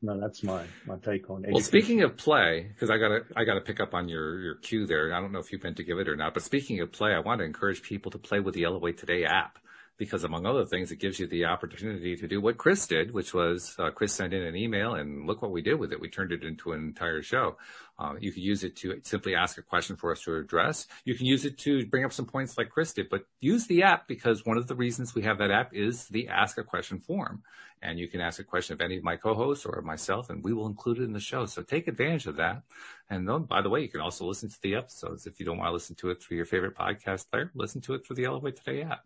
No, 0.00 0.20
that's 0.20 0.44
my 0.44 0.64
my 0.86 0.96
take 0.98 1.28
on 1.28 1.44
it. 1.44 1.52
Well, 1.52 1.62
speaking 1.62 2.02
of 2.02 2.16
play, 2.16 2.70
because 2.72 2.88
I 2.88 2.98
gotta 2.98 3.20
I 3.36 3.44
gotta 3.44 3.60
pick 3.60 3.80
up 3.80 3.94
on 3.94 4.08
your 4.08 4.38
your 4.38 4.54
cue 4.56 4.86
there. 4.86 5.12
I 5.12 5.20
don't 5.20 5.32
know 5.32 5.40
if 5.40 5.50
you 5.50 5.58
meant 5.62 5.76
to 5.78 5.84
give 5.84 5.98
it 5.98 6.08
or 6.08 6.14
not, 6.14 6.34
but 6.34 6.44
speaking 6.44 6.80
of 6.80 6.92
play, 6.92 7.12
I 7.12 7.18
want 7.18 7.40
to 7.40 7.44
encourage 7.44 7.82
people 7.82 8.12
to 8.12 8.18
play 8.18 8.38
with 8.38 8.54
the 8.54 8.66
LOA 8.66 8.92
Today 8.92 9.24
app 9.24 9.58
because 9.98 10.22
among 10.22 10.46
other 10.46 10.64
things, 10.64 10.92
it 10.92 11.00
gives 11.00 11.18
you 11.18 11.26
the 11.26 11.44
opportunity 11.44 12.16
to 12.16 12.28
do 12.28 12.40
what 12.40 12.56
Kris 12.56 12.86
did, 12.86 13.12
which 13.12 13.34
was 13.34 13.74
uh, 13.78 13.90
Kris 13.90 14.12
sent 14.12 14.32
in 14.32 14.42
an 14.42 14.54
email 14.54 14.94
and 14.94 15.26
look 15.26 15.42
what 15.42 15.50
we 15.50 15.60
did 15.60 15.74
with 15.74 15.92
it. 15.92 16.00
We 16.00 16.08
turned 16.08 16.30
it 16.30 16.44
into 16.44 16.72
an 16.72 16.80
entire 16.80 17.20
show. 17.20 17.56
Uh, 17.98 18.14
you 18.20 18.30
can 18.30 18.42
use 18.42 18.62
it 18.62 18.76
to 18.76 19.00
simply 19.02 19.34
ask 19.34 19.58
a 19.58 19.62
question 19.62 19.96
for 19.96 20.12
us 20.12 20.22
to 20.22 20.36
address. 20.36 20.86
You 21.04 21.16
can 21.16 21.26
use 21.26 21.44
it 21.44 21.58
to 21.58 21.84
bring 21.86 22.04
up 22.04 22.12
some 22.12 22.26
points 22.26 22.56
like 22.56 22.70
Kris 22.70 22.92
did, 22.92 23.08
but 23.08 23.24
use 23.40 23.66
the 23.66 23.82
app 23.82 24.06
because 24.06 24.46
one 24.46 24.56
of 24.56 24.68
the 24.68 24.76
reasons 24.76 25.14
we 25.14 25.22
have 25.22 25.38
that 25.38 25.50
app 25.50 25.74
is 25.74 26.06
the 26.06 26.28
ask 26.28 26.58
a 26.58 26.62
question 26.62 27.00
form. 27.00 27.42
And 27.82 27.98
you 27.98 28.08
can 28.08 28.20
ask 28.20 28.40
a 28.40 28.44
question 28.44 28.74
of 28.74 28.80
any 28.80 28.96
of 28.96 29.04
my 29.04 29.16
co-hosts 29.16 29.64
or 29.64 29.80
myself, 29.82 30.30
and 30.30 30.42
we 30.42 30.52
will 30.52 30.66
include 30.66 30.98
it 30.98 31.04
in 31.04 31.12
the 31.12 31.20
show. 31.20 31.46
So 31.46 31.62
take 31.62 31.86
advantage 31.86 32.26
of 32.26 32.36
that. 32.36 32.62
And 33.08 33.28
then, 33.28 33.44
by 33.44 33.62
the 33.62 33.70
way, 33.70 33.82
you 33.82 33.88
can 33.88 34.00
also 34.00 34.24
listen 34.24 34.48
to 34.48 34.60
the 34.62 34.74
episodes. 34.74 35.26
If 35.26 35.38
you 35.38 35.46
don't 35.46 35.58
want 35.58 35.68
to 35.68 35.72
listen 35.72 35.94
to 35.96 36.10
it 36.10 36.20
through 36.20 36.36
your 36.36 36.46
favorite 36.46 36.76
podcast 36.76 37.30
player, 37.30 37.52
listen 37.54 37.80
to 37.82 37.94
it 37.94 38.04
through 38.04 38.16
the 38.16 38.26
LOA 38.26 38.50
Today 38.50 38.82
app. 38.82 39.04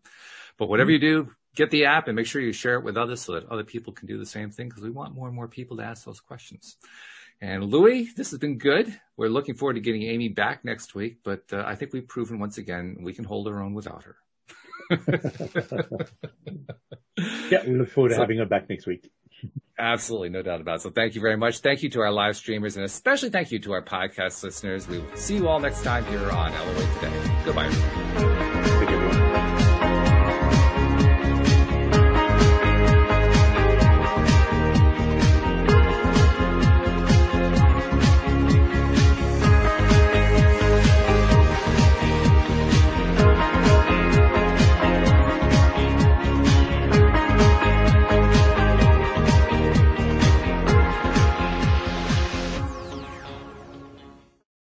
But 0.59 0.69
whatever 0.69 0.91
you 0.91 0.99
do, 0.99 1.31
get 1.55 1.71
the 1.71 1.85
app 1.85 2.09
and 2.09 2.17
make 2.17 2.27
sure 2.27 2.41
you 2.41 2.53
share 2.53 2.77
it 2.77 2.85
with 2.85 2.97
others 2.97 3.21
so 3.21 3.33
that 3.33 3.49
other 3.49 3.65
people 3.65 3.93
can 3.93 4.07
do 4.07 4.19
the 4.19 4.27
same 4.27 4.51
thing 4.51 4.69
because 4.69 4.83
we 4.83 4.91
want 4.91 5.15
more 5.15 5.27
and 5.27 5.37
more 5.37 5.49
people 5.49 5.77
to 5.77 5.83
ask 5.83 6.05
those 6.05 6.21
questions. 6.21 6.77
And 7.43 7.65
Louis, 7.65 8.09
this 8.15 8.31
has 8.31 8.39
been 8.39 8.57
good. 8.57 8.97
We're 9.17 9.27
looking 9.27 9.57
forward 9.57 9.75
to 9.75 9.81
getting 9.81 10.09
Ami 10.09 10.29
back 10.29 10.65
next 10.65 10.95
week, 10.95 11.19
but 11.25 11.43
uh, 11.53 11.65
I 11.67 11.75
think 11.75 11.93
we've 11.93 12.07
proven 12.07 12.39
once 12.39 12.57
again 12.57 12.99
we 13.03 13.13
can 13.13 13.25
hold 13.25 13.49
our 13.49 13.61
own 13.61 13.75
without 13.75 14.05
her. 14.05 14.17
yeah, 17.51 17.67
we 17.67 17.75
look 17.75 17.91
forward 17.91 18.11
to 18.11 18.15
so, 18.15 18.21
having 18.21 18.39
her 18.39 18.47
back 18.47 18.69
next 18.69 18.87
week. 18.87 19.11
Absolutely, 19.77 20.29
no 20.29 20.43
doubt 20.43 20.61
about 20.61 20.77
it. 20.77 20.83
So 20.83 20.91
thank 20.91 21.17
you 21.17 21.21
very 21.21 21.37
much. 21.37 21.59
Thank 21.59 21.83
you 21.83 21.91
to 21.91 22.01
our 22.03 22.13
live 22.13 22.37
streamers 22.37 22.77
and 22.77 22.85
especially 22.85 23.31
thank 23.31 23.51
you 23.51 23.59
to 23.59 23.73
our 23.73 23.83
podcast 23.83 24.45
listeners. 24.45 24.87
We 24.87 25.01
will 25.01 25.17
see 25.17 25.35
you 25.35 25.49
all 25.49 25.59
next 25.59 25.83
time 25.83 26.05
here 26.05 26.31
on 26.31 26.53
LOA 26.53 26.95
Today. 27.01 27.43
Goodbye. 27.45 28.91